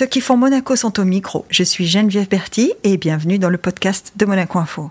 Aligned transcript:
Ceux 0.00 0.06
qui 0.06 0.22
font 0.22 0.38
Monaco 0.38 0.76
sont 0.76 0.98
au 0.98 1.04
micro. 1.04 1.44
Je 1.50 1.62
suis 1.62 1.86
Geneviève 1.86 2.26
Berti 2.26 2.72
et 2.84 2.96
bienvenue 2.96 3.38
dans 3.38 3.50
le 3.50 3.58
podcast 3.58 4.14
de 4.16 4.24
Monaco 4.24 4.58
Info. 4.58 4.88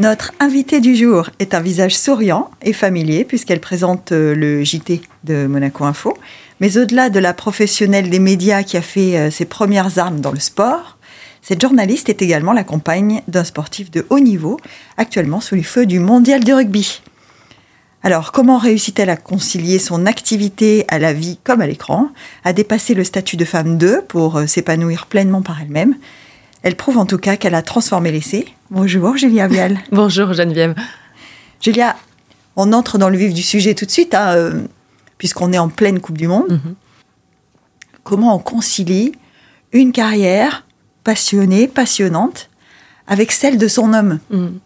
Notre 0.00 0.32
invitée 0.40 0.80
du 0.80 0.96
jour 0.96 1.30
est 1.38 1.54
un 1.54 1.60
visage 1.60 1.96
souriant 1.96 2.50
et 2.62 2.72
familier 2.72 3.24
puisqu'elle 3.24 3.60
présente 3.60 4.10
euh, 4.10 4.34
le 4.34 4.64
JT 4.64 5.02
de 5.22 5.46
Monaco 5.46 5.84
Info. 5.84 6.18
Mais 6.58 6.76
au-delà 6.76 7.08
de 7.08 7.20
la 7.20 7.34
professionnelle 7.34 8.10
des 8.10 8.18
médias 8.18 8.64
qui 8.64 8.76
a 8.76 8.82
fait 8.82 9.16
euh, 9.16 9.30
ses 9.30 9.44
premières 9.44 10.00
armes 10.00 10.18
dans 10.18 10.32
le 10.32 10.40
sport, 10.40 10.97
cette 11.48 11.62
journaliste 11.62 12.10
est 12.10 12.20
également 12.20 12.52
la 12.52 12.62
compagne 12.62 13.22
d'un 13.26 13.42
sportif 13.42 13.90
de 13.90 14.04
haut 14.10 14.20
niveau, 14.20 14.60
actuellement 14.98 15.40
sous 15.40 15.54
les 15.54 15.62
feux 15.62 15.86
du 15.86 15.98
mondial 15.98 16.44
de 16.44 16.52
rugby. 16.52 17.00
Alors, 18.02 18.32
comment 18.32 18.58
réussit-elle 18.58 19.08
à 19.08 19.16
concilier 19.16 19.78
son 19.78 20.04
activité 20.04 20.84
à 20.88 20.98
la 20.98 21.14
vie 21.14 21.38
comme 21.44 21.62
à 21.62 21.66
l'écran, 21.66 22.10
à 22.44 22.52
dépasser 22.52 22.92
le 22.92 23.02
statut 23.02 23.38
de 23.38 23.46
femme 23.46 23.78
2 23.78 24.02
pour 24.02 24.36
euh, 24.36 24.46
s'épanouir 24.46 25.06
pleinement 25.06 25.40
par 25.40 25.62
elle-même? 25.62 25.96
Elle 26.62 26.76
prouve 26.76 26.98
en 26.98 27.06
tout 27.06 27.16
cas 27.16 27.38
qu'elle 27.38 27.54
a 27.54 27.62
transformé 27.62 28.12
l'essai. 28.12 28.44
Bonjour 28.70 29.16
Julia 29.16 29.48
Vial. 29.48 29.78
Bonjour 29.90 30.34
Geneviève. 30.34 30.74
Julia, 31.62 31.96
on 32.56 32.74
entre 32.74 32.98
dans 32.98 33.08
le 33.08 33.16
vif 33.16 33.32
du 33.32 33.42
sujet 33.42 33.74
tout 33.74 33.86
de 33.86 33.90
suite, 33.90 34.14
hein, 34.14 34.34
euh, 34.34 34.64
puisqu'on 35.16 35.54
est 35.54 35.58
en 35.58 35.70
pleine 35.70 36.00
Coupe 36.00 36.18
du 36.18 36.28
Monde. 36.28 36.60
Mhm. 36.62 36.74
Comment 38.04 38.36
on 38.36 38.38
concilie 38.38 39.12
une 39.72 39.92
carrière 39.92 40.66
passionnée, 41.08 41.68
passionnante, 41.68 42.50
avec 43.06 43.32
celle 43.32 43.56
de 43.56 43.66
son 43.66 43.94
homme 43.94 44.18
Mm. 44.28 44.58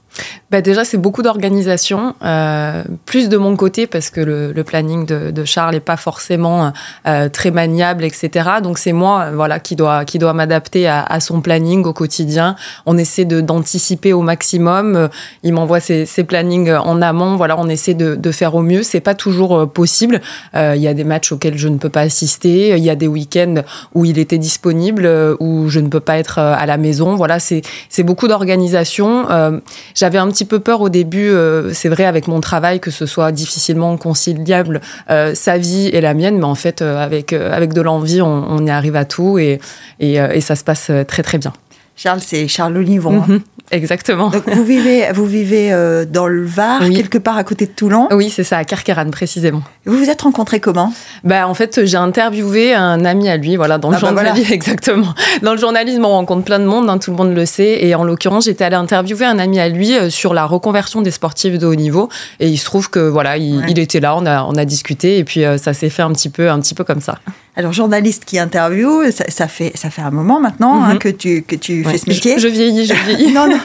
Bah 0.52 0.60
déjà, 0.60 0.84
c'est 0.84 0.98
beaucoup 0.98 1.22
d'organisation, 1.22 2.14
euh, 2.22 2.84
plus 3.06 3.30
de 3.30 3.38
mon 3.38 3.56
côté 3.56 3.86
parce 3.86 4.10
que 4.10 4.20
le, 4.20 4.52
le 4.52 4.64
planning 4.64 5.06
de, 5.06 5.30
de 5.30 5.44
Charles 5.46 5.72
n'est 5.72 5.80
pas 5.80 5.96
forcément 5.96 6.74
euh, 7.06 7.30
très 7.30 7.50
maniable, 7.50 8.04
etc. 8.04 8.50
Donc 8.62 8.76
c'est 8.76 8.92
moi, 8.92 9.22
euh, 9.22 9.32
voilà, 9.34 9.60
qui 9.60 9.76
doit 9.76 10.04
qui 10.04 10.18
doit 10.18 10.34
m'adapter 10.34 10.86
à, 10.86 11.02
à 11.02 11.20
son 11.20 11.40
planning 11.40 11.84
au 11.86 11.94
quotidien. 11.94 12.54
On 12.84 12.98
essaie 12.98 13.24
de 13.24 13.40
d'anticiper 13.40 14.12
au 14.12 14.20
maximum. 14.20 14.94
Euh, 14.94 15.08
Il 15.42 15.54
m'envoie 15.54 15.80
ses, 15.80 16.04
ses 16.04 16.22
plannings 16.22 16.70
en 16.70 17.00
amont. 17.00 17.36
Voilà, 17.36 17.58
on 17.58 17.70
essaie 17.70 17.94
de, 17.94 18.14
de 18.14 18.30
faire 18.30 18.54
au 18.54 18.60
mieux. 18.60 18.82
C'est 18.82 19.00
pas 19.00 19.14
toujours 19.14 19.56
euh, 19.56 19.64
possible. 19.64 20.20
Euh, 20.54 20.74
Il 20.76 20.82
y 20.82 20.88
a 20.88 20.92
des 20.92 21.04
matchs 21.04 21.32
auxquels 21.32 21.56
je 21.56 21.68
ne 21.68 21.78
peux 21.78 21.88
pas 21.88 22.02
assister. 22.02 22.76
Il 22.76 22.84
y 22.84 22.90
a 22.90 22.94
des 22.94 23.08
week-ends 23.08 23.62
où 23.94 24.04
il 24.04 24.18
était 24.18 24.36
disponible, 24.36 25.06
euh, 25.06 25.34
où 25.40 25.70
je 25.70 25.80
ne 25.80 25.88
peux 25.88 26.00
pas 26.00 26.18
être 26.18 26.38
euh, 26.38 26.54
à 26.54 26.66
la 26.66 26.76
maison. 26.76 27.16
Voilà, 27.16 27.38
c'est 27.38 27.62
beaucoup 28.02 28.28
d'organisation. 28.28 29.30
Euh, 29.30 29.58
j'avais 29.94 30.18
un 30.18 30.28
petit 30.28 30.41
peu 30.44 30.60
peur 30.60 30.80
au 30.80 30.88
début, 30.88 31.28
euh, 31.28 31.72
c'est 31.72 31.88
vrai, 31.88 32.04
avec 32.04 32.28
mon 32.28 32.40
travail, 32.40 32.80
que 32.80 32.90
ce 32.90 33.06
soit 33.06 33.32
difficilement 33.32 33.96
conciliable 33.96 34.80
euh, 35.10 35.34
sa 35.34 35.58
vie 35.58 35.88
et 35.88 36.00
la 36.00 36.14
mienne, 36.14 36.38
mais 36.38 36.44
en 36.44 36.54
fait, 36.54 36.82
euh, 36.82 37.02
avec, 37.02 37.32
avec 37.32 37.72
de 37.72 37.80
l'envie, 37.80 38.20
on, 38.20 38.66
y 38.66 38.70
arrive 38.70 38.96
à 38.96 39.04
tout 39.04 39.38
et, 39.38 39.60
et, 40.00 40.40
ça 40.40 40.56
se 40.56 40.64
passe 40.64 40.90
très 41.08 41.22
très 41.22 41.38
bien. 41.38 41.52
Charles, 41.96 42.20
c'est 42.20 42.48
Charles 42.48 42.76
Olivon. 42.76 43.22
hein. 43.22 43.24
Mhm, 43.28 43.40
Exactement. 43.70 44.28
Donc 44.28 44.46
vous 44.50 44.64
vivez, 44.64 45.06
vous 45.14 45.24
vivez 45.24 45.72
euh, 45.72 46.04
dans 46.04 46.26
le 46.26 46.44
Var, 46.44 46.80
Oui. 46.82 46.94
quelque 46.94 47.16
part 47.16 47.38
à 47.38 47.44
côté 47.44 47.64
de 47.66 47.70
Toulon. 47.70 48.06
Oui, 48.10 48.28
c'est 48.28 48.44
ça, 48.44 48.58
à 48.58 48.64
Carqueran 48.64 49.08
précisément. 49.10 49.62
Vous 49.86 49.96
vous 49.96 50.10
êtes 50.10 50.20
rencontrés 50.20 50.60
comment? 50.60 50.92
Bah, 51.24 51.48
en 51.48 51.54
fait, 51.54 51.84
j'ai 51.86 51.96
interviewé 51.96 52.74
un 52.74 53.04
ami 53.06 53.30
à 53.30 53.36
lui, 53.38 53.56
voilà, 53.56 53.78
dans 53.78 53.88
le 53.90 53.96
Ah 53.96 54.00
bah 54.00 54.06
journalisme, 54.08 54.36
voilà. 54.42 54.54
exactement. 54.54 55.14
Dans 55.42 55.52
le 55.52 55.58
journalisme, 55.58 56.04
on 56.04 56.08
rencontre 56.10 56.44
plein 56.44 56.58
de 56.58 56.66
monde, 56.66 56.90
hein, 56.90 56.98
tout 56.98 57.12
le 57.12 57.16
monde 57.16 57.34
le 57.34 57.46
sait. 57.46 57.78
Et 57.86 57.94
en 57.94 58.04
l'occurrence, 58.04 58.44
j'étais 58.44 58.64
allée 58.64 58.76
interviewer 58.76 59.24
un 59.24 59.38
ami 59.38 59.58
à 59.58 59.68
lui 59.68 59.96
euh, 59.96 60.10
sur 60.10 60.34
la 60.34 60.44
reconversion 60.44 61.00
des 61.00 61.10
sportifs 61.10 61.56
de 61.58 61.66
haut 61.66 61.74
niveau. 61.74 62.08
Et 62.40 62.48
il 62.48 62.58
se 62.58 62.64
trouve 62.66 62.90
que 62.90 63.00
voilà, 63.08 63.38
il, 63.38 63.58
Ouais. 63.58 63.66
il 63.68 63.78
était 63.78 64.00
là, 64.00 64.16
on 64.16 64.26
a, 64.26 64.42
on 64.44 64.52
a 64.56 64.64
discuté, 64.66 65.16
et 65.18 65.24
puis 65.24 65.44
euh, 65.44 65.56
ça 65.56 65.72
s'est 65.72 65.90
fait 65.90 66.02
un 66.02 66.12
petit 66.12 66.28
peu, 66.30 66.50
un 66.50 66.60
petit 66.60 66.74
peu 66.74 66.84
comme 66.84 67.00
ça. 67.00 67.18
Alors 67.54 67.72
journaliste 67.74 68.24
qui 68.24 68.38
interview, 68.38 69.10
ça, 69.10 69.24
ça 69.28 69.46
fait 69.46 69.72
ça 69.74 69.90
fait 69.90 70.00
un 70.02 70.10
moment 70.10 70.40
maintenant 70.40 70.82
hein, 70.82 70.94
Mhm. 70.94 70.98
que 70.98 71.08
tu 71.10 71.42
que 71.42 71.54
tu 71.54 71.84
Ouais. 71.84 71.92
fais 71.92 71.98
ce 71.98 72.08
métier. 72.08 72.34
Je, 72.38 72.40
je 72.40 72.48
vieillis, 72.48 72.86
je 72.86 72.94
vieillis. 72.94 73.32
non 73.34 73.46
non, 73.46 73.58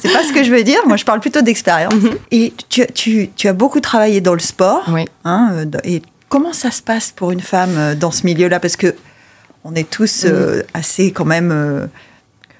c'est 0.00 0.10
pas 0.12 0.22
ce 0.24 0.32
que 0.32 0.42
je 0.42 0.50
veux 0.50 0.62
dire. 0.62 0.80
Moi, 0.86 0.96
je 0.96 1.04
parle 1.04 1.20
plutôt 1.20 1.42
d'expérience. 1.42 1.92
Mhm. 1.94 2.10
Et 2.30 2.54
tu, 2.70 2.86
tu 2.94 3.28
tu 3.36 3.48
as 3.48 3.52
beaucoup 3.52 3.80
travaillé 3.80 4.20
dans 4.22 4.32
le 4.34 4.40
sport. 4.40 4.82
Oui. 4.88 5.04
hein, 5.26 5.66
et 5.84 6.00
comment 6.30 6.54
ça 6.54 6.70
se 6.70 6.80
passe 6.80 7.12
pour 7.14 7.32
une 7.32 7.40
femme 7.42 7.74
euh, 7.76 7.94
dans 7.94 8.10
ce 8.10 8.24
milieu-là? 8.24 8.60
Parce 8.60 8.76
que 8.76 8.94
on 9.62 9.74
est 9.74 9.88
tous 9.88 10.24
euh, 10.24 10.62
assez 10.72 11.10
quand 11.12 11.24
même, 11.26 11.50
euh, 11.52 11.86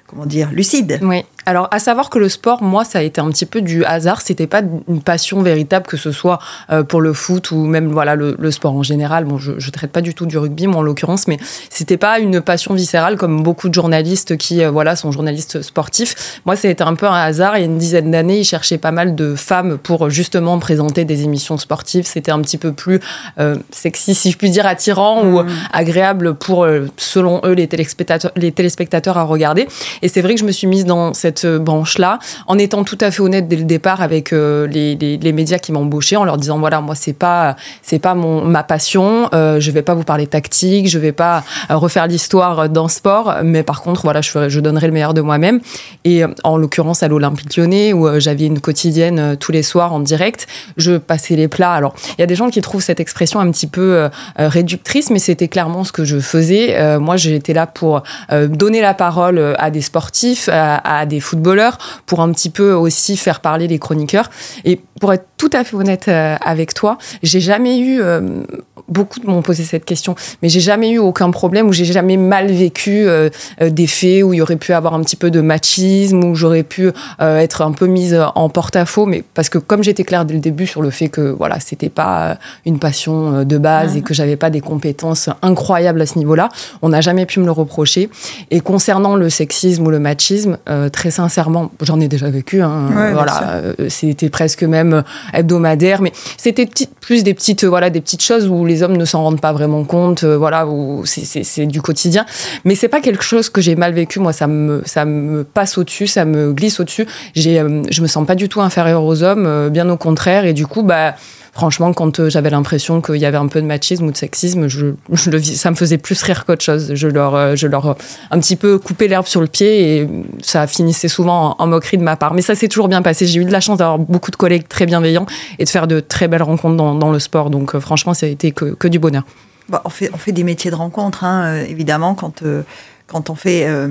comment 0.07 0.25
dire, 0.25 0.49
lucides. 0.51 0.99
Oui. 1.01 1.23
Alors, 1.47 1.67
à 1.69 1.77
savoir 1.77 2.09
que 2.09 2.17
le 2.17 2.27
sport, 2.27 2.63
moi, 2.63 2.83
ça 2.83 2.99
a 2.99 3.01
été 3.03 3.21
un 3.21 3.29
petit 3.29 3.45
peu 3.45 3.61
du 3.61 3.85
hasard. 3.85 4.21
C'était 4.21 4.47
pas 4.47 4.61
une 4.87 5.01
passion 5.01 5.43
véritable, 5.43 5.85
que 5.85 5.95
ce 5.95 6.11
soit 6.11 6.39
euh, 6.71 6.81
pour 6.81 7.01
le 7.01 7.13
foot 7.13 7.51
ou 7.51 7.65
même 7.65 7.89
voilà 7.91 8.15
le, 8.15 8.35
le 8.39 8.49
sport 8.49 8.73
en 8.73 8.81
général. 8.81 9.25
Bon, 9.25 9.37
je, 9.37 9.51
je 9.59 9.69
traite 9.69 9.91
pas 9.91 10.01
du 10.01 10.15
tout 10.15 10.25
du 10.25 10.39
rugby, 10.39 10.65
moi 10.65 10.77
en 10.77 10.81
l'occurrence, 10.81 11.27
mais 11.27 11.37
c'était 11.69 11.97
pas 11.97 12.17
une 12.17 12.41
passion 12.41 12.73
viscérale 12.73 13.15
comme 13.15 13.43
beaucoup 13.43 13.69
de 13.69 13.75
journalistes 13.75 14.37
qui 14.37 14.63
euh, 14.63 14.71
voilà 14.71 14.95
sont 14.95 15.11
journalistes 15.11 15.61
sportifs. 15.61 16.41
Moi, 16.45 16.55
ça 16.55 16.67
a 16.67 16.71
été 16.71 16.83
un 16.83 16.95
peu 16.95 17.05
un 17.05 17.13
hasard. 17.13 17.57
Il 17.57 17.59
y 17.59 17.63
a 17.63 17.67
une 17.67 17.77
dizaine 17.77 18.09
d'années, 18.09 18.39
ils 18.39 18.45
cherchaient 18.45 18.79
pas 18.79 18.91
mal 18.91 19.13
de 19.13 19.35
femmes 19.35 19.77
pour 19.77 20.09
justement 20.09 20.57
présenter 20.57 21.05
des 21.05 21.25
émissions 21.25 21.59
sportives. 21.59 22.07
C'était 22.07 22.31
un 22.31 22.41
petit 22.41 22.57
peu 22.57 22.71
plus 22.71 22.99
euh, 23.39 23.55
sexy, 23.69 24.15
si 24.15 24.31
je 24.31 24.37
puis 24.37 24.49
dire, 24.49 24.65
attirant 24.65 25.23
ou 25.23 25.43
Mhm. 25.43 25.49
agréable 25.73 26.33
pour, 26.33 26.65
selon 26.97 27.41
eux, 27.43 27.51
les 27.51 27.67
téléspectateurs, 27.67 28.31
les 28.35 28.51
téléspectateurs 28.51 29.17
à 29.19 29.23
regarder. 29.23 29.67
Et 30.01 30.07
c'est 30.07 30.21
vrai 30.21 30.35
que 30.35 30.39
je 30.39 30.45
me 30.45 30.51
suis 30.51 30.67
mise 30.67 30.85
dans 30.85 31.13
cette 31.13 31.45
euh, 31.45 31.59
branche-là, 31.59 32.19
en 32.47 32.57
étant 32.57 32.83
tout 32.83 32.97
à 33.01 33.11
fait 33.11 33.21
honnête 33.21 33.47
dès 33.47 33.55
le 33.55 33.63
départ 33.63 34.01
avec 34.01 34.33
euh, 34.33 34.67
les, 34.67 34.95
les, 34.95 35.33
médias 35.33 35.57
qui 35.57 35.71
m'embauchaient, 35.71 36.15
en 36.15 36.23
leur 36.23 36.37
disant 36.37 36.59
voilà, 36.59 36.81
moi 36.81 36.95
c'est 36.95 37.13
pas 37.13 37.55
c'est 37.81 37.99
pas 37.99 38.15
mon 38.15 38.45
ma 38.45 38.63
passion, 38.63 39.29
euh, 39.33 39.59
je 39.59 39.71
vais 39.71 39.81
pas 39.81 39.93
vous 39.93 40.03
parler 40.03 40.27
tactique, 40.27 40.87
je 40.87 40.99
vais 40.99 41.11
pas 41.11 41.43
refaire 41.69 42.07
l'histoire 42.07 42.69
d'un 42.69 42.87
sport, 42.87 43.35
mais 43.43 43.63
par 43.63 43.81
contre 43.81 44.03
voilà, 44.03 44.21
je 44.21 44.49
je 44.49 44.59
donnerai 44.59 44.87
le 44.87 44.93
meilleur 44.93 45.13
de 45.13 45.21
moi-même. 45.21 45.59
Et 46.03 46.23
euh, 46.23 46.27
en 46.43 46.57
l'occurrence 46.57 47.03
à 47.03 47.07
l'Olympique 47.07 47.55
Lyonnais 47.57 47.93
où 47.93 48.19
j'avais 48.19 48.45
une 48.45 48.59
quotidienne 48.59 49.37
tous 49.39 49.51
les 49.51 49.63
soirs 49.63 49.93
en 49.93 49.99
direct, 49.99 50.47
je 50.77 50.97
passais 50.97 51.35
les 51.35 51.47
plats. 51.47 51.73
Alors 51.73 51.95
il 52.17 52.21
y 52.21 52.23
a 52.23 52.27
des 52.27 52.35
gens 52.35 52.49
qui 52.49 52.61
trouvent 52.61 52.83
cette 52.83 52.99
expression 52.99 53.39
un 53.39 53.51
petit 53.51 53.67
peu 53.67 54.09
réductrice, 54.37 55.09
mais 55.09 55.19
c'était 55.19 55.47
clairement 55.47 55.83
ce 55.83 55.91
que 55.91 56.05
je 56.05 56.19
faisais. 56.19 56.97
Moi, 56.99 57.17
j'étais 57.17 57.53
là 57.53 57.67
pour 57.67 58.03
donner 58.31 58.81
la 58.81 58.93
parole 58.93 59.55
à 59.57 59.71
des 59.71 59.81
sportifs, 59.85 60.49
à, 60.51 60.77
à 60.99 61.05
des 61.05 61.19
footballeurs, 61.19 61.77
pour 62.05 62.21
un 62.21 62.31
petit 62.31 62.49
peu 62.49 62.73
aussi 62.73 63.15
faire 63.17 63.39
parler 63.39 63.67
les 63.67 63.79
chroniqueurs. 63.79 64.29
Et 64.65 64.79
pour 64.99 65.13
être 65.13 65.25
tout 65.37 65.49
à 65.53 65.63
fait 65.63 65.75
honnête 65.75 66.07
euh, 66.07 66.35
avec 66.43 66.73
toi, 66.73 66.97
j'ai 67.23 67.39
jamais 67.39 67.79
eu 67.79 68.01
euh, 68.01 68.43
beaucoup 68.87 69.19
m'ont 69.25 69.41
posé 69.41 69.63
cette 69.63 69.85
question, 69.85 70.15
mais 70.41 70.49
j'ai 70.49 70.59
jamais 70.59 70.91
eu 70.91 70.99
aucun 70.99 71.31
problème 71.31 71.67
ou 71.67 71.73
j'ai 71.73 71.85
jamais 71.85 72.17
mal 72.17 72.51
vécu 72.51 73.07
euh, 73.07 73.29
des 73.61 73.87
faits 73.87 74.23
où 74.23 74.33
il 74.33 74.37
y 74.37 74.41
aurait 74.41 74.55
pu 74.55 74.73
avoir 74.73 74.93
un 74.93 75.01
petit 75.01 75.15
peu 75.15 75.31
de 75.31 75.41
machisme 75.41 76.23
où 76.23 76.35
j'aurais 76.35 76.63
pu 76.63 76.91
euh, 77.21 77.39
être 77.39 77.61
un 77.61 77.71
peu 77.71 77.87
mise 77.87 78.17
en 78.35 78.49
porte-à-faux, 78.49 79.05
mais 79.05 79.23
parce 79.33 79.49
que 79.49 79.57
comme 79.57 79.83
j'étais 79.83 80.03
claire 80.03 80.25
dès 80.25 80.33
le 80.33 80.39
début 80.39 80.67
sur 80.67 80.81
le 80.81 80.89
fait 80.89 81.09
que 81.09 81.21
voilà 81.21 81.59
c'était 81.59 81.89
pas 81.89 82.37
une 82.65 82.79
passion 82.79 83.43
de 83.43 83.57
base 83.57 83.85
Mhm. 83.91 83.97
et 83.97 84.01
que 84.01 84.13
j'avais 84.13 84.35
pas 84.35 84.49
des 84.49 84.61
compétences 84.61 85.29
incroyables 85.41 86.01
à 86.01 86.05
ce 86.05 86.17
niveau-là, 86.17 86.49
on 86.81 86.89
n'a 86.89 87.01
jamais 87.01 87.25
pu 87.25 87.39
me 87.39 87.45
le 87.45 87.51
reprocher. 87.51 88.09
Et 88.51 88.59
concernant 88.59 89.15
le 89.15 89.29
sexisme 89.29 89.74
ou 89.83 89.89
le 89.89 89.99
machisme, 89.99 90.57
euh, 90.69 90.89
très 90.89 91.11
sincèrement, 91.11 91.71
j'en 91.81 91.99
ai 91.99 92.07
déjà 92.07 92.29
vécu. 92.29 92.61
Hein, 92.61 92.89
Ouais, 92.95 93.13
voilà, 93.13 93.51
euh, 93.53 93.73
c'était 93.89 94.29
presque 94.29 94.63
même 94.63 95.03
hebdomadaire, 95.33 96.01
mais 96.01 96.11
c'était 96.37 96.67
plus 97.01 97.23
des 97.23 97.33
petites, 97.33 97.63
euh, 97.63 97.67
voilà, 97.67 97.89
des 97.89 98.01
petites 98.01 98.23
choses 98.23 98.47
où 98.47 98.65
les 98.65 98.83
hommes 98.83 98.97
ne 98.97 99.05
s'en 99.05 99.23
rendent 99.23 99.41
pas 99.41 99.53
vraiment 99.53 99.83
compte, 99.83 100.23
euh, 100.23 100.37
voilà, 100.37 100.67
où 100.67 101.03
c'est- 101.05 101.65
du 101.65 101.81
quotidien. 101.81 102.25
Mais 102.63 102.75
c'est 102.75 102.87
pas 102.87 103.01
quelque 103.01 103.23
chose 103.23 103.49
que 103.49 103.61
j'ai 103.61 103.75
mal 103.75 103.93
vécu. 103.93 104.19
Moi, 104.19 104.33
ça 104.33 104.47
me, 104.47 104.81
ça 104.85 105.05
me 105.05 105.43
passe 105.43 105.77
au-dessus, 105.77 106.07
ça 106.07 106.25
me 106.25 106.53
glisse 106.53 106.79
au-dessus. 106.79 107.05
J'ai, 107.33 107.59
euh, 107.59 107.81
je 107.89 108.01
me 108.01 108.07
sens 108.07 108.25
pas 108.25 108.35
du 108.35 108.49
tout 108.49 108.61
inférieure 108.61 109.03
aux 109.03 109.23
hommes, 109.23 109.45
euh, 109.47 109.69
bien 109.69 109.89
au 109.89 109.97
contraire. 109.97 110.45
Et 110.45 110.53
du 110.53 110.65
coup, 110.67 110.83
bah, 110.83 111.15
franchement, 111.55 111.93
quand 111.93 112.19
euh, 112.19 112.29
j'avais 112.29 112.49
l'impression 112.51 113.01
qu'il 113.01 113.15
y 113.15 113.25
avait 113.25 113.37
un 113.37 113.47
peu 113.47 113.61
de 113.61 113.65
machisme 113.65 114.05
ou 114.05 114.11
de 114.11 114.17
sexisme, 114.17 114.67
je, 114.67 114.87
je 115.11 115.29
le, 115.31 115.37
vis- 115.37 115.55
ça 115.57 115.71
me 115.71 115.75
faisait 115.75 115.97
plus 115.97 116.21
rire 116.21 116.45
qu'autre 116.45 116.63
chose. 116.63 116.93
Je 116.93 117.07
leur, 117.07 117.33
euh, 117.33 117.55
je 117.55 117.65
leur, 117.67 117.85
euh, 117.87 117.93
un 118.29 118.39
petit 118.39 118.55
peu 118.55 118.77
coupé 118.77 119.07
l'herbe 119.07 119.25
sur 119.25 119.41
le 119.41 119.47
pied 119.47 119.97
et 120.01 120.09
ça 120.43 120.67
finissait 120.67 121.07
souvent 121.07 121.55
en, 121.57 121.63
en 121.63 121.67
moquerie 121.67 121.97
de 121.97 122.03
ma 122.03 122.15
part. 122.17 122.33
Mais 122.33 122.41
ça 122.41 122.53
s'est 122.55 122.67
toujours 122.67 122.87
bien 122.89 123.01
passé. 123.01 123.25
J'ai 123.25 123.39
eu 123.39 123.45
de 123.45 123.51
la 123.51 123.61
chance 123.61 123.77
d'avoir 123.77 123.97
beaucoup 123.97 124.31
de 124.31 124.35
collègues 124.35 124.67
très 124.67 124.85
bienveillants 124.85 125.25
et 125.57 125.63
de 125.65 125.69
faire 125.69 125.87
de 125.87 125.99
très 126.01 126.27
belles 126.27 126.43
rencontres 126.43 126.75
dans, 126.75 126.93
dans 126.93 127.11
le 127.11 127.19
sport. 127.19 127.49
Donc, 127.49 127.77
franchement, 127.79 128.13
ça 128.13 128.25
a 128.25 128.29
été 128.29 128.51
que, 128.51 128.65
que 128.75 128.87
du 128.87 128.99
bonheur. 128.99 129.23
Bon, 129.69 129.79
on, 129.85 129.89
fait, 129.89 130.11
on 130.13 130.17
fait 130.17 130.31
des 130.33 130.43
métiers 130.43 130.69
de 130.69 130.75
rencontre, 130.75 131.23
hein, 131.23 131.55
évidemment, 131.67 132.13
quand, 132.13 132.43
euh, 132.43 132.61
quand 133.07 133.29
on 133.31 133.35
fait, 133.35 133.65
euh, 133.65 133.87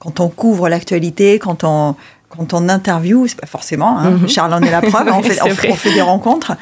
quand 0.00 0.18
on 0.18 0.28
couvre 0.28 0.68
l'actualité, 0.68 1.38
quand 1.38 1.62
on, 1.62 1.94
quand 2.28 2.54
on 2.54 2.68
interview, 2.68 3.26
c'est 3.28 3.38
pas 3.40 3.46
forcément. 3.46 3.98
hein, 4.00 4.10
Mhm. 4.12 4.28
Charles 4.28 4.54
en 4.54 4.62
est 4.62 4.70
la 4.70 4.80
preuve. 4.80 5.06
on, 5.12 5.18
Ouais, 5.18 5.22
fait, 5.28 5.34
c'est 5.34 5.42
on, 5.42 5.54
vrai. 5.54 5.68
on 5.70 5.76
fait 5.76 5.92
des 5.94 6.00
rencontres. 6.02 6.52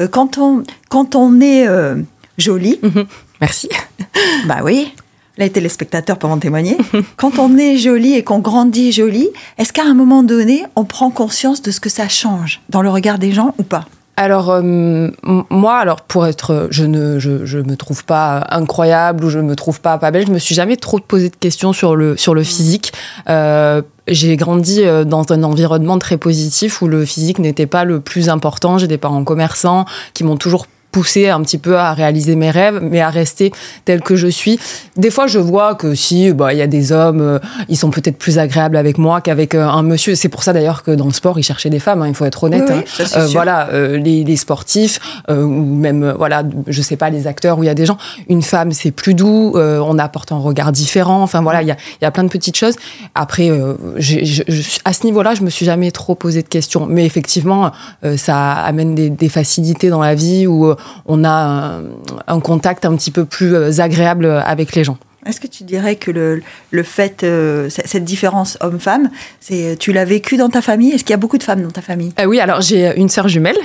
Euh, 0.00 0.08
quand 0.08 0.38
on, 0.38 0.64
quand 0.88 1.14
on 1.14 1.40
est 1.40 1.66
euh, 1.68 1.96
jolie, 2.38 2.80
Merci. 3.40 3.68
bah 4.46 4.58
oui. 4.62 4.92
les 5.38 5.50
téléspectateurs 5.50 6.18
peuvent 6.18 6.30
en 6.30 6.38
témoigner. 6.38 6.76
Quand 7.16 7.38
on 7.38 7.56
est 7.56 7.78
joli 7.78 8.14
et 8.14 8.22
qu'on 8.22 8.40
grandit 8.40 8.92
joli, 8.92 9.28
est-ce 9.56 9.72
qu'à 9.72 9.84
un 9.84 9.94
moment 9.94 10.22
donné, 10.22 10.64
on 10.76 10.84
prend 10.84 11.10
conscience 11.10 11.62
de 11.62 11.70
ce 11.70 11.80
que 11.80 11.88
ça 11.88 12.08
change 12.08 12.60
dans 12.68 12.82
le 12.82 12.90
regard 12.90 13.18
des 13.18 13.32
gens 13.32 13.54
ou 13.58 13.62
pas? 13.62 13.86
Alors 14.20 14.50
euh, 14.50 15.08
moi, 15.48 15.78
alors 15.78 16.02
pour 16.02 16.26
être, 16.26 16.68
je 16.70 16.84
ne, 16.84 17.18
je, 17.18 17.46
je, 17.46 17.58
me 17.58 17.74
trouve 17.74 18.04
pas 18.04 18.46
incroyable 18.50 19.24
ou 19.24 19.30
je 19.30 19.38
me 19.38 19.56
trouve 19.56 19.80
pas 19.80 19.96
pas 19.96 20.10
belle. 20.10 20.26
Je 20.26 20.32
me 20.32 20.38
suis 20.38 20.54
jamais 20.54 20.76
trop 20.76 20.98
posé 20.98 21.30
de 21.30 21.36
questions 21.36 21.72
sur 21.72 21.96
le 21.96 22.18
sur 22.18 22.34
le 22.34 22.42
physique. 22.42 22.92
Euh, 23.30 23.80
j'ai 24.08 24.36
grandi 24.36 24.82
euh, 24.84 25.04
dans 25.04 25.24
un 25.32 25.42
environnement 25.42 25.98
très 25.98 26.18
positif 26.18 26.82
où 26.82 26.86
le 26.86 27.06
physique 27.06 27.38
n'était 27.38 27.64
pas 27.64 27.84
le 27.86 28.00
plus 28.00 28.28
important. 28.28 28.76
J'ai 28.76 28.88
des 28.88 28.98
parents 28.98 29.24
commerçants 29.24 29.86
qui 30.12 30.22
m'ont 30.22 30.36
toujours 30.36 30.66
poussé 30.90 31.28
un 31.28 31.40
petit 31.42 31.58
peu 31.58 31.76
à 31.76 31.92
réaliser 31.92 32.36
mes 32.36 32.50
rêves, 32.50 32.80
mais 32.82 33.00
à 33.00 33.10
rester 33.10 33.52
tel 33.84 34.00
que 34.00 34.16
je 34.16 34.26
suis. 34.26 34.58
Des 34.96 35.10
fois, 35.10 35.26
je 35.26 35.38
vois 35.38 35.74
que 35.74 35.94
si, 35.94 36.32
bah, 36.32 36.52
il 36.52 36.58
y 36.58 36.62
a 36.62 36.66
des 36.66 36.92
hommes, 36.92 37.20
euh, 37.20 37.38
ils 37.68 37.76
sont 37.76 37.90
peut-être 37.90 38.18
plus 38.18 38.38
agréables 38.38 38.76
avec 38.76 38.98
moi 38.98 39.20
qu'avec 39.20 39.54
euh, 39.54 39.66
un 39.66 39.82
monsieur. 39.82 40.14
C'est 40.14 40.28
pour 40.28 40.42
ça 40.42 40.52
d'ailleurs 40.52 40.82
que 40.82 40.90
dans 40.90 41.06
le 41.06 41.12
sport, 41.12 41.38
ils 41.38 41.42
cherchaient 41.42 41.70
des 41.70 41.78
femmes. 41.78 42.02
Hein, 42.02 42.08
il 42.08 42.14
faut 42.14 42.24
être 42.24 42.44
honnête. 42.44 42.64
Oui, 42.68 42.76
oui, 42.76 43.04
hein. 43.04 43.18
euh, 43.18 43.26
voilà, 43.26 43.68
les, 43.72 44.24
les, 44.24 44.36
sportifs 44.36 44.98
ou 45.28 45.34
même, 45.34 46.14
voilà, 46.16 46.42
je 46.66 46.82
sais 46.82 46.96
pas, 46.96 47.10
les 47.10 47.26
acteurs 47.26 47.58
où 47.58 47.62
il 47.62 47.66
y 47.66 47.70
a 47.70 47.74
des 47.74 47.86
gens. 47.86 47.98
Une 48.28 48.42
femme, 48.42 48.72
c'est 48.72 48.90
plus 48.90 49.14
doux. 49.14 49.52
on 49.56 49.98
apporte 49.98 50.32
un 50.32 50.38
regard 50.38 50.72
différent. 50.72 51.22
Enfin 51.22 51.42
voilà, 51.42 51.62
il 51.62 51.68
y 51.68 51.70
a, 51.70 51.76
y 52.02 52.04
a, 52.04 52.10
plein 52.10 52.24
de 52.24 52.28
petites 52.28 52.56
choses. 52.56 52.74
Après, 53.14 53.50
j 53.96 54.24
j 54.24 54.80
à 54.84 54.92
ce 54.92 55.04
niveau-là, 55.04 55.34
je 55.34 55.42
me 55.42 55.50
suis 55.50 55.66
jamais 55.66 55.90
trop 55.90 56.14
posé 56.14 56.42
de 56.42 56.48
questions. 56.48 56.86
Mais 56.86 57.04
effectivement, 57.04 57.72
ça 58.16 58.52
amène 58.52 58.94
des, 58.94 59.10
des 59.10 59.28
facilités 59.28 59.90
dans 59.90 60.00
la 60.00 60.14
vie 60.14 60.46
où 60.46 60.74
on 61.06 61.24
a 61.24 61.80
un, 62.26 62.40
contact 62.40 62.84
un 62.84 62.96
petit 62.96 63.10
peu 63.10 63.24
plus 63.24 63.54
euh, 63.54 63.80
agréable 63.80 64.26
avec 64.26 64.74
les 64.74 64.84
gens. 64.84 64.98
Est-ce 65.26 65.38
que 65.38 65.46
tu 65.46 65.64
dirais 65.64 65.96
que 65.96 66.10
le, 66.10 66.42
le 66.70 66.82
fait, 66.82 67.24
euh, 67.24 67.68
cette 67.68 68.04
différence 68.04 68.56
homme-femme, 68.62 69.10
c'est 69.38 69.76
tu 69.78 69.92
l'as 69.92 70.06
vécu 70.06 70.38
dans 70.38 70.48
ta 70.48 70.62
famille? 70.62 70.92
Est-ce 70.92 71.04
qu'il 71.04 71.10
y 71.10 71.14
a 71.14 71.18
beaucoup 71.18 71.36
de 71.36 71.42
femmes 71.42 71.62
dans 71.62 71.70
ta 71.70 71.82
famille? 71.82 72.12
Euh, 72.18 72.24
Oui, 72.24 72.40
alors 72.40 72.62
j'ai 72.62 72.96
une 72.96 73.10
sœur 73.10 73.28
jumelle. 73.28 73.58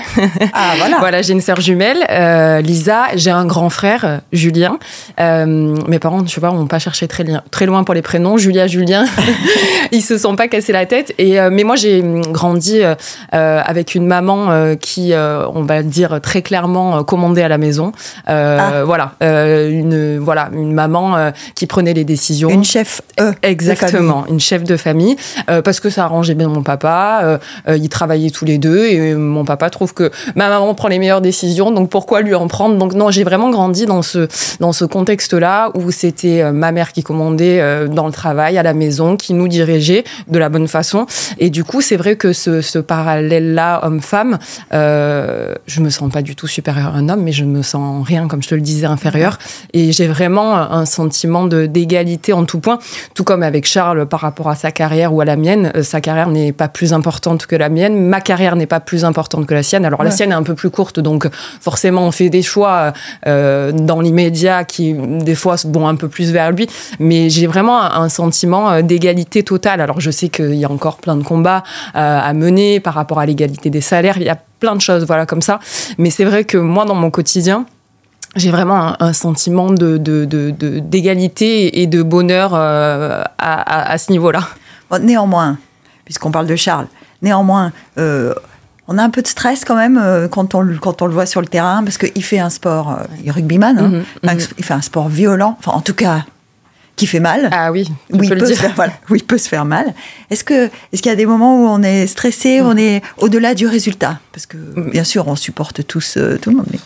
Ah 0.51 0.73
voilà. 0.77 0.97
voilà, 0.99 1.21
j'ai 1.21 1.31
une 1.31 1.39
sœur 1.39 1.61
jumelle, 1.61 2.05
euh, 2.09 2.59
Lisa. 2.59 3.03
J'ai 3.15 3.31
un 3.31 3.45
grand 3.45 3.69
frère, 3.69 4.21
Julien. 4.33 4.77
Mes 5.17 5.99
parents, 5.99 6.25
je 6.25 6.33
sais 6.33 6.41
pas, 6.41 6.51
n'ont 6.51 6.67
pas 6.67 6.79
cherché 6.79 7.07
très, 7.07 7.23
très 7.51 7.65
loin 7.65 7.85
pour 7.85 7.93
les 7.93 8.01
prénoms. 8.01 8.37
Julia, 8.37 8.67
Julien. 8.67 9.05
Ils 9.93 10.01
se 10.01 10.17
sont 10.17 10.35
pas 10.35 10.49
cassés 10.49 10.73
la 10.73 10.85
tête. 10.85 11.13
Et 11.17 11.39
mais 11.49 11.63
moi, 11.63 11.77
j'ai 11.77 12.03
grandi 12.31 12.81
avec 13.31 13.95
une 13.95 14.07
maman 14.07 14.75
qui, 14.75 15.13
on 15.13 15.63
va 15.63 15.83
dire 15.83 16.19
très 16.21 16.41
clairement, 16.41 17.03
commandait 17.05 17.43
à 17.43 17.47
la 17.47 17.57
maison. 17.57 17.93
Ah. 18.27 18.83
Voilà, 18.83 19.13
une 19.21 20.19
voilà 20.19 20.49
une 20.53 20.73
maman 20.73 21.31
qui 21.53 21.67
prenait 21.67 21.93
les 21.93 22.03
décisions. 22.03 22.49
Une 22.49 22.63
chef, 22.63 23.01
euh, 23.19 23.33
exactement, 23.43 24.25
une 24.27 24.39
chef 24.39 24.63
de 24.63 24.77
famille, 24.77 25.15
euh, 25.49 25.61
parce 25.61 25.79
que 25.79 25.89
ça 25.89 26.05
arrangeait 26.05 26.35
bien 26.35 26.47
mon 26.49 26.63
papa. 26.63 27.21
Euh, 27.23 27.37
euh, 27.67 27.77
ils 27.77 27.89
travaillaient 27.89 28.31
tous 28.31 28.45
les 28.45 28.57
deux 28.57 28.85
et 28.85 29.13
mon 29.15 29.45
papa 29.45 29.69
trouve 29.69 29.93
que 29.93 30.11
ma 30.35 30.49
maman 30.49 30.73
prend 30.73 30.87
les 30.87 30.99
meilleures 30.99 31.21
décisions, 31.21 31.71
donc 31.71 31.89
pourquoi 31.89 32.21
lui 32.21 32.33
en 32.35 32.47
prendre? 32.47 32.77
Donc 32.77 32.93
non, 32.93 33.11
j'ai 33.11 33.23
vraiment 33.23 33.49
grandi 33.49 33.85
dans 33.85 34.01
ce 34.01 34.27
dans 34.59 34.71
ce 34.71 34.85
contexte-là 34.85 35.71
où 35.75 35.91
c'était 35.91 36.51
ma 36.51 36.71
mère 36.71 36.91
qui 36.93 37.03
commandait 37.03 37.87
dans 37.87 38.05
le 38.05 38.11
travail, 38.11 38.57
à 38.57 38.63
la 38.63 38.73
maison, 38.73 39.17
qui 39.17 39.33
nous 39.33 39.47
dirigeait 39.47 40.03
de 40.27 40.39
la 40.39 40.49
bonne 40.49 40.67
façon. 40.67 41.05
Et 41.37 41.49
du 41.49 41.63
coup, 41.63 41.81
c'est 41.81 41.97
vrai 41.97 42.15
que 42.15 42.33
ce, 42.33 42.61
ce 42.61 42.79
parallèle-là, 42.79 43.85
homme-femme, 43.85 44.39
je 44.71 45.81
me 45.81 45.89
sens 45.89 46.11
pas 46.11 46.21
du 46.21 46.35
tout 46.35 46.47
supérieur 46.47 46.95
à 46.95 46.97
un 46.97 47.09
homme, 47.09 47.23
mais 47.23 47.31
je 47.31 47.45
me 47.45 47.61
sens 47.61 48.05
rien, 48.05 48.27
comme 48.27 48.41
je 48.41 48.47
te 48.47 48.55
le 48.55 48.61
disais, 48.61 48.85
inférieur. 48.85 49.37
Et 49.73 49.91
j'ai 49.91 50.07
vraiment 50.07 50.55
un 50.55 50.85
sentiment 50.85 51.34
d'égalité 51.43 52.33
en 52.33 52.45
tout 52.45 52.59
point, 52.59 52.79
tout 53.13 53.23
comme 53.23 53.43
avec 53.43 53.65
Charles 53.65 54.05
par 54.05 54.21
rapport 54.21 54.49
à 54.49 54.55
sa 54.55 54.71
carrière 54.71 55.13
ou 55.13 55.21
à 55.21 55.25
la 55.25 55.35
mienne. 55.35 55.71
Euh, 55.75 55.83
sa 55.83 56.01
carrière 56.01 56.29
n'est 56.29 56.51
pas 56.51 56.67
plus 56.67 56.93
importante 56.93 57.45
que 57.45 57.55
la 57.55 57.69
mienne, 57.69 58.07
ma 58.07 58.21
carrière 58.21 58.55
n'est 58.55 58.65
pas 58.65 58.79
plus 58.79 59.03
importante 59.03 59.45
que 59.45 59.53
la 59.53 59.63
sienne. 59.63 59.85
Alors 59.85 60.03
la 60.03 60.11
sienne 60.11 60.31
est 60.31 60.35
un 60.35 60.43
peu 60.43 60.55
plus 60.55 60.69
courte, 60.69 60.99
donc 60.99 61.27
forcément 61.61 62.05
on 62.07 62.11
fait 62.11 62.29
des 62.29 62.41
choix 62.41 62.93
euh, 63.27 63.71
dans 63.71 64.01
l'immédiat 64.01 64.63
qui 64.63 64.93
des 64.93 65.35
fois 65.35 65.55
vont 65.65 65.87
un 65.87 65.95
peu 65.95 66.07
plus 66.07 66.31
vers 66.31 66.51
lui, 66.51 66.67
mais 66.99 67.29
j'ai 67.29 67.47
vraiment 67.47 67.81
un 67.81 68.09
sentiment 68.09 68.69
euh, 68.69 68.81
d'égalité 68.81 69.43
totale. 69.43 69.81
Alors 69.81 69.99
je 69.99 70.11
sais 70.11 70.29
qu'il 70.29 70.55
y 70.55 70.65
a 70.65 70.71
encore 70.71 70.97
plein 70.97 71.15
de 71.15 71.23
combats 71.23 71.63
euh, 71.95 72.19
à 72.29 72.33
mener 72.33 72.79
par 72.79 72.93
rapport 72.93 73.19
à 73.19 73.25
l'égalité 73.25 73.69
des 73.69 73.81
salaires, 73.81 74.17
il 74.17 74.23
y 74.23 74.29
a 74.29 74.37
plein 74.59 74.75
de 74.75 74.81
choses 74.81 75.05
voilà 75.05 75.25
comme 75.25 75.41
ça, 75.41 75.59
mais 75.97 76.09
c'est 76.09 76.25
vrai 76.25 76.43
que 76.43 76.57
moi 76.57 76.85
dans 76.85 76.95
mon 76.95 77.11
quotidien, 77.11 77.65
j'ai 78.35 78.51
vraiment 78.51 78.87
un, 78.87 78.97
un, 78.99 79.13
sentiment 79.13 79.71
de, 79.71 79.97
d'égalité 80.79 81.71
de, 81.71 81.77
et 81.77 81.87
de 81.87 82.01
bonheur 82.03 82.51
euh, 82.53 83.23
à, 83.37 83.53
à, 83.61 83.91
à, 83.91 83.97
ce 83.97 84.11
niveau-là. 84.11 84.41
Bon, 84.89 85.03
néanmoins, 85.03 85.57
puisqu'on 86.03 86.31
parle 86.31 86.47
de 86.47 86.55
Charles, 86.55 86.87
néanmoins, 87.21 87.71
euh, 87.97 88.33
on 88.87 88.97
a 88.97 89.03
un 89.03 89.09
peu 89.09 89.21
de 89.21 89.27
stress 89.27 89.65
quand 89.65 89.75
même 89.75 89.97
euh, 89.97 90.27
quand, 90.27 90.53
on, 90.53 90.67
quand 90.79 91.01
on 91.01 91.07
le 91.07 91.13
voit 91.13 91.25
sur 91.25 91.41
le 91.41 91.47
terrain, 91.47 91.83
parce 91.83 91.97
qu'il 91.97 92.23
fait 92.23 92.39
un 92.39 92.49
sport, 92.49 92.99
il 93.21 93.27
est 93.27 93.31
rugbyman, 93.31 93.77
hein, 93.79 93.87
mm 93.87 94.03
-hmm, 94.23 94.49
il 94.57 94.63
fait 94.63 94.73
un 94.73 94.81
sport 94.81 95.09
violent, 95.09 95.55
enfin 95.59 95.71
en 95.71 95.81
tout 95.81 95.95
cas 95.95 96.25
qui 96.95 97.07
fait 97.07 97.19
mal. 97.19 97.49
Ah 97.51 97.71
oui, 97.71 97.87
où 98.11 98.23
il, 98.23 98.29
peut 98.29 98.45
faire, 98.53 98.73
voilà, 98.75 98.93
où 99.09 99.17
peut 99.17 99.37
se 99.37 99.49
faire 99.49 99.65
mal. 99.65 99.93
Est-ce 100.29 100.43
que 100.43 100.65
est-ce 100.65 101.01
qu'il 101.01 101.09
y 101.09 101.13
a 101.13 101.15
des 101.15 101.25
moments 101.25 101.61
où 101.61 101.67
on 101.67 101.83
est 101.83 102.07
stressé, 102.07 102.61
mmh. 102.61 102.65
on 102.65 102.77
est 102.77 103.01
au-delà 103.17 103.53
du 103.53 103.67
résultat? 103.67 104.19
Parce 104.31 104.45
que 104.45 104.57
mm. 104.57 104.91
bien 104.91 105.03
sûr, 105.03 105.27
on 105.27 105.35
supporte 105.35 105.85
tous 105.87 106.17
euh, 106.17 106.37
tout 106.37 106.49
le 106.49 106.57
monde. 106.57 106.67
Mais... 106.71 106.79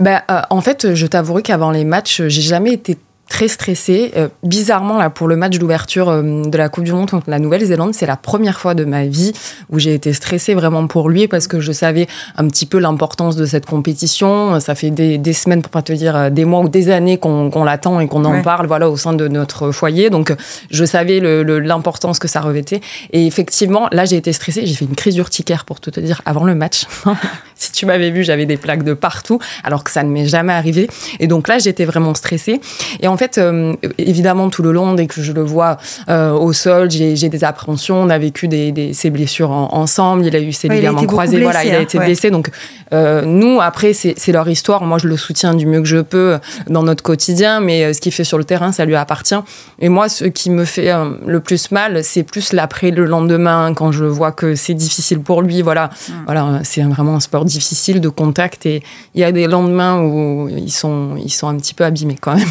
Ben, 0.00 0.22
euh, 0.30 0.42
en 0.50 0.60
fait, 0.60 0.94
je 0.94 1.06
t'avouerai 1.06 1.42
qu'avant 1.42 1.70
les 1.70 1.84
matchs, 1.84 2.22
j'ai 2.28 2.42
jamais 2.42 2.72
été 2.72 2.96
très 3.34 3.48
stressée. 3.48 4.12
Euh, 4.16 4.28
bizarrement, 4.44 4.96
là, 4.96 5.10
pour 5.10 5.26
le 5.26 5.34
match 5.34 5.58
d'ouverture 5.58 6.08
euh, 6.08 6.44
de 6.44 6.56
la 6.56 6.68
Coupe 6.68 6.84
du 6.84 6.92
Monde 6.92 7.10
contre 7.10 7.28
la 7.28 7.40
Nouvelle-Zélande, 7.40 7.92
c'est 7.92 8.06
la 8.06 8.16
première 8.16 8.60
fois 8.60 8.74
de 8.74 8.84
ma 8.84 9.06
vie 9.06 9.32
où 9.70 9.80
j'ai 9.80 9.92
été 9.92 10.12
stressée 10.12 10.54
vraiment 10.54 10.86
pour 10.86 11.08
lui 11.08 11.26
parce 11.26 11.48
que 11.48 11.58
je 11.58 11.72
savais 11.72 12.06
un 12.36 12.46
petit 12.46 12.64
peu 12.64 12.78
l'importance 12.78 13.34
de 13.34 13.44
cette 13.44 13.66
compétition. 13.66 14.60
Ça 14.60 14.76
fait 14.76 14.90
des, 14.90 15.18
des, 15.18 15.32
semaines, 15.32 15.62
pour 15.62 15.72
pas 15.72 15.82
te 15.82 15.92
dire 15.92 16.14
euh, 16.14 16.30
des 16.30 16.44
mois 16.44 16.60
ou 16.60 16.68
des 16.68 16.90
années 16.90 17.18
qu'on 17.18 17.50
qu 17.50 17.58
l'attend 17.64 17.98
et 17.98 18.06
qu'on 18.06 18.24
en 18.24 18.34
ouais. 18.34 18.42
parle, 18.42 18.68
voilà, 18.68 18.88
au 18.88 18.96
sein 18.96 19.14
de 19.14 19.26
notre 19.26 19.72
foyer. 19.72 20.10
Donc, 20.10 20.32
je 20.70 20.84
savais 20.84 21.18
l'importance 21.18 22.20
que 22.20 22.28
ça 22.28 22.40
revêtait. 22.40 22.82
Et 23.12 23.26
effectivement, 23.26 23.88
là, 23.90 24.04
j'ai 24.04 24.16
été 24.16 24.32
stressée. 24.32 24.64
J'ai 24.64 24.74
fait 24.74 24.84
une 24.84 24.94
crise 24.94 25.16
urticaire, 25.16 25.64
pour 25.64 25.80
tout 25.80 25.90
te 25.90 25.98
dire, 25.98 26.22
avant 26.24 26.44
le 26.44 26.54
match. 26.54 26.84
si 27.56 27.72
tu 27.72 27.86
m'avais 27.86 28.10
vu, 28.10 28.24
j'avais 28.24 28.46
des 28.46 28.56
plaques 28.56 28.82
de 28.82 28.94
partout, 28.94 29.38
alors 29.62 29.84
que 29.84 29.90
ça 29.90 30.02
ne 30.02 30.10
m'est 30.10 30.26
jamais 30.26 30.52
arrivé. 30.52 30.88
Et 31.20 31.26
donc 31.26 31.48
là, 31.48 31.58
j'étais 31.58 31.84
vraiment 31.84 32.14
stressée. 32.14 32.60
Et 33.00 33.08
en 33.08 33.16
fait, 33.16 33.38
euh, 33.38 33.74
évidemment, 33.98 34.50
tout 34.50 34.62
le 34.62 34.72
long, 34.72 34.94
dès 34.94 35.06
que 35.06 35.22
je 35.22 35.32
le 35.32 35.42
vois 35.42 35.78
euh, 36.08 36.32
au 36.32 36.52
sol, 36.52 36.90
j'ai 36.90 37.28
des 37.28 37.44
appréhensions. 37.44 38.02
On 38.02 38.10
a 38.10 38.18
vécu 38.18 38.48
des, 38.48 38.72
des, 38.72 38.92
ses 38.92 39.10
blessures 39.10 39.50
en, 39.50 39.72
ensemble. 39.74 40.26
Il 40.26 40.36
a 40.36 40.40
eu 40.40 40.52
ses 40.52 40.68
ouais, 40.68 40.76
ligaments 40.76 41.04
croisés. 41.04 41.36
Blessé, 41.36 41.44
voilà, 41.44 41.64
il 41.64 41.74
a 41.74 41.80
été 41.80 41.98
ouais. 41.98 42.06
blessé. 42.06 42.30
Donc, 42.30 42.50
euh, 42.92 43.22
nous, 43.24 43.60
après, 43.60 43.92
c'est 43.92 44.32
leur 44.32 44.48
histoire. 44.48 44.84
Moi, 44.84 44.98
je 44.98 45.08
le 45.08 45.16
soutiens 45.16 45.54
du 45.54 45.66
mieux 45.66 45.80
que 45.80 45.88
je 45.88 45.98
peux 45.98 46.38
dans 46.68 46.82
notre 46.82 47.02
quotidien, 47.02 47.60
mais 47.60 47.92
ce 47.92 48.00
qu'il 48.00 48.12
fait 48.12 48.24
sur 48.24 48.38
le 48.38 48.44
terrain, 48.44 48.72
ça 48.72 48.84
lui 48.84 48.96
appartient. 48.96 49.34
Et 49.80 49.88
moi, 49.88 50.08
ce 50.08 50.24
qui 50.24 50.50
me 50.50 50.64
fait 50.64 50.92
le 51.26 51.40
plus 51.40 51.70
mal, 51.70 52.04
c'est 52.04 52.22
plus 52.22 52.52
l'après, 52.52 52.90
le 52.90 53.04
lendemain, 53.04 53.72
quand 53.74 53.92
je 53.92 54.04
vois 54.04 54.32
que 54.32 54.54
c'est 54.54 54.74
difficile 54.74 55.20
pour 55.20 55.42
lui. 55.42 55.62
Voilà, 55.62 55.86
mmh. 55.86 56.12
voilà 56.26 56.60
c'est 56.62 56.82
vraiment 56.82 57.16
un 57.16 57.20
sport 57.20 57.43
difficile 57.44 58.00
de 58.00 58.08
contact 58.08 58.66
et 58.66 58.82
il 59.14 59.20
y 59.20 59.24
a 59.24 59.32
des 59.32 59.46
lendemains 59.46 60.00
où 60.02 60.48
ils 60.48 60.72
sont, 60.72 61.16
ils 61.16 61.32
sont 61.32 61.48
un 61.48 61.56
petit 61.56 61.74
peu 61.74 61.84
abîmés 61.84 62.18
quand 62.20 62.36
même. 62.36 62.48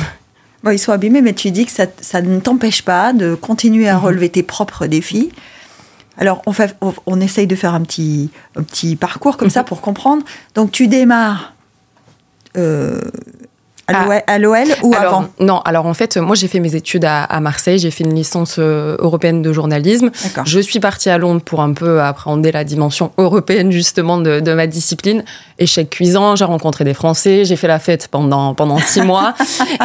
Bon, 0.64 0.72
ils 0.72 0.80
sont 0.80 0.94
abîmés, 0.94 1.22
mais 1.22 1.34
tu 1.34 1.52
dis 1.52 1.66
que 1.66 1.72
ça, 1.72 1.88
ça 2.00 2.22
ne 2.22 2.40
t'empêche 2.40 2.84
pas 2.84 3.12
de 3.12 3.36
continuer 3.36 3.90
à 3.90 3.98
relever 3.98 4.30
tes 4.30 4.44
propres 4.44 4.88
défis. 4.88 5.32
Alors, 6.18 6.42
on, 6.46 6.54
fait, 6.54 6.76
on, 6.80 6.94
on 7.06 7.20
essaye 7.20 7.48
de 7.48 7.56
faire 7.56 7.74
un 7.74 7.82
petit, 7.82 8.30
un 8.56 8.64
petit 8.64 8.96
parcours 8.96 9.36
comme 9.36 9.48
mm 9.48 9.52
-hmm. 9.52 9.54
ça 9.54 9.64
pour 9.64 9.82
comprendre. 9.82 10.24
Donc, 10.56 10.72
tu 10.72 10.88
démarres 10.88 11.54
euh, 12.56 13.02
à 13.88 14.40
l'OL 14.40 14.56
ah. 14.56 14.76
ou 14.84 14.94
alors, 14.94 15.14
avant 15.14 15.28
Non, 15.40 15.60
alors 15.60 15.86
en 15.86 15.94
fait, 15.94 16.18
moi 16.18 16.36
j'ai 16.36 16.48
fait 16.48 16.60
mes 16.60 16.76
études 16.76 17.06
à, 17.06 17.24
à 17.24 17.40
Marseille, 17.40 17.80
j'ai 17.80 17.92
fait 17.92 18.04
une 18.04 18.16
licence 18.16 18.56
euh, 18.60 18.96
européenne 19.00 19.42
de 19.42 19.54
journalisme. 19.54 20.12
Je 20.46 20.60
suis 20.60 20.80
partie 20.80 21.10
à 21.10 21.18
Londres 21.18 21.42
pour 21.44 21.62
un 21.62 21.74
peu 21.74 22.02
appréhender 22.02 22.52
la 22.52 22.64
dimension 22.64 23.12
européenne 23.18 23.72
justement 23.72 24.18
de, 24.18 24.40
de 24.40 24.54
ma 24.54 24.68
discipline. 24.68 25.24
Échec 25.60 25.90
cuisant, 25.90 26.36
j'ai 26.36 26.46
rencontré 26.46 26.84
des 26.84 26.94
Français, 26.94 27.46
j'ai 27.46 27.56
fait 27.56 27.68
la 27.68 27.80
fête 27.80 28.08
pendant, 28.10 28.54
pendant 28.54 28.78
six 28.80 29.02
mois 29.04 29.34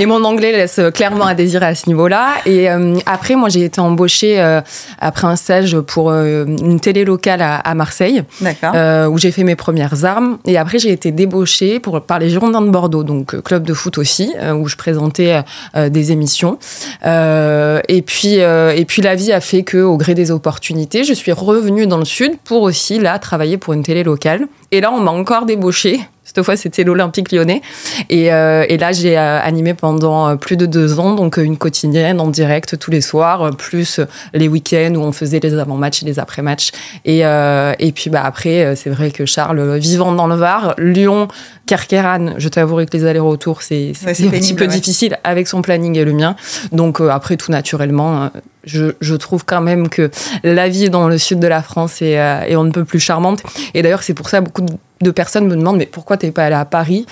et 0.01 0.07
mon 0.07 0.25
anglais 0.25 0.53
laisse 0.53 0.81
clairement 0.95 1.27
à 1.27 1.35
désirer 1.35 1.67
à 1.67 1.75
ce 1.75 1.89
niveau-là. 1.89 2.37
Et 2.47 2.71
euh, 2.71 2.97
après, 3.07 3.35
moi 3.35 3.49
j'ai 3.49 3.65
été 3.65 3.81
embauchée 3.81 4.41
euh, 4.41 4.61
après 4.99 5.27
un 5.27 5.37
stage 5.37 5.79
pour 5.81 6.11
euh, 6.11 6.45
une 6.47 6.81
télé 6.81 7.05
locale 7.05 7.43
à, 7.43 7.57
à 7.57 7.75
Marseille 7.75 8.23
euh, 8.65 9.07
où 9.07 9.19
j'ai 9.19 9.31
fait 9.31 9.45
mes 9.45 9.57
premières 9.57 10.05
armes. 10.05 10.39
Et 10.47 10.57
après, 10.57 10.79
j'ai 10.79 10.91
été 10.91 11.13
débauchée 11.13 11.81
pour, 11.81 12.01
par 12.01 12.19
les 12.19 12.31
Girondins 12.31 12.63
de 12.63 12.71
Bordeaux, 12.71 13.05
donc 13.05 13.41
club 13.43 13.65
de 13.65 13.75
foot 13.75 13.88
aussi, 13.97 14.35
euh, 14.39 14.53
où 14.53 14.69
je 14.69 14.77
présentais 14.77 15.43
euh, 15.77 15.89
des 15.89 16.13
émissions. 16.13 16.59
Euh, 17.07 17.81
et, 17.89 18.03
puis, 18.03 18.35
et 18.35 18.85
puis 18.87 19.03
la 19.03 19.15
vie 19.15 19.33
a 19.33 19.41
fait 19.41 19.63
que, 19.63 19.79
au 19.79 19.97
gré 19.97 20.15
des 20.15 20.31
opportunités, 20.31 21.05
je 21.05 21.15
suis 21.15 21.33
revenue 21.33 21.87
dans 21.87 21.99
le 21.99 22.05
sud 22.05 22.33
pour 22.45 22.63
aussi 22.63 22.99
là 22.99 23.19
travailler 23.19 23.57
pour 23.57 23.73
une 23.73 23.83
télé 23.83 24.03
locale. 24.03 24.47
Et 24.71 24.81
là, 24.81 24.93
on 24.93 25.01
m'a 25.01 25.11
encore 25.11 25.47
débauché 25.47 26.01
Cette 26.33 26.45
fois, 26.45 26.57
c'était 26.57 26.85
l'Olympique 26.85 27.33
lyonnais. 27.33 27.63
Et, 28.11 28.27
et 28.27 28.79
là, 28.79 28.93
j'ai 28.93 29.17
animé 29.17 29.75
pendant 29.75 30.37
plus 30.37 30.57
de 30.57 30.67
deux 30.67 31.01
ans, 31.01 31.15
donc 31.15 31.39
une 31.39 31.57
quotidienne 31.57 32.21
en 32.21 32.29
direct 32.29 32.79
tous 32.79 32.91
les 32.91 33.01
soirs, 33.01 33.51
plus 33.57 34.01
les 34.35 34.47
week-ends 34.47 34.95
où 34.95 35.01
on 35.01 35.13
faisait 35.13 35.41
les 35.41 35.55
avant-matchs 35.55 36.03
et 36.03 36.07
les 36.07 36.19
après-matchs. 36.19 36.71
Et, 37.05 37.21
et 37.21 37.93
puis 37.93 38.11
bah, 38.11 38.23
après, 38.25 38.77
c'est 38.77 38.91
vrai 38.91 39.11
que 39.11 39.25
Charles, 39.25 39.79
vivant 39.79 40.13
dans 40.13 40.27
le 40.27 40.35
Var, 40.35 40.75
Lyon, 40.79 41.29
Kerkeran, 41.67 42.35
je 42.39 42.49
t'avouerai 42.49 42.87
que 42.87 42.97
les 42.97 43.07
allers-retours, 43.07 43.63
c'est 43.63 43.93
un 44.07 44.13
petit 44.13 44.55
peu 44.55 44.67
difficile 44.67 45.19
avec 45.25 45.49
son 45.49 45.63
planning 45.63 45.97
et 45.97 46.05
le 46.05 46.13
mien. 46.13 46.37
Donc 46.73 47.01
après, 47.01 47.37
tout 47.37 47.51
naturellement, 47.51 48.31
je, 48.65 48.93
je, 49.01 49.15
trouve 49.15 49.45
quand 49.45 49.61
même 49.61 49.89
que 49.89 50.11
la 50.45 50.69
vie 50.69 50.91
dans 50.91 51.09
le 51.09 51.19
sud 51.19 51.41
de 51.41 51.47
la 51.47 51.63
France 51.63 52.03
est, 52.03 52.19
euh, 52.21 52.59
on 52.59 52.65
ne 52.65 52.71
peut 52.71 52.85
plus 52.85 53.01
charmante. 53.01 53.43
Et 53.75 53.83
d'ailleurs, 53.83 54.03
c'est 54.03 54.15
pour 54.15 54.29
ça 54.29 54.41
beaucoup 54.41 54.63
de 54.63 54.73
personnes 55.11 55.47
me 55.47 55.57
demandent 55.57 55.79
mais 55.79 55.87
pourquoi 55.87 56.17
t'es 56.17 56.31
pas 56.31 56.45
allé 56.45 56.55
à 56.55 56.65
Paris 56.65 57.07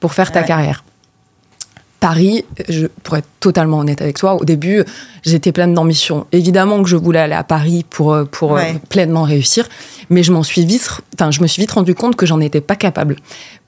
pour 0.00 0.14
faire 0.14 0.32
ta 0.32 0.42
carrière? 0.42 0.84
Paris, 2.02 2.44
je, 2.68 2.88
pour 3.04 3.16
être 3.16 3.28
totalement 3.38 3.78
honnête 3.78 4.02
avec 4.02 4.18
toi, 4.18 4.34
au 4.34 4.44
début, 4.44 4.84
j'étais 5.22 5.52
pleine 5.52 5.72
d'ambition. 5.72 6.26
Évidemment 6.32 6.82
que 6.82 6.88
je 6.88 6.96
voulais 6.96 7.20
aller 7.20 7.34
à 7.34 7.44
Paris 7.44 7.86
pour, 7.88 8.12
euh, 8.12 8.24
pour 8.24 8.56
euh, 8.56 8.62
pleinement 8.88 9.22
réussir, 9.22 9.68
mais 10.10 10.24
je 10.24 10.32
m'en 10.32 10.42
suis 10.42 10.66
vite, 10.66 10.90
enfin, 11.14 11.30
je 11.30 11.40
me 11.40 11.46
suis 11.46 11.62
vite 11.62 11.70
rendu 11.70 11.94
compte 11.94 12.16
que 12.16 12.26
j'en 12.26 12.40
étais 12.40 12.60
pas 12.60 12.74
capable. 12.74 13.18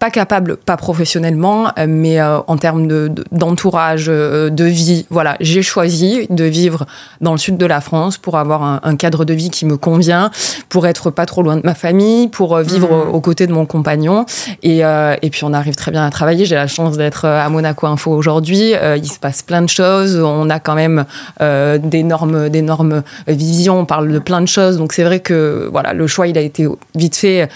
Pas 0.00 0.10
capable, 0.10 0.56
pas 0.56 0.76
professionnellement, 0.76 1.68
euh, 1.78 1.86
mais 1.88 2.20
en 2.20 2.56
termes 2.56 3.08
d'entourage, 3.30 4.06
de, 4.06 4.48
de, 4.52 4.64
vie. 4.64 5.06
Voilà, 5.10 5.36
j'ai 5.38 5.62
choisi 5.62 6.26
de 6.28 6.44
vivre 6.44 6.86
dans 7.20 7.32
le 7.32 7.38
sud 7.38 7.56
de 7.56 7.66
la 7.66 7.80
France 7.80 8.18
pour 8.18 8.36
avoir 8.36 8.80
un, 8.82 8.96
cadre 8.96 9.24
de 9.24 9.32
vie 9.32 9.50
qui 9.50 9.64
me 9.64 9.76
convient, 9.76 10.32
pour 10.68 10.88
être 10.88 11.10
pas 11.10 11.24
trop 11.24 11.42
loin 11.42 11.56
de 11.56 11.62
ma 11.64 11.74
famille, 11.74 12.26
pour 12.26 12.58
vivre 12.58 12.88
mmh. 12.88 13.14
aux 13.14 13.20
côtés 13.20 13.46
de 13.46 13.52
mon 13.52 13.64
compagnon. 13.64 14.26
Et, 14.64 14.80
et 14.80 15.30
puis, 15.30 15.44
on 15.44 15.52
arrive 15.52 15.76
très 15.76 15.92
bien 15.92 16.04
à 16.04 16.10
travailler. 16.10 16.46
J'ai 16.46 16.56
la 16.56 16.66
chance 16.66 16.96
d'être 16.96 17.26
à 17.26 17.48
Monaco 17.48 17.86
Info 17.86 18.23
aujourd'hui. 18.24 18.72
il 18.96 19.06
se 19.06 19.18
passe 19.18 19.42
plein 19.42 19.62
de 19.62 19.68
choses. 19.68 20.16
On 20.16 20.48
a 20.50 20.60
quand 20.60 20.74
même 20.74 21.04
euh, 21.40 21.78
d'énormes, 21.78 22.48
d'énormes 22.48 23.02
visions. 23.28 23.80
On 23.80 23.86
parle 23.86 24.12
de 24.12 24.18
plein 24.18 24.40
de 24.40 24.46
choses. 24.46 24.78
Donc 24.78 24.92
c'est 24.92 25.04
vrai 25.04 25.20
que 25.20 25.68
voilà, 25.70 25.92
le 25.92 26.06
choix 26.06 26.26
il 26.26 26.38
a 26.38 26.40
été 26.40 26.66
vite 26.94 27.16
fait. 27.16 27.48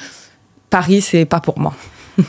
Paris, 0.70 1.00
c'est 1.00 1.24
pas 1.24 1.40
pour 1.40 1.58
moi. 1.58 1.74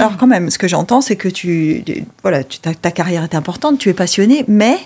Alors 0.00 0.16
quand 0.16 0.26
même, 0.26 0.50
ce 0.50 0.58
que 0.58 0.66
j'entends, 0.66 1.00
c'est 1.00 1.16
que 1.16 1.28
tu, 1.28 1.84
voilà, 2.22 2.42
tu, 2.42 2.58
ta, 2.58 2.74
ta, 2.74 2.90
carrière 2.90 3.22
est 3.22 3.34
importante, 3.34 3.78
tu 3.78 3.88
es 3.88 3.94
passionné, 3.94 4.44
mais 4.48 4.76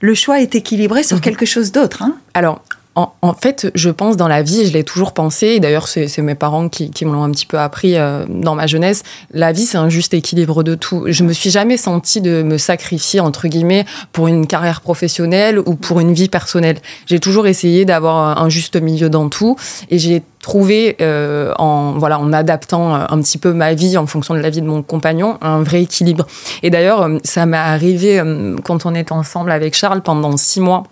le 0.00 0.14
choix 0.14 0.40
est 0.40 0.54
équilibré 0.54 1.02
sur 1.02 1.16
mhm. 1.16 1.22
quelque 1.22 1.46
chose 1.46 1.72
d'autre. 1.72 2.02
Hein 2.02 2.16
Alors, 2.34 2.62
en, 2.94 3.32
fait, 3.32 3.70
je 3.74 3.88
pense 3.88 4.18
dans 4.18 4.28
la 4.28 4.42
vie, 4.42 4.66
je 4.66 4.72
l'ai 4.72 4.84
toujours 4.84 5.12
pensé, 5.12 5.60
d'ailleurs 5.60 5.88
c'est 5.88 6.18
mes 6.18 6.34
parents 6.34 6.68
qui, 6.68 6.90
qui 6.90 7.06
me 7.06 7.12
l'ont 7.12 7.22
un 7.22 7.30
petit 7.30 7.46
peu 7.46 7.58
appris 7.58 7.96
euh, 7.96 8.26
dans 8.28 8.54
ma 8.54 8.66
jeunesse, 8.66 9.02
la 9.32 9.52
vie 9.52 9.64
c'est 9.64 9.78
un 9.78 9.88
juste 9.88 10.12
équilibre 10.12 10.62
de 10.62 10.74
tout. 10.74 11.04
Je 11.06 11.24
me 11.24 11.32
suis 11.32 11.50
jamais 11.50 11.78
sentie 11.78 12.20
de 12.20 12.42
me 12.42 12.58
sacrifier, 12.58 13.20
entre 13.20 13.48
guillemets, 13.48 13.86
pour 14.12 14.28
une 14.28 14.46
carrière 14.46 14.82
professionnelle 14.82 15.58
ou 15.58 15.74
pour 15.74 16.00
une 16.00 16.12
vie 16.12 16.28
personnelle. 16.28 16.80
J'ai 17.06 17.18
toujours 17.18 17.46
essayé 17.46 17.86
d'avoir 17.86 18.42
un 18.42 18.48
juste 18.50 18.76
milieu 18.76 19.08
dans 19.08 19.30
tout 19.30 19.56
et 19.90 19.98
j'ai 19.98 20.22
trouvé 20.42 20.96
euh, 21.00 21.54
en 21.58 21.92
voilà 21.92 22.18
en 22.18 22.32
adaptant 22.32 22.94
euh, 22.94 23.06
un 23.08 23.22
petit 23.22 23.38
peu 23.38 23.54
ma 23.54 23.72
vie 23.72 23.96
en 23.96 24.06
fonction 24.06 24.34
de 24.34 24.40
la 24.40 24.50
vie 24.50 24.60
de 24.60 24.66
mon 24.66 24.82
compagnon 24.82 25.38
un 25.40 25.62
vrai 25.62 25.82
équilibre 25.82 26.26
et 26.64 26.70
d'ailleurs 26.70 27.08
ça 27.22 27.46
m'est 27.46 27.56
arrivé 27.56 28.20
quand 28.64 28.84
on 28.84 28.96
était 28.96 29.12
ensemble 29.12 29.52
avec 29.52 29.76
Charles 29.76 30.02
pendant 30.02 30.36
six 30.36 30.60
mois 30.60 30.82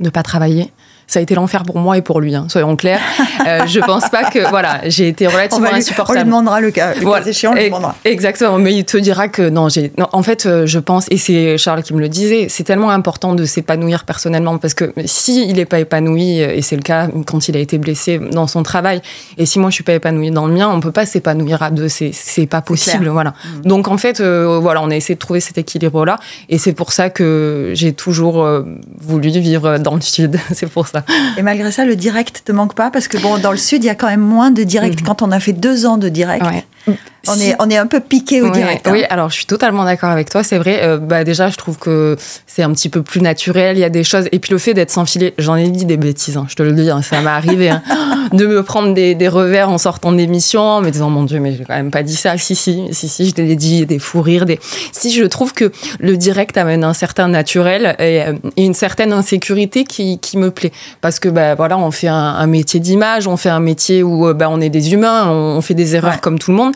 de 0.00 0.10
pas 0.10 0.22
travailler 0.22 0.70
ça 1.06 1.18
a 1.18 1.22
été 1.22 1.34
l'enfer 1.34 1.62
pour 1.64 1.78
moi 1.78 1.96
et 1.96 2.02
pour 2.02 2.20
lui, 2.20 2.34
hein, 2.34 2.46
soyons 2.48 2.76
clairs. 2.76 3.00
Euh, 3.46 3.66
je 3.66 3.80
pense 3.80 4.08
pas 4.08 4.30
que, 4.30 4.48
voilà, 4.48 4.80
j'ai 4.86 5.08
été 5.08 5.26
relativement 5.26 5.68
on 5.70 5.74
insupportable. 5.74 6.18
On 6.18 6.22
lui 6.22 6.30
demandera 6.30 6.60
le 6.60 6.70
cas, 6.70 6.94
le 6.94 7.04
cas 7.04 7.22
échéant, 7.24 7.52
on 7.52 7.54
lui 7.54 7.66
demandera. 7.66 7.94
Exactement, 8.04 8.58
mais 8.58 8.74
il 8.74 8.84
te 8.84 8.96
dira 8.96 9.28
que 9.28 9.48
non, 9.48 9.68
j'ai, 9.68 9.92
en 10.12 10.22
fait, 10.22 10.46
euh, 10.46 10.66
je 10.66 10.78
pense, 10.78 11.06
et 11.10 11.18
c'est 11.18 11.58
Charles 11.58 11.82
qui 11.82 11.94
me 11.94 12.00
le 12.00 12.08
disait, 12.08 12.46
c'est 12.48 12.64
tellement 12.64 12.90
important 12.90 13.34
de 13.34 13.44
s'épanouir 13.44 14.04
personnellement 14.04 14.56
parce 14.58 14.74
que 14.74 14.92
si 15.04 15.46
il 15.48 15.58
est 15.58 15.66
pas 15.66 15.80
épanoui, 15.80 16.38
et 16.38 16.62
c'est 16.62 16.76
le 16.76 16.82
cas 16.82 17.08
quand 17.26 17.48
il 17.48 17.56
a 17.56 17.60
été 17.60 17.78
blessé 17.78 18.18
dans 18.18 18.46
son 18.46 18.62
travail, 18.62 19.02
et 19.36 19.46
si 19.46 19.58
moi 19.58 19.70
je 19.70 19.74
suis 19.74 19.84
pas 19.84 19.94
épanouie 19.94 20.30
dans 20.30 20.46
le 20.46 20.54
mien, 20.54 20.70
on 20.72 20.80
peut 20.80 20.92
pas 20.92 21.06
s'épanouir 21.06 21.62
à 21.62 21.70
deux, 21.70 21.88
c'est, 21.88 22.10
c'est 22.12 22.46
pas 22.46 22.62
possible, 22.62 23.08
voilà. 23.08 23.34
Mm. 23.56 23.68
Donc 23.68 23.88
en 23.88 23.98
fait, 23.98 24.20
euh, 24.20 24.58
voilà, 24.60 24.80
on 24.82 24.90
a 24.90 24.96
essayé 24.96 25.16
de 25.16 25.20
trouver 25.20 25.40
cet 25.40 25.58
équilibre-là, 25.58 26.18
et 26.48 26.58
c'est 26.58 26.72
pour 26.72 26.92
ça 26.92 27.10
que 27.10 27.72
j'ai 27.74 27.92
toujours 27.92 28.46
voulu 29.00 29.30
vivre 29.40 29.78
dans 29.78 29.94
le 29.94 30.00
sud, 30.00 30.38
c'est 30.52 30.70
pour 30.70 30.86
ça. 30.86 30.93
Et 31.36 31.42
malgré 31.42 31.70
ça, 31.72 31.84
le 31.84 31.96
direct 31.96 32.42
te 32.44 32.52
manque 32.52 32.74
pas 32.74 32.90
parce 32.90 33.08
que 33.08 33.18
bon, 33.18 33.38
dans 33.38 33.50
le 33.50 33.56
sud, 33.56 33.82
il 33.84 33.86
y 33.86 33.90
a 33.90 33.94
quand 33.94 34.08
même 34.08 34.20
moins 34.20 34.50
de 34.50 34.62
direct. 34.62 35.00
Mm. 35.00 35.04
Quand 35.04 35.22
on 35.22 35.30
a 35.30 35.40
fait 35.40 35.52
deux 35.52 35.86
ans 35.86 35.96
de 35.96 36.08
direct, 36.08 36.44
on, 36.86 37.40
est, 37.40 37.54
on 37.58 37.70
est 37.70 37.76
un 37.76 37.86
peu 37.86 38.00
piqué 38.00 38.42
au 38.42 38.50
direct. 38.50 38.86
Hein. 38.86 38.92
Oui, 38.92 39.04
alors 39.08 39.30
je 39.30 39.34
suis 39.34 39.46
totalement 39.46 39.84
d'accord 39.84 40.10
avec 40.10 40.30
toi. 40.30 40.42
C'est 40.42 40.58
vrai. 40.58 40.80
Euh, 40.82 40.98
bah 40.98 41.24
déjà, 41.24 41.48
je 41.48 41.56
trouve 41.56 41.78
que 41.78 42.16
c'est 42.46 42.62
un 42.62 42.72
petit 42.72 42.88
peu 42.88 43.02
plus 43.02 43.20
naturel. 43.20 43.76
Il 43.76 43.80
y 43.80 43.84
a 43.84 43.90
des 43.90 44.04
choses. 44.04 44.28
Et 44.32 44.38
puis 44.38 44.52
le 44.52 44.58
fait 44.58 44.74
d'être 44.74 44.90
sans 44.90 45.06
filet, 45.06 45.34
j'en 45.38 45.56
ai 45.56 45.68
dit 45.68 45.84
des 45.84 45.96
bêtises. 45.96 46.36
Hein, 46.36 46.46
je 46.48 46.54
te 46.54 46.62
le 46.62 46.72
dis, 46.72 46.90
hein, 46.90 47.02
ça 47.02 47.20
m'est 47.20 47.28
arrivé 47.28 47.72
de 48.32 48.46
me 48.46 48.62
prendre 48.62 48.94
des, 48.94 49.14
des, 49.14 49.28
revers 49.28 49.70
en 49.70 49.78
sortant 49.78 50.12
d'émission, 50.12 50.60
en 50.60 50.80
me 50.80 50.90
disant 50.90 51.10
mon 51.10 51.24
Dieu, 51.24 51.40
mais 51.40 51.54
j'ai 51.56 51.64
quand 51.64 51.74
même 51.74 51.90
pas 51.90 52.02
dit 52.02 52.16
ça. 52.16 52.36
Si 52.36 52.54
si, 52.54 52.82
si 52.92 53.08
si, 53.08 53.28
je 53.30 53.34
l'ai 53.36 53.56
dit, 53.56 53.86
des 53.86 53.98
fous 53.98 54.22
rires, 54.22 54.46
des. 54.46 54.60
Si 54.92 55.12
je 55.12 55.24
trouve 55.24 55.52
que 55.54 55.72
le 55.98 56.16
direct 56.16 56.56
amène 56.56 56.84
un 56.84 56.94
certain 56.94 57.28
naturel 57.28 57.96
et, 57.98 58.22
euh, 58.22 58.32
une 58.56 58.74
certaine 58.74 59.12
insécurité 59.12 59.84
qui, 59.84 60.18
qui 60.18 60.36
me 60.36 60.50
plaît, 60.50 60.72
parce 61.00 61.18
que 61.18 61.28
bah 61.28 61.54
voilà, 61.54 61.78
on 61.78 61.90
fait 61.90 62.08
un, 62.08 62.46
métier 62.46 62.80
d'image, 62.80 63.26
on 63.26 63.36
fait 63.36 63.48
un 63.48 63.60
métier 63.60 64.02
où 64.02 64.28
euh, 64.28 64.34
bah, 64.34 64.48
on 64.50 64.60
est 64.60 64.68
des 64.68 64.92
humains, 64.92 65.28
on, 65.28 65.60
fait 65.60 65.74
des 65.74 65.96
erreurs 65.96 66.20
comme 66.20 66.38
tout 66.38 66.50
le 66.50 66.56
monde. 66.56 66.73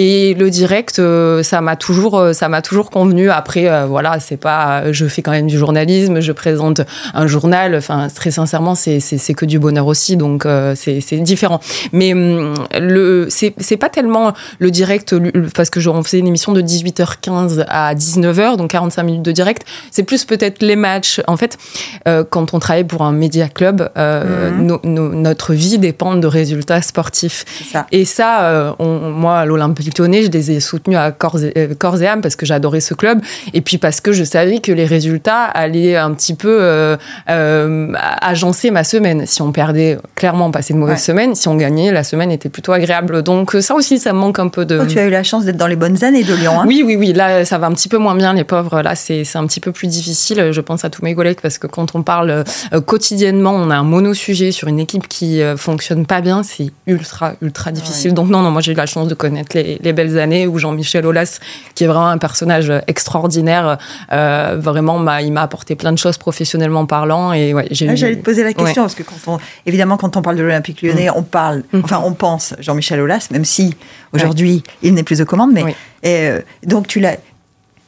Et 0.00 0.34
le 0.34 0.48
direct, 0.48 1.00
euh, 1.00 1.42
ça 1.42 1.60
m'a 1.60 1.74
toujours, 1.74 2.16
euh, 2.16 2.32
ça 2.32 2.48
m'a 2.48 2.62
toujours 2.62 2.88
convenu. 2.90 3.30
Après, 3.30 3.68
euh, 3.68 3.84
voilà, 3.84 4.20
c'est 4.20 4.36
pas, 4.36 4.92
je 4.92 5.06
fais 5.06 5.22
quand 5.22 5.32
même 5.32 5.48
du 5.48 5.58
journalisme, 5.58 6.20
je 6.20 6.30
présente 6.30 6.82
un 7.14 7.26
journal. 7.26 7.74
Enfin, 7.74 8.06
très 8.14 8.30
sincèrement, 8.30 8.76
c'est 8.76 9.34
que 9.34 9.44
du 9.44 9.58
bonheur 9.58 9.86
aussi, 9.86 10.16
donc 10.16 10.46
c'est 10.76 11.16
différent. 11.16 11.58
Mais 11.92 12.12
hum, 12.12 12.54
le, 12.78 13.26
c'est 13.28 13.76
pas 13.76 13.88
tellement 13.88 14.34
le 14.60 14.70
direct 14.70 15.16
parce 15.54 15.68
que 15.68 15.88
on 15.88 16.02
faisait 16.04 16.18
une 16.18 16.28
émission 16.28 16.52
de 16.52 16.62
18h15 16.62 17.64
à 17.66 17.94
19h, 17.94 18.56
donc 18.56 18.70
45 18.70 19.02
minutes 19.02 19.22
de 19.22 19.32
direct. 19.32 19.66
C'est 19.90 20.04
plus 20.04 20.24
peut-être 20.24 20.62
les 20.62 20.76
matchs. 20.76 21.20
En 21.26 21.36
fait, 21.36 21.58
quand 22.30 22.54
on 22.54 22.60
travaille 22.60 22.84
pour 22.84 23.02
un 23.02 23.12
média 23.12 23.48
club, 23.48 23.90
mhm. 23.96 24.78
notre 24.84 25.54
vie 25.54 25.78
dépend 25.78 26.14
de 26.14 26.26
résultats 26.28 26.82
sportifs. 26.82 27.44
Ça. 27.72 27.86
Et 27.90 28.04
ça, 28.04 28.76
on, 28.78 29.10
moi, 29.10 29.37
à 29.38 29.46
l'Olympique 29.46 29.96
Lyonnais, 29.98 30.22
je 30.22 30.30
les 30.30 30.50
ai 30.52 30.60
soutenus 30.60 30.98
à 30.98 31.10
corps 31.12 31.42
et, 31.42 31.52
euh, 31.56 31.74
corps 31.76 32.00
et 32.00 32.06
âme 32.06 32.20
parce 32.20 32.36
que 32.36 32.46
j'adorais 32.46 32.80
ce 32.80 32.94
club 32.94 33.20
et 33.54 33.60
puis 33.60 33.78
parce 33.78 34.00
que 34.00 34.12
je 34.12 34.24
savais 34.24 34.58
que 34.58 34.72
les 34.72 34.86
résultats 34.86 35.44
allaient 35.44 35.96
un 35.96 36.12
petit 36.12 36.34
peu 36.34 36.58
euh, 36.60 36.96
euh, 37.30 37.92
agencer 38.20 38.70
ma 38.70 38.84
semaine. 38.84 39.26
Si 39.26 39.42
on 39.42 39.52
perdait, 39.52 39.98
clairement, 40.14 40.50
passer 40.50 40.74
de 40.74 40.78
mauvaises 40.78 41.02
semaines. 41.02 41.34
Si 41.34 41.48
on 41.48 41.56
gagnait, 41.56 41.92
la 41.92 42.04
semaine 42.04 42.30
était 42.30 42.48
plutôt 42.48 42.72
agréable. 42.72 43.22
Donc 43.22 43.56
ça 43.60 43.74
aussi, 43.74 43.98
ça 43.98 44.12
me 44.12 44.18
manque 44.18 44.38
un 44.38 44.48
peu 44.48 44.64
de... 44.64 44.80
Oh, 44.82 44.86
tu 44.86 44.98
as 44.98 45.06
eu 45.06 45.10
la 45.10 45.22
chance 45.22 45.44
d'être 45.44 45.56
dans 45.56 45.66
les 45.66 45.76
bonnes 45.76 46.02
années 46.04 46.24
de 46.24 46.34
Lyon. 46.34 46.60
Hein 46.60 46.64
oui, 46.66 46.82
oui, 46.84 46.96
oui. 46.96 47.12
Là, 47.12 47.44
ça 47.44 47.58
va 47.58 47.66
un 47.66 47.72
petit 47.72 47.88
peu 47.88 47.98
moins 47.98 48.14
bien, 48.14 48.32
les 48.32 48.44
pauvres. 48.44 48.82
Là, 48.82 48.94
c'est 48.94 49.24
un 49.34 49.46
petit 49.46 49.60
peu 49.60 49.72
plus 49.72 49.86
difficile. 49.86 50.50
Je 50.52 50.60
pense 50.60 50.84
à 50.84 50.90
tous 50.90 51.02
mes 51.02 51.14
collègues 51.14 51.40
parce 51.40 51.58
que 51.58 51.66
quand 51.66 51.94
on 51.94 52.02
parle 52.02 52.44
quotidiennement, 52.86 53.52
on 53.52 53.70
a 53.70 53.76
un 53.76 53.82
mono-sujet 53.82 54.52
sur 54.52 54.68
une 54.68 54.78
équipe 54.78 55.08
qui 55.08 55.40
fonctionne 55.56 56.06
pas 56.06 56.20
bien. 56.20 56.42
C'est 56.42 56.70
ultra, 56.86 57.34
ultra 57.42 57.72
difficile. 57.72 58.14
Donc 58.14 58.28
non, 58.28 58.42
non, 58.42 58.50
moi 58.50 58.60
j'ai 58.60 58.72
eu 58.72 58.76
la 58.76 58.86
chance 58.86 59.08
de 59.08 59.14
connaître 59.14 59.27
les, 59.54 59.78
les 59.82 59.92
belles 59.92 60.18
années 60.18 60.46
où 60.46 60.58
Jean-Michel 60.58 61.06
Aulas, 61.06 61.38
qui 61.74 61.84
est 61.84 61.86
vraiment 61.86 62.08
un 62.08 62.18
personnage 62.18 62.72
extraordinaire, 62.86 63.78
euh, 64.12 64.56
vraiment, 64.58 65.18
il 65.18 65.32
m'a 65.32 65.42
apporté 65.42 65.74
plein 65.74 65.92
de 65.92 65.98
choses 65.98 66.18
professionnellement 66.18 66.86
parlant. 66.86 67.32
Et 67.32 67.54
ouais, 67.54 67.68
j'ai. 67.70 67.88
Ah, 67.88 67.94
j'allais 67.94 68.16
te 68.16 68.24
poser 68.24 68.42
la 68.42 68.52
question 68.52 68.82
parce 68.82 68.94
que 68.94 69.02
quand 69.02 69.16
on, 69.26 69.38
évidemment, 69.66 69.96
quand 69.96 70.16
on 70.16 70.22
parle 70.22 70.36
de 70.36 70.42
l'Olympique 70.42 70.82
Lyonnais, 70.82 71.08
mm. 71.08 71.14
on 71.16 71.22
parle, 71.22 71.62
mm. 71.72 71.80
enfin, 71.84 72.02
on 72.04 72.12
pense 72.12 72.54
Jean-Michel 72.58 73.00
Aulas, 73.00 73.28
même 73.30 73.44
si 73.44 73.74
aujourd'hui 74.12 74.62
il 74.82 74.94
n'est 74.94 75.02
plus 75.02 75.20
aux 75.20 75.26
commandes, 75.26 75.52
mais 75.52 75.64
et, 76.02 76.28
euh, 76.28 76.40
donc 76.64 76.86
tu 76.86 77.00
l'as 77.00 77.16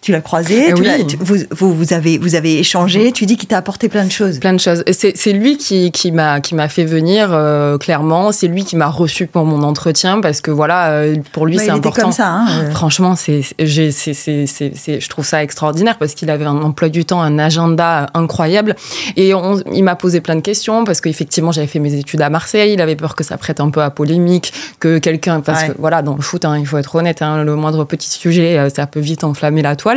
tu 0.00 0.12
l'as 0.12 0.22
croisé, 0.22 0.68
eh 0.70 0.72
vous, 0.72 1.36
vous, 1.50 1.74
vous, 1.74 1.92
avez, 1.92 2.16
vous 2.16 2.34
avez 2.34 2.58
échangé, 2.58 3.12
tu 3.12 3.26
dis 3.26 3.36
qu'il 3.36 3.48
t'a 3.48 3.58
apporté 3.58 3.90
plein 3.90 4.06
de 4.06 4.10
choses. 4.10 4.38
Plein 4.38 4.54
de 4.54 4.60
choses. 4.60 4.82
C'est 4.90 5.32
lui 5.32 5.58
qui, 5.58 5.92
qui 5.92 6.10
m'a 6.10 6.40
fait 6.68 6.86
venir, 6.86 7.28
euh, 7.32 7.76
clairement. 7.76 8.32
C'est 8.32 8.46
lui 8.48 8.64
qui 8.64 8.76
m'a 8.76 8.86
reçu 8.86 9.26
pour 9.26 9.44
mon 9.44 9.62
entretien 9.62 10.22
parce 10.22 10.40
que 10.40 10.50
voilà, 10.50 10.90
euh, 10.92 11.16
pour 11.32 11.44
lui, 11.44 11.58
c'est 11.58 11.68
important. 11.68 12.02
comme 12.04 12.12
ça. 12.12 12.28
Hein, 12.28 12.46
euh. 12.48 12.70
Franchement, 12.70 13.14
c'est 13.14 13.42
je 13.58 15.08
trouve 15.08 15.26
ça 15.26 15.42
extraordinaire 15.42 15.98
parce 15.98 16.14
qu'il 16.14 16.30
avait 16.30 16.46
un 16.46 16.62
emploi 16.62 16.88
du 16.88 17.04
temps, 17.04 17.20
un 17.20 17.38
agenda 17.38 18.06
incroyable. 18.14 18.76
Et 19.16 19.34
on, 19.34 19.58
il 19.70 19.84
m'a 19.84 19.96
posé 19.96 20.22
plein 20.22 20.36
de 20.36 20.40
questions 20.40 20.84
parce 20.84 21.02
qu'effectivement, 21.02 21.52
j'avais 21.52 21.66
fait 21.66 21.78
mes 21.78 21.92
études 21.92 22.22
à 22.22 22.30
Marseille. 22.30 22.72
Il 22.72 22.80
avait 22.80 22.96
peur 22.96 23.14
que 23.14 23.24
ça 23.24 23.36
prête 23.36 23.60
un 23.60 23.68
peu 23.68 23.82
à 23.82 23.90
polémique, 23.90 24.54
que 24.78 24.96
quelqu'un. 24.96 25.40
Parce 25.42 25.64
que 25.64 25.72
voilà, 25.78 26.00
dans 26.00 26.14
le 26.14 26.22
foot, 26.22 26.46
hein, 26.46 26.56
il 26.58 26.66
faut 26.66 26.78
être 26.78 26.94
honnête, 26.94 27.20
hein, 27.20 27.44
le 27.44 27.54
moindre 27.54 27.84
petit 27.84 28.08
sujet, 28.08 28.70
ça 28.74 28.86
peut 28.86 29.00
vite 29.00 29.24
enflammer 29.24 29.60
la 29.60 29.76
toile. 29.76 29.89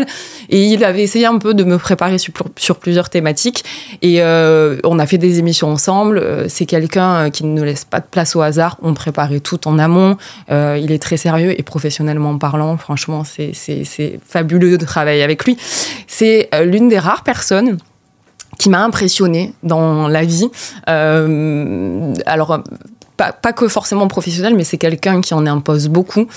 Et 0.49 0.65
il 0.65 0.83
avait 0.83 1.03
essayé 1.03 1.25
un 1.25 1.37
peu 1.37 1.53
de 1.53 1.63
me 1.63 1.77
préparer 1.77 2.17
sur, 2.17 2.75
plusieurs 2.77 3.09
thématiques. 3.09 3.63
Et 4.01 4.21
euh, 4.21 4.77
on 4.83 4.99
a 4.99 5.05
fait 5.05 5.17
des 5.17 5.39
émissions 5.39 5.69
ensemble. 5.69 6.17
Euh, 6.17 6.45
c'est 6.49 6.65
quelqu'un 6.65 7.29
qui 7.29 7.45
ne 7.45 7.61
laisse 7.61 7.85
pas 7.85 7.99
de 7.99 8.05
place 8.09 8.35
au 8.35 8.41
hasard. 8.41 8.77
On 8.81 8.93
préparait 8.93 9.39
tout 9.39 9.67
en 9.67 9.79
amont. 9.79 10.17
il 10.49 10.91
est 10.91 11.01
très 11.01 11.17
sérieux 11.17 11.59
et 11.59 11.63
professionnellement 11.63 12.37
parlant, 12.37 12.77
franchement, 12.77 13.23
c'est 13.23 14.19
fabuleux 14.27 14.77
de 14.77 14.85
travailler 14.85 15.23
avec 15.23 15.45
lui. 15.45 15.57
C'est 16.07 16.49
l'une 16.63 16.89
des 16.89 16.99
rares 16.99 17.23
personnes 17.23 17.77
qui 18.57 18.69
m'a 18.69 18.83
impressionné 18.83 19.53
dans 19.63 20.07
la 20.07 20.23
vie. 20.23 20.49
Euh, 20.89 22.13
alors, 22.25 22.63
pas, 23.17 23.31
pas, 23.31 23.53
que 23.53 23.67
forcément 23.67 24.07
professionnel, 24.07 24.55
mais 24.55 24.63
c'est 24.63 24.77
quelqu'un 24.77 25.21
qui 25.21 25.33
en 25.33 25.45
impose 25.45 25.87
beaucoup. 25.87 26.27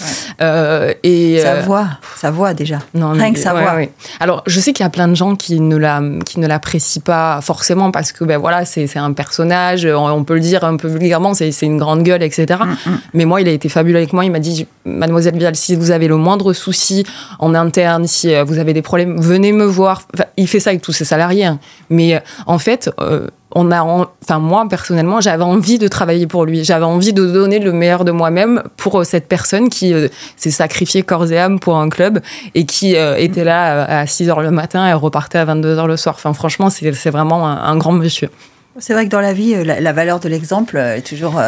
Euh, 0.41 0.93
et 1.03 1.39
sa 1.41 1.55
euh, 1.55 1.63
voix, 1.63 1.89
sa 2.17 2.31
voix 2.31 2.55
déjà. 2.55 2.81
Non, 2.95 3.13
Rien 3.13 3.33
que 3.33 3.39
sa 3.39 3.53
voix. 3.53 3.77
Alors, 4.21 4.43
je 4.47 4.61
sais 4.61 4.73
qu'il 4.73 4.85
y 4.85 4.87
a 4.87 4.91
plein 4.91 5.09
de 5.09 5.15
gens 5.15 5.37
qui 5.37 5.61
ne 5.61 5.77
la, 5.77 6.03
qui 6.25 6.41
ne 6.41 6.47
l'apprécient 6.47 7.03
pas 7.03 7.41
forcément 7.41 7.91
parce 7.91 8.13
que 8.13 8.25
ben 8.25 8.39
voilà, 8.39 8.65
c'est, 8.65 8.97
un 8.97 9.13
personnage. 9.13 9.87
On 9.87 10.25
peut 10.25 10.35
le 10.35 10.41
dire 10.41 10.65
un 10.65 10.77
peu 10.77 10.89
vulgairement, 10.89 11.35
c'est, 11.35 11.51
une 11.63 11.79
grande 11.79 12.03
gueule, 12.03 12.23
etc. 12.23 12.61
Mm, 12.65 12.91
mm. 12.91 12.99
Mais 13.15 13.25
moi, 13.25 13.41
il 13.41 13.49
a 13.49 13.53
été 13.53 13.69
fabuleux 13.69 13.97
avec 13.99 14.13
moi. 14.13 14.25
Il 14.25 14.31
m'a 14.31 14.39
dit, 14.39 14.67
Mademoiselle 14.85 15.39
Vial, 15.39 15.57
si 15.57 15.77
vous 15.77 15.91
avez 15.91 16.09
le 16.09 16.17
moindre 16.17 16.53
souci 16.53 17.05
en 17.39 17.55
interne, 17.55 18.07
si 18.07 18.35
euh, 18.35 18.45
vous 18.45 18.59
avez 18.59 18.75
des 18.75 18.83
problèmes, 18.83 19.21
venez 19.21 19.53
me 19.53 19.65
voir. 19.65 20.03
il 20.37 20.49
fait 20.49 20.61
ça 20.61 20.71
avec 20.71 20.83
tous 20.83 20.93
ses 20.93 21.05
salariés. 21.05 21.47
Hein. 21.47 21.59
Mais 21.91 22.21
en 22.47 22.59
fait. 22.59 22.91
Euh, 23.01 23.29
on 23.55 23.71
a, 23.71 23.83
enfin 23.83 24.39
moi 24.39 24.67
personnellement, 24.69 25.21
j'avais 25.21 25.45
envie 25.45 25.79
de 25.79 25.89
travailler 25.89 26.27
pour 26.27 26.45
lui. 26.45 26.65
J'avais 26.65 26.85
envie 26.85 27.13
de 27.13 27.27
donner 27.27 27.59
le 27.59 27.73
meilleur 27.73 28.05
de 28.05 28.11
moi-même 28.11 28.63
pour 28.77 29.01
euh, 29.01 29.05
cette 29.05 29.29
personne 29.29 29.69
qui 29.69 29.95
euh, 29.95 30.09
s'est 30.37 30.51
sacrifiée 30.51 31.03
corps 31.03 31.31
et 31.31 31.39
âme 31.39 31.61
pour 31.61 31.79
un 31.79 31.89
club 31.89 32.21
et 32.55 32.67
qui 32.67 32.97
euh, 32.97 33.17
était 33.17 33.45
là 33.45 33.85
à 33.85 34.07
6 34.07 34.29
h 34.29 34.43
le 34.43 34.51
matin 34.51 34.89
et 34.89 34.93
repartait 34.93 35.39
à 35.39 35.45
22 35.45 35.77
h 35.77 35.87
le 35.87 35.97
soir. 35.97 36.17
Enfin 36.17 36.33
franchement, 36.33 36.71
c'est 36.71 37.11
vraiment 37.11 37.47
un, 37.47 37.77
grand 37.77 37.93
monsieur. 37.93 38.31
C'est 38.79 38.93
vrai 38.93 39.07
que 39.07 39.11
dans 39.11 39.21
la 39.21 39.33
vie, 39.33 39.55
la, 39.65 39.93
valeur 39.93 40.21
de 40.21 40.29
l'exemple 40.29 40.77
est 40.77 41.07
toujours 41.07 41.41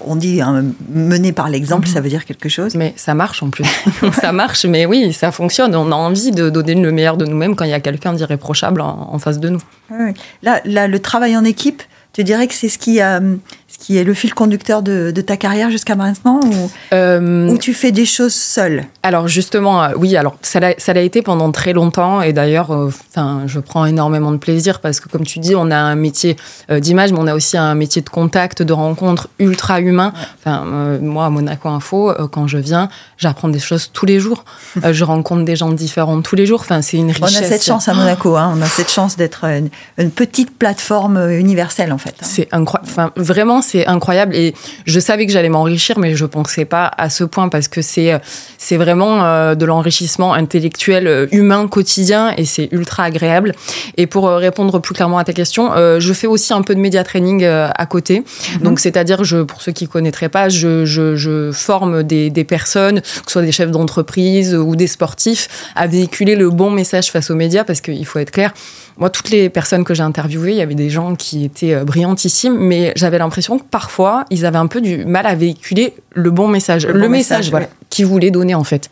on 0.00 0.16
dit 0.16 0.40
hein, 0.40 0.64
mener 0.88 1.32
par 1.32 1.48
l'exemple, 1.48 1.86
ça 1.86 2.00
veut 2.00 2.08
dire 2.08 2.24
quelque 2.24 2.48
chose. 2.48 2.74
Mais 2.74 2.94
ça 2.96 3.14
marche 3.14 3.42
en 3.42 3.50
plus. 3.50 3.64
ça 4.12 4.32
marche, 4.32 4.64
mais 4.64 4.86
oui, 4.86 5.12
ça 5.12 5.32
fonctionne. 5.32 5.74
On 5.74 5.92
a 5.92 5.94
envie 5.94 6.30
de 6.30 6.50
donner 6.50 6.74
le 6.74 6.92
meilleur 6.92 7.16
de 7.16 7.26
nous-mêmes 7.26 7.56
quand 7.56 7.64
il 7.64 7.70
y 7.70 7.74
a 7.74 7.80
quelqu'un 7.80 8.12
d'irréprochable 8.12 8.80
en, 8.80 9.18
face 9.18 9.40
de 9.40 9.48
nous. 9.48 9.62
Là, 10.42 10.60
le 10.64 10.98
travail 10.98 11.36
en 11.36 11.44
équipe, 11.44 11.82
tu 12.12 12.24
dirais 12.24 12.46
que 12.46 12.54
c'est 12.54 12.68
ce 12.68 12.78
qui, 12.78 13.00
euh, 13.00 13.36
ce 13.72 13.78
qui 13.78 13.96
est 13.96 14.04
le 14.04 14.12
fil 14.12 14.34
conducteur 14.34 14.82
de, 14.82 15.12
ta 15.22 15.36
carrière 15.36 15.70
jusqu'à 15.70 15.94
maintenant 15.94 16.40
ou, 16.44 16.70
euh, 16.92 17.56
tu 17.56 17.72
fais 17.72 17.92
des 17.92 18.04
choses 18.04 18.34
seule 18.34 18.84
Alors 19.02 19.28
justement, 19.28 19.82
euh, 19.82 19.88
oui, 19.96 20.16
alors 20.16 20.36
ça 20.42 20.60
l'a 20.60 21.00
été 21.00 21.22
pendant 21.22 21.50
très 21.52 21.72
longtemps 21.72 22.20
et 22.22 22.32
d'ailleurs, 22.32 22.70
enfin, 22.70 23.42
je 23.46 23.60
prends 23.60 23.86
énormément 23.86 24.32
de 24.32 24.36
plaisir 24.36 24.80
parce 24.80 25.00
que 25.00 25.08
comme 25.08 25.24
tu 25.24 25.38
dis, 25.38 25.54
on 25.54 25.70
a 25.70 25.76
un 25.76 25.94
métier 25.94 26.36
d'image, 26.70 27.12
mais 27.12 27.18
on 27.18 27.26
a 27.26 27.34
aussi 27.34 27.56
un 27.56 27.74
métier 27.74 28.02
de 28.02 28.08
contact, 28.08 28.62
de 28.62 28.72
rencontre 28.72 29.28
ultra 29.38 29.80
humain. 29.80 30.12
Enfin, 30.38 30.64
moi, 31.00 31.26
à 31.26 31.30
Monaco 31.30 31.68
Info, 31.68 32.12
quand 32.30 32.46
je 32.46 32.58
viens, 32.58 32.88
j'apprends 33.16 33.48
des 33.48 33.60
choses 33.60 33.90
tous 33.92 34.06
les 34.06 34.20
jours. 34.20 34.44
je 34.90 35.04
rencontre 35.04 35.44
des 35.44 35.56
gens 35.56 35.70
différents 35.70 36.20
tous 36.20 36.36
les 36.36 36.46
jours. 36.46 36.60
Enfin, 36.60 36.82
c'est 36.82 36.98
une 36.98 37.10
richesse. 37.10 37.40
On 37.40 37.44
a 37.44 37.48
cette 37.48 37.64
chance 37.64 37.88
à 37.88 37.94
Monaco, 37.94 38.36
hein. 38.36 38.52
on 38.56 38.60
a 38.60 38.66
cette 38.66 38.90
chance 38.90 39.16
d'être 39.16 39.44
une, 39.44 39.70
une, 39.98 40.10
petite 40.10 40.58
plateforme 40.58 41.30
universelle. 41.30 41.92
Hein. 41.92 41.96
C'est 42.20 42.48
incroyable. 42.52 42.90
Enfin, 42.90 43.12
vraiment, 43.16 43.61
c'est 43.62 43.86
incroyable. 43.86 44.34
Et 44.34 44.54
je 44.84 45.00
savais 45.00 45.26
que 45.26 45.32
j'allais 45.32 45.48
m'enrichir, 45.48 45.98
mais 45.98 46.14
je 46.14 46.26
pensais 46.26 46.64
pas 46.64 46.90
à 46.98 47.10
ce 47.10 47.24
point 47.24 47.48
parce 47.48 47.68
que 47.68 47.82
c'est 47.82 48.12
c'est 48.62 48.76
vraiment 48.76 49.24
euh, 49.24 49.54
de 49.56 49.66
l'enrichissement 49.66 50.34
intellectuel, 50.34 51.06
euh, 51.08 51.26
humain, 51.32 51.66
quotidien, 51.66 52.32
et 52.36 52.44
c'est 52.44 52.68
ultra 52.70 53.02
agréable. 53.04 53.54
Et 53.96 54.06
pour 54.06 54.28
euh, 54.28 54.36
répondre 54.36 54.78
plus 54.78 54.94
clairement 54.94 55.18
à 55.18 55.24
ta 55.24 55.32
question, 55.32 55.72
je 55.98 56.12
fais 56.12 56.26
aussi 56.26 56.52
un 56.52 56.62
peu 56.62 56.74
de 56.74 56.80
média 56.80 57.02
training 57.04 57.44
à 57.44 57.86
côté. 57.86 58.20
Mhm. 58.20 58.62
Donc, 58.62 58.80
c'est-à-dire, 58.80 59.24
je, 59.24 59.38
pour 59.38 59.62
ceux 59.62 59.72
qui 59.72 59.88
connaîtraient 59.88 60.28
pas, 60.28 60.48
je, 60.48 60.84
je, 60.84 61.16
je 61.16 61.50
forme 61.52 62.02
des, 62.02 62.30
des, 62.30 62.44
personnes, 62.44 63.00
que 63.00 63.06
ce 63.26 63.32
soit 63.32 63.42
des 63.42 63.52
chefs 63.52 63.70
d'entreprise 63.70 64.54
ou 64.54 64.76
des 64.76 64.86
sportifs, 64.86 65.70
à 65.74 65.86
véhiculer 65.86 66.36
le 66.36 66.50
bon 66.50 66.70
message 66.70 67.10
face 67.10 67.30
aux 67.30 67.34
médias, 67.34 67.64
parce 67.64 67.80
qu'il 67.80 68.06
faut 68.06 68.18
être 68.18 68.30
clair. 68.30 68.52
Moi, 68.98 69.10
toutes 69.10 69.30
les 69.30 69.48
personnes 69.48 69.84
que 69.84 69.94
j'ai 69.94 70.02
interviewées, 70.02 70.52
il 70.52 70.58
y 70.58 70.62
avait 70.62 70.74
des 70.74 70.90
gens 70.90 71.14
qui 71.14 71.44
étaient 71.44 71.82
brillantissimes, 71.84 72.56
mais 72.58 72.92
j'avais 72.94 73.18
l'impression 73.18 73.58
que 73.58 73.64
parfois, 73.64 74.24
ils 74.30 74.44
avaient 74.44 74.58
un 74.58 74.66
peu 74.66 74.80
du 74.80 75.04
mal 75.04 75.26
à 75.26 75.34
véhiculer 75.34 75.94
le 76.10 76.30
bon 76.30 76.48
message, 76.48 76.86
le, 76.86 77.08
message, 77.08 77.50
voilà, 77.50 77.68
qu'ils 77.90 78.06
voulaient 78.06 78.30
donner 78.30 78.54
en 78.54 78.64
fait. 78.64 78.90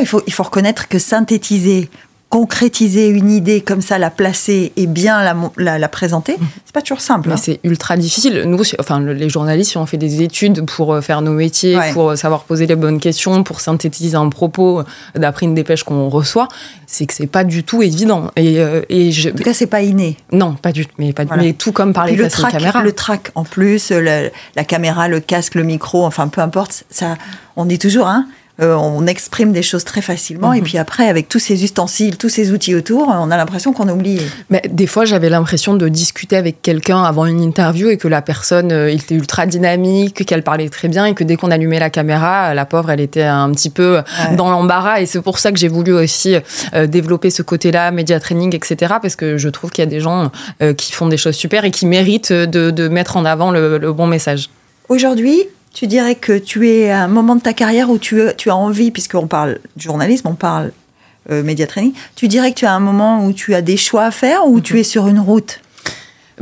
il, 0.00 0.06
faut, 0.06 0.22
il 0.26 0.32
faut 0.32 0.42
reconnaître 0.42 0.88
que 0.88 0.98
synthétiser 0.98 1.90
concrétiser 2.32 3.08
une 3.08 3.30
idée 3.30 3.60
comme 3.60 3.82
ça, 3.82 3.98
la 3.98 4.08
placer 4.08 4.72
et 4.76 4.86
bien 4.86 5.22
la, 5.58 5.78
la, 5.78 5.88
présenter, 5.88 6.32
mmh. 6.32 6.46
c'est 6.64 6.72
pas 6.72 6.80
toujours 6.80 7.02
simple. 7.02 7.28
Mais 7.28 7.34
hein. 7.34 7.36
c'est 7.36 7.60
ultra 7.62 7.98
difficile. 7.98 8.44
Nous, 8.46 8.58
enfin, 8.78 9.02
les 9.02 9.28
journalistes, 9.28 9.76
on 9.76 9.84
fait 9.84 9.98
des 9.98 10.22
études 10.22 10.64
pour 10.64 10.94
euh, 10.94 11.02
faire 11.02 11.20
nos 11.20 11.32
métiers, 11.32 11.78
pour 11.92 12.08
euh, 12.08 12.16
savoir 12.16 12.44
poser 12.44 12.66
les 12.66 12.74
bonnes 12.74 13.00
questions, 13.00 13.42
pour 13.42 13.60
synthétiser 13.60 14.16
un 14.16 14.30
propos 14.30 14.80
euh, 14.80 14.84
d'après 15.14 15.44
une 15.44 15.54
dépêche 15.54 15.82
qu'on 15.82 16.08
reçoit. 16.08 16.48
C'est 16.86 17.04
que 17.04 17.12
c'est 17.12 17.26
pas 17.26 17.44
du 17.44 17.64
tout 17.64 17.82
évident. 17.82 18.30
Et, 18.36 18.60
et 18.88 19.12
je... 19.12 19.28
En 19.28 19.34
tout 19.34 19.44
cas, 19.44 19.52
c'est 19.52 19.66
pas 19.66 19.82
inné. 19.82 20.16
Non, 20.32 20.54
pas 20.54 20.72
du 20.72 20.86
tout. 20.86 20.94
Mais, 20.96 21.12
pas, 21.12 21.24
mais 21.36 21.52
tout 21.52 21.72
comme 21.72 21.92
parler 21.92 22.16
le 22.16 22.30
track, 22.30 22.52
caméra. 22.52 22.82
Le 22.82 22.92
track 22.92 23.30
en 23.34 23.44
plus, 23.44 23.90
la, 23.90 24.64
caméra, 24.64 25.06
le 25.06 25.20
casque, 25.20 25.54
le 25.54 25.64
micro, 25.64 26.06
enfin 26.06 26.28
peu 26.28 26.40
importe. 26.40 26.84
Ça, 26.88 27.18
on 27.56 27.66
dit 27.66 27.78
toujours, 27.78 28.06
hein, 28.06 28.26
euh, 28.62 28.74
on 28.74 29.06
exprime 29.06 29.52
des 29.52 29.62
choses 29.62 29.84
très 29.84 30.00
facilement. 30.00 30.52
Et 30.52 30.58
mhm. 30.58 30.64
puis 30.64 30.78
après, 30.78 31.08
avec 31.08 31.28
tous 31.28 31.38
ces 31.38 31.64
ustensiles, 31.64 32.16
tous 32.16 32.28
ces 32.28 32.52
outils 32.52 32.74
autour, 32.74 33.08
on 33.08 33.30
a 33.30 33.36
l'impression 33.36 33.72
qu'on 33.72 33.88
a 33.88 33.92
oublié. 33.92 34.20
Mais 34.50 34.62
des 34.70 34.86
fois, 34.86 35.04
j'avais 35.04 35.28
l'impression 35.28 35.74
de 35.74 35.88
discuter 35.88 36.36
avec 36.36 36.62
quelqu'un 36.62 37.02
avant 37.02 37.26
une 37.26 37.40
interview 37.40 37.88
et 37.88 37.96
que 37.96 38.08
la 38.08 38.22
personne 38.22 38.72
euh, 38.72 38.88
était 38.88 39.14
ultra 39.14 39.46
dynamique, 39.46 40.24
qu'elle 40.24 40.42
parlait 40.42 40.68
très 40.68 40.88
bien 40.88 41.06
et 41.06 41.14
que 41.14 41.24
dès 41.24 41.36
qu'on 41.36 41.50
allumait 41.50 41.80
la 41.80 41.90
caméra, 41.90 42.54
la 42.54 42.64
pauvre, 42.64 42.90
elle 42.90 43.00
était 43.00 43.22
un 43.22 43.50
petit 43.50 43.70
peu 43.70 44.00
dans 44.36 44.50
l'embarras. 44.50 45.00
Et 45.00 45.06
c'est 45.06 45.20
pour 45.20 45.38
ça 45.38 45.50
que 45.50 45.58
j'ai 45.58 45.68
voulu 45.68 45.92
aussi 45.92 46.36
euh, 46.74 46.86
développer 46.86 47.30
ce 47.30 47.42
côté-là, 47.42 47.90
média 47.90 48.20
training, 48.20 48.54
etc. 48.54 48.94
Parce 49.02 49.16
que 49.16 49.38
je 49.38 49.48
trouve 49.48 49.70
qu'il 49.70 49.82
y 49.82 49.86
a 49.86 49.90
des 49.90 50.00
gens 50.00 50.30
qui 50.76 50.92
font 50.92 51.08
des 51.08 51.16
choses 51.16 51.34
super 51.34 51.64
et 51.64 51.70
qui 51.70 51.86
méritent 51.86 52.32
de, 52.32 52.88
mettre 52.88 53.16
en 53.16 53.24
avant 53.24 53.50
le, 53.50 53.78
le 53.78 53.92
bon 53.92 54.06
message. 54.06 54.50
Aujourd'hui, 54.88 55.48
tu 55.72 55.86
dirais 55.86 56.14
que 56.14 56.38
tu 56.38 56.68
es 56.68 56.90
à 56.90 57.04
un 57.04 57.08
moment 57.08 57.36
de 57.36 57.40
ta 57.40 57.52
carrière 57.52 57.90
où 57.90 57.98
tu, 57.98 58.20
tu 58.36 58.50
as 58.50 58.56
envie, 58.56 58.90
puisqu'on 58.90 59.26
parle 59.26 59.58
de 59.76 59.80
journalisme, 59.80 60.28
on 60.28 60.34
parle 60.34 60.72
euh, 61.30 61.42
média 61.42 61.66
training, 61.66 61.92
tu 62.14 62.28
dirais 62.28 62.52
que 62.52 62.58
tu 62.58 62.66
as 62.66 62.74
un 62.74 62.80
moment 62.80 63.24
où 63.24 63.32
tu 63.32 63.54
as 63.54 63.62
des 63.62 63.76
choix 63.76 64.04
à 64.04 64.10
faire 64.10 64.46
ou 64.46 64.60
tu 64.60 64.74
mhm. 64.74 64.78
es 64.80 64.82
sur 64.82 65.08
une 65.08 65.20
route? 65.20 65.60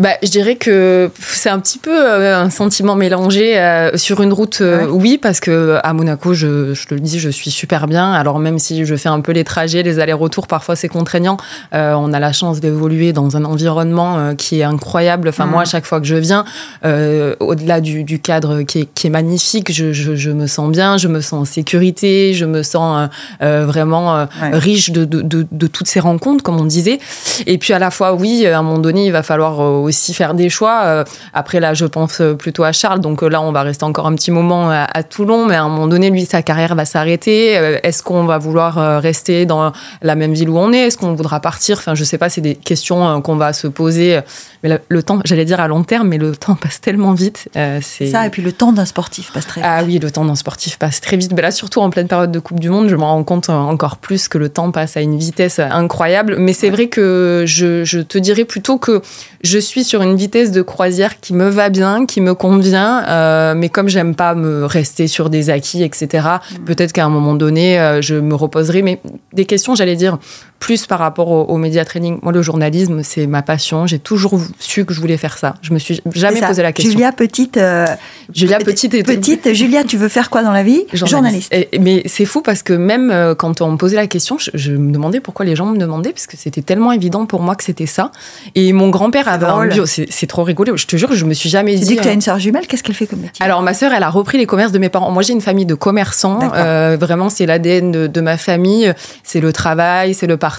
Bah, 0.00 0.14
je 0.22 0.30
dirais 0.30 0.56
que 0.56 1.10
c'est 1.20 1.50
un 1.50 1.58
petit 1.60 1.76
peu 1.76 1.90
euh, 1.94 2.34
un 2.34 2.48
sentiment 2.48 2.96
mélangé 2.96 3.58
euh, 3.58 3.98
sur 3.98 4.22
une 4.22 4.32
route. 4.32 4.62
Euh, 4.62 4.86
oui, 4.86 5.18
parce 5.20 5.40
que 5.40 5.78
à 5.82 5.92
Monaco, 5.92 6.32
je, 6.32 6.72
je, 6.72 6.86
te 6.86 6.94
le 6.94 7.00
dis, 7.00 7.18
je 7.18 7.28
suis 7.28 7.50
super 7.50 7.86
bien. 7.86 8.10
Alors 8.10 8.38
même 8.38 8.58
si 8.58 8.86
je 8.86 8.94
fais 8.96 9.10
un 9.10 9.20
peu 9.20 9.32
les 9.32 9.44
trajets, 9.44 9.82
les 9.82 9.98
allers-retours, 9.98 10.46
parfois 10.46 10.74
c'est 10.74 10.88
contraignant. 10.88 11.36
on 11.72 12.12
a 12.14 12.18
la 12.18 12.32
chance 12.32 12.60
d'évoluer 12.60 13.12
dans 13.12 13.36
un 13.36 13.44
environnement 13.44 14.34
qui 14.36 14.60
est 14.60 14.64
incroyable. 14.64 15.28
Enfin 15.28 15.44
moi, 15.44 15.62
à 15.62 15.64
chaque 15.66 15.84
fois 15.84 16.00
que 16.00 16.06
je 16.06 16.16
viens, 16.16 16.46
au-delà 16.82 17.82
du, 17.82 18.02
du, 18.02 18.20
cadre 18.20 18.62
qui 18.62 18.80
est, 18.80 18.88
qui 18.94 19.08
est 19.08 19.10
magnifique, 19.10 19.70
je, 19.70 19.92
je, 19.92 20.16
je, 20.16 20.30
me 20.30 20.46
sens 20.46 20.70
bien, 20.70 20.96
je 20.96 21.08
me 21.08 21.20
sens 21.20 21.42
en 21.42 21.44
sécurité, 21.44 22.32
je 22.32 22.46
me 22.46 22.62
sens 22.62 23.10
vraiment 23.40 24.26
riche 24.40 24.92
de, 24.92 25.04
de, 25.04 25.20
de, 25.20 25.46
de, 25.50 25.66
toutes 25.66 25.88
ces 25.88 26.00
rencontres, 26.00 26.42
comme 26.42 26.58
on 26.58 26.64
disait. 26.64 27.00
Et 27.46 27.58
puis 27.58 27.74
à 27.74 27.78
la 27.78 27.90
fois, 27.90 28.14
oui, 28.14 28.46
à 28.46 28.58
un 28.58 28.62
moment 28.62 28.78
donné, 28.78 29.04
il 29.04 29.12
va 29.12 29.22
falloir 29.22 29.58
aussi 29.58 29.89
faire 29.92 30.35
des 30.35 30.48
choix. 30.48 30.83
Euh, 30.85 31.05
après, 31.35 31.61
là, 31.61 31.74
je 31.74 31.87
pense 31.87 32.22
plutôt 32.38 32.64
à 32.64 32.72
Charles. 32.72 33.00
Donc 33.00 33.22
euh, 33.22 33.29
là, 33.29 33.40
on 33.40 33.53
va 33.53 33.62
rester 33.62 33.85
encore 33.85 34.07
un 34.07 34.14
petit 34.14 34.31
moment 34.31 34.70
à, 34.70 35.03
Toulon. 35.03 35.46
Mais 35.46 35.57
à 35.57 35.62
un 35.62 35.68
moment 35.68 35.87
donné, 35.87 36.11
lui, 36.11 36.24
sa 36.26 36.42
carrière 36.42 36.74
va 36.74 36.85
s'arrêter. 36.85 37.57
Euh, 37.59 37.79
est-ce 37.83 38.03
qu'on 38.03 38.24
va 38.24 38.38
vouloir 38.38 39.00
rester 39.00 39.46
dans 39.46 39.72
la 40.03 40.14
même 40.14 40.33
ville 40.33 40.48
où 40.48 40.59
on 40.59 40.72
est? 40.72 40.87
Est-ce 40.87 40.98
qu'on 40.98 41.14
voudra 41.14 41.40
partir? 41.40 41.79
Enfin, 41.79 41.94
je 41.94 42.05
sais 42.05 42.18
pas, 42.18 42.29
c'est 42.29 42.40
des 42.40 42.55
questions 42.55 43.20
qu'on 43.22 43.37
va 43.37 43.53
se 43.53 43.66
poser. 43.66 44.20
Mais 44.62 44.80
le, 44.88 45.02
temps, 45.02 45.20
j'allais 45.24 45.44
dire 45.44 45.60
à 45.60 45.68
long 45.68 45.84
terme, 45.84 46.08
mais 46.08 46.18
le 46.18 46.36
temps 46.36 46.54
passe 46.54 46.80
tellement 46.80 47.12
vite. 47.12 47.48
c'est 47.80 48.06
ça, 48.06 48.26
et 48.26 48.30
puis 48.30 48.42
le 48.42 48.52
temps 48.52 48.72
d'un 48.72 48.84
sportif 48.84 49.32
passe 49.32 49.46
très 49.46 49.60
vite. 49.60 49.70
Ah 49.72 49.82
oui, 49.84 49.98
le 49.98 50.10
temps 50.10 50.24
d'un 50.24 50.34
sportif 50.34 50.78
passe 50.78 51.00
très 51.00 51.16
vite. 51.16 51.32
Mais 51.34 51.42
là, 51.42 51.50
surtout 51.50 51.80
en 51.80 51.90
pleine 51.90 52.08
période 52.08 52.32
de 52.32 52.38
Coupe 52.38 52.60
du 52.60 52.70
Monde, 52.70 52.88
je 52.88 52.96
me 52.96 53.02
rends 53.02 53.24
compte 53.24 53.48
encore 53.48 53.96
plus 53.96 54.28
que 54.28 54.38
le 54.38 54.48
temps 54.48 54.70
passe 54.70 54.96
à 54.96 55.00
une 55.00 55.18
vitesse 55.18 55.58
incroyable. 55.58 56.36
Mais 56.38 56.52
c'est 56.52 56.70
vrai 56.70 56.88
que 56.88 57.44
je, 57.46 57.84
je 57.84 58.00
te 58.00 58.18
dirais 58.18 58.44
plutôt 58.44 58.78
que 58.78 59.02
je 59.42 59.58
suis 59.58 59.84
sur 59.84 60.02
une 60.02 60.16
vitesse 60.16 60.52
de 60.52 60.62
croisière 60.62 61.20
qui 61.20 61.32
me 61.34 61.48
va 61.48 61.70
bien, 61.70 62.06
qui 62.06 62.20
me 62.20 62.34
convient, 62.34 63.04
euh, 63.08 63.54
mais 63.54 63.68
comme 63.68 63.88
j'aime 63.88 64.14
pas 64.14 64.34
me 64.34 64.64
rester 64.64 65.06
sur 65.06 65.30
des 65.30 65.50
acquis, 65.50 65.82
etc., 65.82 66.06
mm. 66.06 66.64
peut-être 66.64 66.92
qu'à 66.92 67.04
un 67.04 67.08
moment 67.08 67.34
donné, 67.34 67.80
euh, 67.80 68.02
je 68.02 68.14
me 68.16 68.34
reposerai. 68.34 68.82
Mais 68.82 69.00
des 69.32 69.46
questions, 69.46 69.74
j'allais 69.74 69.96
dire, 69.96 70.18
plus 70.60 70.86
par 70.86 70.98
rapport 70.98 71.30
au, 71.30 71.56
média 71.56 71.84
training. 71.84 72.18
Moi, 72.22 72.32
le 72.32 72.42
journalisme, 72.42 73.02
c'est 73.02 73.26
ma 73.26 73.40
passion. 73.40 73.86
J'ai 73.86 73.98
toujours 73.98 74.38
su 74.58 74.84
que 74.84 74.92
je 74.92 75.00
voulais 75.00 75.16
faire 75.16 75.38
ça. 75.38 75.54
Je 75.62 75.72
me 75.72 75.78
suis 75.78 76.00
jamais 76.12 76.40
posé 76.40 76.62
la 76.62 76.72
question. 76.72 76.92
Julia, 76.92 77.12
petite. 77.12 77.56
Euh, 77.56 77.86
Julia, 78.32 78.58
petite. 78.58 78.92
Et 78.92 79.02
petite. 79.02 79.54
Julia, 79.54 79.84
tu 79.84 79.96
veux 79.96 80.08
faire 80.08 80.28
quoi 80.28 80.42
dans 80.42 80.52
la 80.52 80.62
vie? 80.62 80.84
Journaliste. 80.92 81.52
mais 81.80 82.02
c'est 82.04 82.26
fou 82.26 82.42
parce 82.42 82.62
que 82.62 82.74
même 82.74 83.10
euh, 83.10 83.34
quand 83.34 83.62
on 83.62 83.72
me 83.72 83.76
posait 83.78 83.96
la 83.96 84.06
question, 84.06 84.36
je, 84.38 84.72
me 84.72 84.92
demandais 84.92 85.20
pourquoi 85.20 85.46
les 85.46 85.56
gens 85.56 85.64
me 85.64 85.78
demandaient, 85.78 86.12
parce 86.12 86.26
que 86.26 86.36
c'était 86.36 86.62
tellement 86.62 86.92
évident 86.92 87.24
pour 87.24 87.40
moi 87.40 87.56
que 87.56 87.64
c'était 87.64 87.86
ça. 87.86 88.12
Et 88.54 88.74
mon 88.74 88.90
grand-père 88.90 89.28
avait 89.28 89.46
un 89.46 89.66
bio. 89.66 89.86
C'est 89.86 90.26
trop 90.26 90.44
rigolo. 90.44 90.76
Je 90.76 90.86
te 90.86 90.96
jure, 90.96 91.14
je 91.14 91.24
me 91.24 91.32
suis 91.32 91.48
jamais 91.48 91.74
tu 91.74 91.80
dit. 91.80 91.86
dis 91.86 91.96
que 91.96 92.02
tu 92.02 92.08
as 92.08 92.12
une 92.12 92.20
sœur 92.20 92.38
jumelle. 92.38 92.66
Qu'est-ce 92.66 92.82
qu'elle 92.82 92.94
fait 92.94 93.06
comme 93.06 93.20
métier? 93.20 93.42
Alors, 93.42 93.62
ma 93.62 93.72
sœur, 93.72 93.92
elle 93.94 94.02
a 94.02 94.10
repris 94.10 94.36
les 94.36 94.46
commerces 94.46 94.72
de 94.72 94.78
mes 94.78 94.90
parents. 94.90 95.10
Moi, 95.10 95.22
j'ai 95.22 95.32
une 95.32 95.40
famille 95.40 95.66
de 95.66 95.74
commerçants. 95.74 96.38
Euh, 96.54 96.98
vraiment, 97.00 97.30
c'est 97.30 97.46
l'ADN 97.46 97.90
de, 97.90 98.06
de 98.06 98.20
ma 98.20 98.36
famille. 98.36 98.92
C'est 99.22 99.40
le 99.40 99.54
travail, 99.54 100.12
c'est 100.12 100.26
le 100.26 100.36
partage. 100.36 100.49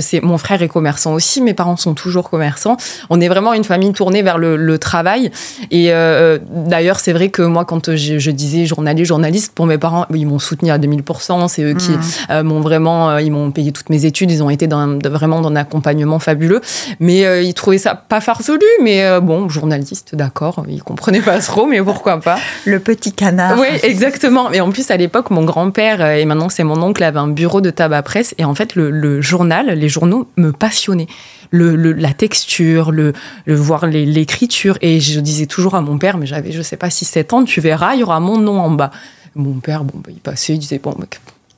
C'est 0.00 0.20
mon 0.20 0.38
frère 0.38 0.62
est 0.62 0.68
commerçant 0.68 1.14
aussi. 1.14 1.40
Mes 1.40 1.54
parents 1.54 1.76
sont 1.76 1.94
toujours 1.94 2.30
commerçants. 2.30 2.76
On 3.08 3.20
est 3.20 3.28
vraiment 3.28 3.52
une 3.52 3.64
famille 3.64 3.92
tournée 3.92 4.22
vers 4.22 4.38
le, 4.38 4.78
travail. 4.78 5.30
Et 5.70 5.92
euh, 5.92 6.38
d'ailleurs, 6.48 7.00
c'est 7.00 7.12
vrai 7.12 7.28
que 7.28 7.42
moi, 7.42 7.64
quand 7.64 7.94
je, 7.96 8.30
disais 8.30 8.64
journaliste, 8.66 9.06
journaliste, 9.06 9.52
pour 9.54 9.66
mes 9.66 9.78
parents, 9.78 10.06
ils 10.14 10.26
m'ont 10.26 10.38
soutenu 10.38 10.70
à 10.70 10.78
2000%. 10.78 11.48
C'est 11.48 11.62
eux 11.62 11.74
qui 11.74 11.90
mmh. 11.90 12.00
euh, 12.30 12.42
m'ont 12.42 12.60
vraiment, 12.60 13.18
ils 13.18 13.30
m'ont 13.30 13.50
payé 13.50 13.72
toutes 13.72 13.90
mes 13.90 14.04
études. 14.04 14.30
Ils 14.30 14.42
ont 14.42 14.50
été 14.50 14.66
dans, 14.66 14.98
vraiment 15.04 15.40
dans 15.40 15.50
un 15.50 15.56
accompagnement 15.56 16.18
fabuleux. 16.18 16.60
Mais 16.98 17.44
ils 17.44 17.54
trouvaient 17.54 17.78
ça 17.78 17.94
pas 17.94 18.20
farfelu, 18.20 18.60
mais 18.82 19.20
bon, 19.20 19.48
journaliste, 19.48 20.14
d'accord. 20.14 20.64
Ils 20.68 20.82
comprenaient 20.82 21.20
pas 21.20 21.38
trop, 21.40 21.66
mais 21.66 21.82
pourquoi 21.82 22.20
pas. 22.20 22.38
Le 22.64 22.80
petit 22.80 23.12
canard. 23.12 23.58
Oui, 23.58 23.68
exactement. 23.82 24.50
Et 24.52 24.60
en 24.60 24.70
plus, 24.70 24.90
à 24.90 24.96
l'époque, 24.96 25.30
mon 25.30 25.44
grand-père, 25.44 26.04
et 26.04 26.24
maintenant 26.24 26.48
c'est 26.48 26.64
mon 26.64 26.80
oncle, 26.82 27.02
avait 27.02 27.18
un 27.18 27.28
bureau 27.28 27.60
de 27.60 27.70
tabac 27.70 28.02
presse. 28.02 28.34
Et 28.38 28.44
en 28.44 28.54
fait, 28.54 28.74
le, 28.74 29.20
journal, 29.30 29.70
les 29.70 29.88
journaux 29.88 30.28
me 30.36 30.52
passionnaient. 30.52 31.08
La 31.52 32.12
texture, 32.12 32.90
le, 32.92 33.12
voir 33.46 33.86
l'écriture. 33.86 34.76
Et 34.82 35.00
je 35.00 35.20
disais 35.20 35.46
toujours 35.46 35.74
à 35.74 35.80
mon 35.80 35.98
père, 35.98 36.18
mais 36.18 36.26
j'avais, 36.26 36.52
je 36.52 36.62
sais 36.62 36.76
pas, 36.76 36.90
si 36.90 37.04
7 37.04 37.32
ans, 37.32 37.44
tu 37.44 37.60
verras, 37.60 37.94
il 37.94 38.00
y 38.00 38.02
aura 38.02 38.20
mon 38.20 38.38
nom 38.38 38.60
en 38.60 38.70
bas. 38.70 38.90
Mon 39.34 39.60
père, 39.60 39.84
bon, 39.84 39.98
bah, 39.98 40.10
il 40.10 40.20
passait, 40.20 40.54
il 40.54 40.58
disait, 40.58 40.78
bon, 40.78 40.94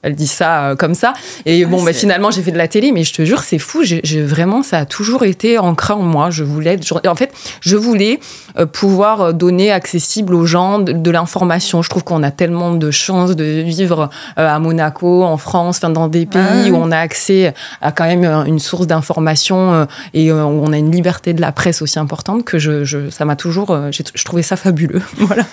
elle 0.02 0.14
dit 0.14 0.26
ça 0.26 0.64
euh, 0.64 0.76
comme 0.76 0.94
ça. 0.94 1.12
Et 1.46 1.64
bon, 1.64 1.82
bah, 1.82 1.92
finalement, 1.92 2.30
j'ai 2.30 2.42
fait 2.42 2.50
de 2.50 2.58
la 2.58 2.68
télé, 2.68 2.92
mais 2.92 3.04
je 3.04 3.14
te 3.14 3.24
jure, 3.24 3.42
c'est 3.42 3.58
fou. 3.58 3.82
J'ai, 3.84 4.22
vraiment, 4.22 4.62
ça 4.62 4.78
a 4.78 4.84
toujours 4.84 5.24
été 5.24 5.58
ancré 5.58 5.94
en 5.94 6.02
moi. 6.02 6.30
Je 6.30 6.44
voulais, 6.44 6.78
en 7.06 7.14
fait, 7.14 7.32
je 7.60 7.76
voulais 7.76 8.18
euh, 8.58 8.66
pouvoir 8.66 9.20
euh, 9.20 9.32
donner 9.32 9.70
accessible 9.70 10.34
aux 10.34 10.44
gens 10.44 10.78
de, 10.80 11.10
l'information. 11.10 11.82
Je 11.82 11.90
trouve 11.90 12.04
qu'on 12.04 12.22
a 12.22 12.30
tellement 12.30 12.72
de 12.72 12.90
chance 12.90 13.36
de 13.36 13.44
vivre 13.44 14.08
à 14.36 14.58
Monaco, 14.58 15.22
en 15.24 15.36
France, 15.36 15.76
enfin, 15.76 15.90
dans 15.90 16.08
des 16.08 16.26
pays 16.26 16.70
où 16.70 16.76
on 16.76 16.90
a 16.90 16.96
accès 16.96 17.52
à 17.82 17.92
quand 17.92 18.06
même 18.06 18.24
une 18.46 18.58
source 18.58 18.86
d'information 18.86 19.86
et 20.14 20.32
où 20.32 20.36
on 20.36 20.72
a 20.72 20.78
une 20.78 20.90
liberté 20.90 21.34
de 21.34 21.42
la 21.42 21.52
presse 21.52 21.82
aussi 21.82 21.98
importante 21.98 22.44
que 22.44 22.58
je, 22.58 22.84
je 22.84 23.10
ça 23.10 23.26
m'a 23.26 23.36
toujours, 23.36 23.76
je 23.90 24.24
trouvais 24.24 24.42
ça 24.42 24.56
fabuleux. 24.56 25.02
voilà. 25.18 25.44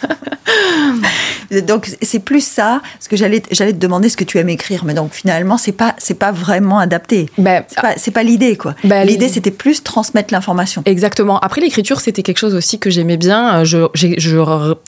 Donc 1.67 1.89
c'est 2.01 2.19
plus 2.19 2.45
ça, 2.45 2.81
parce 2.93 3.07
que 3.07 3.15
j'allais 3.15 3.41
j'allais 3.51 3.73
te 3.73 3.77
demander 3.77 4.09
ce 4.09 4.17
que 4.17 4.23
tu 4.23 4.37
aimes 4.37 4.49
écrire, 4.49 4.85
mais 4.85 4.93
donc 4.93 5.13
finalement 5.13 5.57
c'est 5.57 5.71
pas 5.71 5.95
c'est 5.97 6.13
pas 6.13 6.31
vraiment 6.31 6.77
adapté. 6.77 7.27
Ben, 7.37 7.63
c'est 7.97 8.11
pas, 8.11 8.23
l'idée 8.23 8.55
quoi. 8.55 8.75
Ben, 8.83 9.05
l'idée 9.05 9.29
c'était 9.29 9.51
plus 9.51 9.83
transmettre 9.83 10.31
l'information. 10.33 10.83
Exactement. 10.85 11.39
Après 11.39 11.61
l'écriture 11.61 12.01
c'était 12.01 12.21
quelque 12.21 12.37
chose 12.37 12.53
aussi 12.53 12.77
que 12.77 12.89
j'aimais 12.89 13.17
bien. 13.17 13.63
Je 13.63 13.87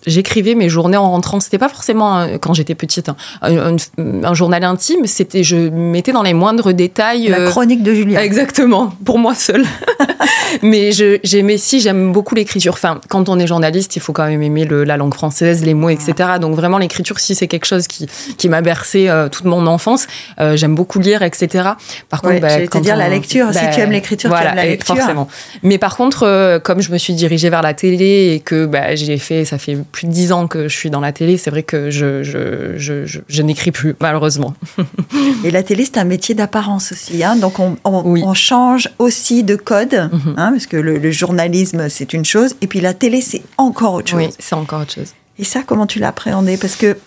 j'écrivais 0.05 0.53
mes 0.53 0.69
journées 0.69 0.97
en 0.97 1.09
rentrant. 1.09 1.39
C'était 1.39 1.57
pas 1.57 1.69
forcément 1.69 2.19
euh, 2.19 2.37
quand 2.39 2.53
j'étais 2.53 2.75
petite 2.75 3.09
hein, 3.09 3.77
un, 3.97 4.33
journal 4.33 4.63
intime. 4.63 5.07
C'était 5.07 5.43
je 5.43 5.55
mettais 5.55 6.11
dans 6.11 6.23
les 6.23 6.33
moindres 6.33 6.73
détails. 6.73 7.27
La 7.27 7.39
euh, 7.39 7.49
chronique 7.49 7.81
de 7.81 7.93
Julien. 7.93 8.19
Exactement. 8.19 8.93
Pour 9.03 9.17
moi 9.17 9.33
seule. 9.33 9.65
mais 10.61 10.91
j'aimais 10.91 11.57
si 11.57 11.79
j'aime 11.79 12.11
beaucoup 12.11 12.35
l'écriture. 12.35 12.73
Enfin 12.73 13.01
quand 13.09 13.29
on 13.29 13.39
est 13.39 13.47
journaliste 13.47 13.95
il 13.95 13.99
faut 13.99 14.13
quand 14.13 14.27
même 14.27 14.43
aimer 14.43 14.67
la 14.69 14.97
langue 14.97 15.13
française, 15.13 15.60
les 15.65 15.73
mots, 15.73 15.89
etc. 15.89 16.13
Donc 16.39 16.55
vraiment 16.55 16.77
l'écriture, 16.77 17.19
si 17.19 17.35
c'est 17.35 17.47
quelque 17.47 17.65
chose 17.65 17.87
qui, 17.87 18.07
qui 18.37 18.49
m'a 18.49 18.61
bercé 18.61 19.09
euh, 19.09 19.29
toute 19.29 19.45
mon 19.45 19.67
enfance, 19.67 20.07
euh, 20.39 20.55
j'aime 20.55 20.75
beaucoup 20.75 20.99
lire, 20.99 21.21
etc. 21.21 21.69
Par 22.09 22.21
contre, 22.21 22.41
bah, 22.41 22.61
quand 22.67 22.79
dire 22.79 22.95
la 22.95 23.09
lecture. 23.09 23.53
si 23.53 23.59
tu 23.73 23.79
aimes 23.79 23.91
l'écriture, 23.91 24.31
tu 24.31 24.45
aimes 24.47 24.55
la 24.55 24.65
lecture. 24.65 24.95
Forcément. 24.95 25.27
Mais 25.63 25.77
par 25.77 25.97
contre, 25.97 26.23
euh, 26.23 26.59
comme 26.59 26.81
je 26.81 26.91
me 26.91 26.97
suis 26.97 27.13
dirigée 27.13 27.49
vers 27.49 27.61
la 27.61 27.73
télé 27.73 28.33
et 28.33 28.39
que 28.39 28.65
bah, 28.65 28.95
j'ai 28.95 29.17
fait, 29.17 29.45
ça 29.45 29.57
fait 29.57 29.77
plus 29.91 30.07
de 30.07 30.11
dix 30.11 30.31
ans 30.31 30.47
que 30.47 30.67
je 30.67 30.75
suis 30.75 30.89
dans 30.89 30.99
la 30.99 31.11
télé, 31.11 31.37
c'est 31.37 31.49
vrai 31.49 31.63
que 31.63 31.89
je, 31.89 32.23
je, 32.23 32.77
je, 32.77 33.19
je, 33.27 33.41
n'écris 33.41 33.71
plus, 33.71 33.95
malheureusement. 33.99 34.53
et 35.43 35.51
la 35.51 35.63
télé, 35.63 35.85
c'est 35.85 35.97
un 35.97 36.03
métier 36.03 36.35
d'apparence 36.35 36.91
aussi. 36.91 37.23
Hein 37.23 37.35
donc 37.35 37.59
on, 37.59 37.77
on, 37.83 38.33
change 38.33 38.89
aussi 38.99 39.43
de 39.43 39.55
code, 39.55 40.09
mhm. 40.11 40.35
hein, 40.37 40.51
parce 40.51 40.67
que 40.67 40.77
le, 40.77 40.97
le 40.97 41.11
journalisme, 41.11 41.89
c'est 41.89 42.13
une 42.13 42.25
chose, 42.25 42.55
et 42.61 42.67
puis 42.67 42.79
la 42.79 42.93
télé, 42.93 43.21
c'est 43.21 43.41
encore 43.57 43.95
autre 43.95 44.11
chose. 44.11 44.19
Oui, 44.19 44.29
c'est 44.39 44.55
encore 44.55 44.81
autre 44.81 44.93
chose. 44.93 45.13
Et 45.41 45.43
ça, 45.43 45.63
comment 45.65 45.87
tu 45.87 45.99
l'as 45.99 46.09
appréhendé 46.09 46.55
Parce 46.55 46.77
que 46.77 46.97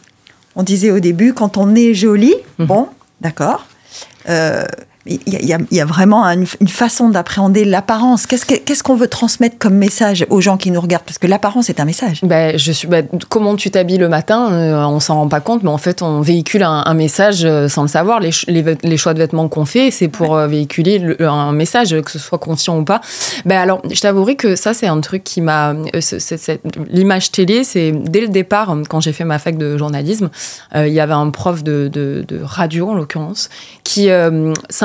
on 0.56 0.62
disait 0.62 0.90
au 0.90 1.00
début, 1.00 1.32
quand 1.32 1.56
on 1.56 1.74
est 1.74 1.94
joli, 1.94 2.34
mhm. 2.58 2.66
bon, 2.66 2.88
d'accord. 3.20 3.66
Euh, 4.28 4.64
il 5.06 5.20
y, 5.70 5.80
a, 5.80 5.84
vraiment 5.84 6.24
une, 6.24 6.46
façon 6.46 7.10
d'appréhender 7.10 7.66
l'apparence. 7.66 8.26
Qu'est-ce 8.26 8.82
qu'on 8.82 8.96
veut 8.96 9.06
transmettre 9.06 9.58
comme 9.58 9.74
message 9.74 10.24
aux 10.30 10.40
gens 10.40 10.56
qui 10.56 10.70
nous 10.70 10.80
regardent? 10.80 11.04
Parce 11.04 11.18
que 11.18 11.26
l'apparence 11.26 11.68
est 11.68 11.78
un 11.78 11.84
message. 11.84 12.20
Ben, 12.22 12.56
je 12.56 12.72
suis, 12.72 12.88
ben, 12.88 13.06
comment 13.28 13.54
tu 13.54 13.70
t'habilles 13.70 13.98
le 13.98 14.08
matin, 14.08 14.50
euh, 14.52 14.82
on 14.86 15.00
s'en 15.00 15.16
rend 15.16 15.28
pas 15.28 15.40
compte, 15.40 15.62
mais 15.62 15.68
en 15.68 15.76
fait, 15.76 16.00
on 16.00 16.22
véhicule 16.22 16.62
un, 16.62 16.94
message 16.94 17.44
euh, 17.44 17.68
sans 17.68 17.82
le 17.82 17.88
savoir. 17.88 18.20
Les, 18.20 18.30
les, 18.48 18.96
choix 18.96 19.12
de 19.12 19.18
vêtements 19.18 19.46
qu'on 19.48 19.66
fait, 19.66 19.90
c'est 19.90 20.08
pour 20.08 20.36
euh, 20.36 20.46
véhiculer 20.46 21.16
un 21.20 21.52
message, 21.52 22.00
que 22.00 22.10
ce 22.10 22.18
soit 22.18 22.38
conscient 22.38 22.78
ou 22.78 22.84
pas. 22.84 23.02
Ben, 23.44 23.58
alors, 23.58 23.82
je 23.90 24.00
t'avouerai 24.00 24.36
que 24.36 24.56
ça, 24.56 24.72
c'est 24.72 24.86
un 24.86 25.00
truc 25.00 25.22
qui 25.22 25.42
m'a. 25.42 25.74
L'image 26.88 27.30
télé, 27.30 27.62
c'est 27.62 27.92
dès 27.92 28.22
le 28.22 28.28
départ, 28.28 28.74
quand 28.88 29.00
j'ai 29.00 29.12
fait 29.12 29.24
ma 29.24 29.38
fac 29.38 29.58
de 29.58 29.76
journalisme, 29.76 30.30
il 30.74 30.92
y 30.92 31.00
avait 31.00 31.12
un 31.12 31.28
prof 31.28 31.62
de, 31.62 31.90
de, 31.92 32.24
de 32.26 32.40
radio, 32.42 32.88
en 32.88 32.94
l'occurrence, 32.94 33.50
qui 33.82 34.08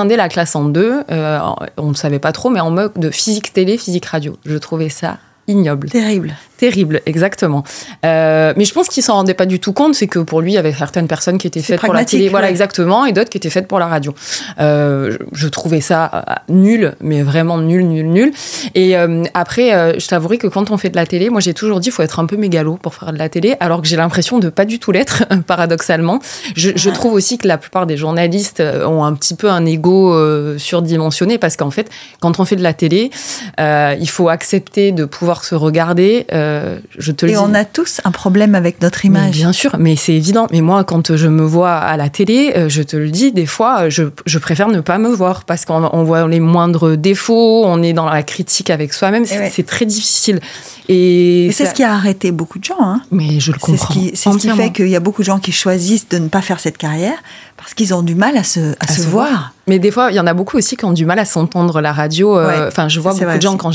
scindait 0.09 0.17
la 0.17 0.29
classe 0.29 0.55
en 0.55 0.65
deux. 0.65 1.03
Euh, 1.11 1.39
on 1.77 1.89
ne 1.89 1.93
savait 1.93 2.19
pas 2.19 2.31
trop, 2.31 2.49
mais 2.49 2.59
en 2.59 2.71
mode 2.71 2.93
de 2.95 3.11
physique 3.11 3.53
télé, 3.53 3.77
physique 3.77 4.05
radio. 4.05 4.37
Je 4.45 4.57
trouvais 4.57 4.89
ça 4.89 5.17
ignoble. 5.47 5.89
Terrible. 5.89 6.35
Terrible, 6.59 6.99
exactement. 7.05 7.63
Euh, 8.05 8.53
mais 8.57 8.65
je 8.65 8.73
pense 8.73 8.89
qu'il 8.89 9.01
s'en 9.01 9.13
rendait 9.13 9.33
pas 9.33 9.45
du 9.45 9.61
tout 9.61 9.71
compte, 9.71 9.95
c'est 9.95 10.07
que 10.07 10.19
pour 10.19 10.41
lui, 10.41 10.51
il 10.51 10.55
y 10.55 10.57
avait 10.57 10.73
certaines 10.73 11.07
personnes 11.07 11.37
qui 11.37 11.47
étaient 11.47 11.61
faites 11.61 11.79
pour 11.79 11.93
la 11.93 12.03
télé, 12.03 12.27
voilà 12.27 12.49
exactement, 12.49 13.05
et 13.05 13.13
d'autres 13.13 13.29
qui 13.29 13.37
étaient 13.37 13.49
faites 13.49 13.65
pour 13.65 13.79
la 13.79 13.87
radio. 13.87 14.13
Euh, 14.59 15.17
je, 15.31 15.47
trouvais 15.47 15.79
ça 15.79 16.11
euh, 16.13 16.33
nul, 16.53 16.95
mais 16.99 17.21
vraiment 17.21 17.59
nul, 17.59 17.87
nul, 17.87 18.07
nul. 18.07 18.33
Et 18.75 18.93
après, 19.33 19.97
je 19.97 20.05
t'avouerai 20.09 20.37
que 20.37 20.47
quand 20.47 20.69
on 20.69 20.77
fait 20.77 20.89
de 20.89 20.97
la 20.97 21.05
télé, 21.05 21.29
moi 21.29 21.39
j'ai 21.39 21.53
toujours 21.53 21.79
dit, 21.79 21.91
faut 21.91 22.03
être 22.03 22.19
un 22.19 22.25
peu 22.25 22.35
mégalo 22.35 22.75
pour 22.75 22.93
faire 22.93 23.13
de 23.13 23.17
la 23.17 23.29
télé, 23.29 23.55
alors 23.61 23.81
que 23.81 23.87
j'ai 23.87 23.95
l'impression 23.95 24.37
de 24.37 24.49
pas 24.49 24.65
du 24.65 24.79
tout 24.79 24.91
l'être, 24.91 25.23
paradoxalement. 25.47 26.19
Je, 26.57 26.89
trouve 26.89 27.13
aussi 27.13 27.37
que 27.37 27.47
la 27.47 27.57
plupart 27.57 27.85
des 27.85 27.95
journalistes 27.95 28.61
ont 28.85 29.05
un 29.05 29.13
petit 29.13 29.35
peu 29.35 29.49
un 29.49 29.65
ego 29.65 30.13
surdimensionné, 30.57 31.37
parce 31.37 31.55
qu'en 31.55 31.71
fait, 31.71 31.89
quand 32.19 32.41
on 32.41 32.43
fait 32.43 32.57
de 32.57 32.63
la 32.63 32.73
télé, 32.73 33.11
il 33.57 34.09
faut 34.09 34.27
accepter 34.27 34.91
de 34.91 35.05
pouvoir 35.05 35.45
se 35.45 35.55
regarder. 35.55 36.25
Euh, 36.33 36.48
je 36.97 37.11
te 37.11 37.25
Et 37.25 37.37
on 37.37 37.53
a 37.53 37.65
tous 37.65 38.01
un 38.03 38.11
problème 38.11 38.55
avec 38.55 38.81
notre 38.81 39.05
image. 39.05 39.31
bien 39.31 39.53
sûr, 39.53 39.75
mais 39.77 39.95
c'est 39.95 40.13
évident. 40.13 40.47
Mais 40.51 40.61
moi, 40.61 40.83
quand 40.83 41.15
je 41.15 41.27
me 41.27 41.43
vois 41.43 41.75
à 41.75 41.97
la 41.97 42.09
télé, 42.09 42.53
euh, 42.55 42.69
je 42.69 42.81
te 42.81 42.95
le 42.95 43.09
dis, 43.09 43.31
des 43.31 43.45
fois, 43.45 43.89
je, 43.89 44.03
je 44.25 44.39
préfère 44.39 44.69
ne 44.69 44.81
pas 44.81 44.97
me 44.97 45.09
voir 45.09 45.45
parce 45.45 45.65
qu'on 45.65 46.03
voit 46.03 46.27
les 46.27 46.39
moindres 46.39 46.97
défauts, 46.97 47.63
on 47.65 47.81
est 47.81 47.93
dans 47.93 48.09
la 48.09 48.23
critique 48.23 48.69
avec 48.69 48.93
soi-même. 48.93 49.25
Eh 49.29 49.49
c'est 49.49 49.65
très 49.65 49.85
difficile. 49.85 50.39
Et, 50.87 51.51
c'est 51.53 51.67
ce 51.67 51.73
qui 51.73 51.83
a 51.83 51.93
arrêté 51.93 52.31
beaucoup 52.31 52.57
de 52.57 52.63
gens. 52.63 52.81
Hein. 52.81 53.01
Mais 53.11 53.39
je 53.39 53.51
le 53.51 53.59
comprends. 53.59 53.93
C'est 53.93 54.15
ce 54.15 54.37
qui, 54.37 54.49
fait 54.49 54.71
qu'il 54.71 54.89
y 54.89 54.95
a 54.95 54.99
beaucoup 54.99 55.21
de 55.21 55.25
gens 55.25 55.39
qui 55.39 55.51
choisissent 55.51 56.09
de 56.09 56.17
ne 56.17 56.27
pas 56.27 56.41
faire 56.41 56.59
cette 56.59 56.77
carrière 56.77 57.17
parce 57.57 57.73
qu'ils 57.73 57.93
ont 57.93 58.01
du 58.01 58.15
mal 58.15 58.37
à 58.37 58.43
se, 58.43 58.75
à, 58.79 58.87
se, 58.87 59.01
voir. 59.01 59.53
Mais 59.69 59.77
des 59.77 59.91
fois, 59.91 60.09
il 60.09 60.15
y 60.15 60.19
en 60.19 60.25
a 60.25 60.33
beaucoup 60.33 60.57
aussi 60.57 60.75
qui 60.75 60.85
ont 60.85 60.93
du 60.93 61.05
mal 61.05 61.19
à 61.19 61.25
s'entendre 61.25 61.79
la 61.79 61.93
radio. 61.93 62.35
Euh, 62.37 62.67
enfin, 62.67 62.89
je 62.89 62.99
vois 62.99 63.13
beaucoup 63.13 63.35
de 63.35 63.41
gens 63.41 63.55
quand 63.55 63.69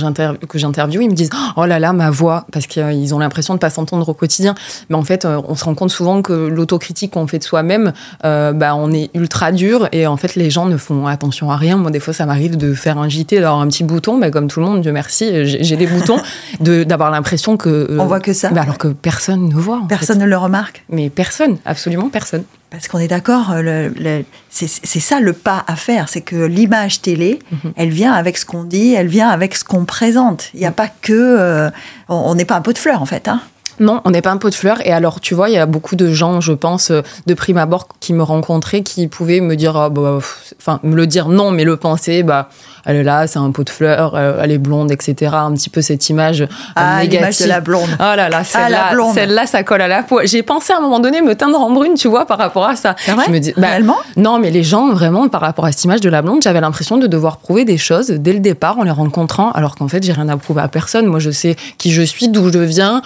que 0.48 0.58
j'interviewe, 0.58 1.02
ils 1.02 1.08
me 1.08 1.14
disent 1.14 1.30
Oh 1.56 1.66
là 1.66 1.78
là, 1.78 1.92
ma 1.92 2.10
voix, 2.10 2.46
parce 2.52 2.66
qu'ils 2.66 3.14
ont 3.14 3.20
l'impression 3.20 3.54
de 3.54 3.58
ne 3.58 3.60
pas 3.60 3.70
s'entendre 3.70 4.08
au 4.08 4.14
quotidien. 4.14 4.56
Mais 4.90 4.96
en 4.96 5.04
fait, 5.04 5.24
euh, 5.24 5.40
on 5.46 5.54
se 5.54 5.64
rend 5.64 5.76
compte 5.76 5.90
souvent 5.90 6.20
que 6.20 6.32
l'autocritique 6.32 7.12
qu'on 7.12 7.28
fait 7.28 7.38
de 7.38 7.44
soi-même, 7.44 7.92
euh, 8.24 8.52
bah, 8.52 8.74
on 8.74 8.90
est 8.90 9.10
ultra 9.14 9.52
dur 9.52 9.88
et 9.92 10.08
en 10.08 10.16
fait, 10.16 10.34
les 10.34 10.50
gens 10.50 10.66
ne 10.66 10.76
font 10.76 11.06
attention 11.06 11.52
à 11.52 11.56
rien. 11.56 11.76
Moi, 11.76 11.92
des 11.92 12.00
fois, 12.00 12.12
ça 12.12 12.26
m'arrive 12.26 12.56
de 12.56 12.74
faire 12.74 12.98
un 12.98 13.08
JT, 13.08 13.40
d'avoir 13.40 13.60
un 13.60 13.68
petit 13.68 13.84
bouton, 13.84 14.18
mais 14.18 14.32
comme 14.32 14.48
tout 14.48 14.58
le 14.58 14.66
monde, 14.66 14.80
Dieu 14.80 14.90
merci, 14.90 15.46
j'ai 15.46 15.76
des 15.76 15.86
boutons, 15.86 16.18
d'avoir 16.60 17.12
l'impression 17.12 17.56
que. 17.56 17.68
Euh, 17.68 17.98
on 18.00 18.06
voit 18.06 18.20
que 18.20 18.32
ça. 18.32 18.50
Bah, 18.50 18.62
alors 18.62 18.78
que 18.78 18.88
personne 18.88 19.48
ne 19.48 19.54
voit. 19.54 19.82
Personne 19.88 20.18
ne 20.18 20.26
le 20.26 20.36
remarque. 20.36 20.84
Mais 20.88 21.08
personne, 21.08 21.58
absolument 21.64 22.08
personne. 22.08 22.42
Parce 22.74 22.88
qu'on 22.88 22.98
est 22.98 23.08
d'accord, 23.08 23.52
euh, 23.54 24.22
c'est 24.50 24.66
ça 24.68 25.20
le 25.20 25.32
pas 25.32 25.62
à 25.68 25.76
faire, 25.76 26.08
c'est 26.08 26.22
que 26.22 26.34
l'image 26.34 27.02
télé, 27.02 27.38
mhm. 27.52 27.72
elle 27.76 27.90
vient 27.90 28.12
avec 28.12 28.36
ce 28.36 28.44
qu'on 28.44 28.64
dit, 28.64 28.94
elle 28.94 29.06
vient 29.06 29.28
avec 29.28 29.54
ce 29.54 29.62
qu'on 29.62 29.84
présente. 29.84 30.50
Il 30.54 30.60
n'y 30.60 30.66
a 30.66 30.70
mhm. 30.70 30.74
pas 30.74 30.88
que, 30.88 31.12
euh, 31.12 31.70
on 32.08 32.34
n'est 32.34 32.44
pas 32.44 32.56
un 32.56 32.62
pot 32.62 32.72
de 32.72 32.78
fleurs 32.78 33.00
en 33.00 33.06
fait. 33.06 33.28
Hein. 33.28 33.40
Non, 33.80 34.00
on 34.04 34.10
n'est 34.10 34.22
pas 34.22 34.30
un 34.30 34.36
pot 34.36 34.50
de 34.50 34.54
fleurs. 34.54 34.86
Et 34.86 34.92
alors, 34.92 35.20
tu 35.20 35.34
vois, 35.34 35.48
il 35.48 35.54
y 35.54 35.58
a 35.58 35.66
beaucoup 35.66 35.96
de 35.96 36.12
gens, 36.12 36.40
je 36.40 36.52
pense, 36.52 36.90
euh, 36.90 37.02
de 37.26 37.34
prime 37.34 37.58
abord 37.58 37.88
qui 38.00 38.12
me 38.12 38.22
rencontraient, 38.22 38.82
qui 38.82 39.08
pouvaient 39.08 39.40
me 39.40 39.56
dire, 39.56 39.74
oh, 39.76 39.90
bah, 39.90 40.18
enfin, 40.58 40.80
me 40.82 40.94
le 40.94 41.06
dire 41.06 41.28
non, 41.28 41.50
mais 41.50 41.64
le 41.64 41.76
penser, 41.76 42.22
bah, 42.22 42.48
elle 42.84 42.96
est 42.96 43.02
là, 43.02 43.26
c'est 43.26 43.38
un 43.38 43.50
pot 43.50 43.64
de 43.64 43.70
fleurs, 43.70 44.14
euh, 44.14 44.40
elle 44.42 44.52
est 44.52 44.58
blonde, 44.58 44.90
etc. 44.90 45.32
Un 45.34 45.52
petit 45.54 45.70
peu 45.70 45.80
cette 45.80 46.08
image 46.10 46.42
euh, 46.42 46.46
ah, 46.76 47.00
négative. 47.00 47.46
de 47.46 47.48
la 47.48 47.60
blonde. 47.60 47.88
Oh 47.94 48.02
là 48.02 48.28
là, 48.28 48.44
celle-là, 48.44 48.90
ah, 48.92 49.12
celle-là, 49.14 49.46
ça 49.46 49.62
colle 49.62 49.80
à 49.80 49.88
la 49.88 50.02
peau. 50.02 50.20
J'ai 50.24 50.42
pensé 50.42 50.72
à 50.72 50.78
un 50.78 50.80
moment 50.80 51.00
donné 51.00 51.22
me 51.22 51.34
teindre 51.34 51.58
en 51.58 51.70
brune, 51.70 51.94
tu 51.94 52.08
vois, 52.08 52.26
par 52.26 52.38
rapport 52.38 52.66
à 52.66 52.76
ça. 52.76 52.94
je 53.06 53.30
me 53.30 53.38
dis, 53.38 53.54
bah, 53.56 53.78
Non, 54.16 54.38
mais 54.38 54.50
les 54.50 54.62
gens, 54.62 54.92
vraiment, 54.92 55.28
par 55.28 55.40
rapport 55.40 55.64
à 55.64 55.72
cette 55.72 55.84
image 55.84 56.00
de 56.00 56.10
la 56.10 56.22
blonde, 56.22 56.42
j'avais 56.42 56.60
l'impression 56.60 56.98
de 56.98 57.06
devoir 57.06 57.38
prouver 57.38 57.64
des 57.64 57.78
choses 57.78 58.08
dès 58.08 58.32
le 58.32 58.40
départ 58.40 58.78
en 58.78 58.82
les 58.82 58.90
rencontrant, 58.90 59.50
alors 59.52 59.76
qu'en 59.76 59.88
fait, 59.88 60.02
j'ai 60.02 60.12
rien 60.12 60.28
à 60.28 60.36
prouver 60.36 60.60
à 60.60 60.68
personne. 60.68 61.06
Moi, 61.06 61.20
je 61.20 61.30
sais 61.30 61.56
qui 61.78 61.90
je 61.90 62.02
suis, 62.02 62.28
d'où 62.28 62.52
je 62.52 62.58
viens, 62.58 63.02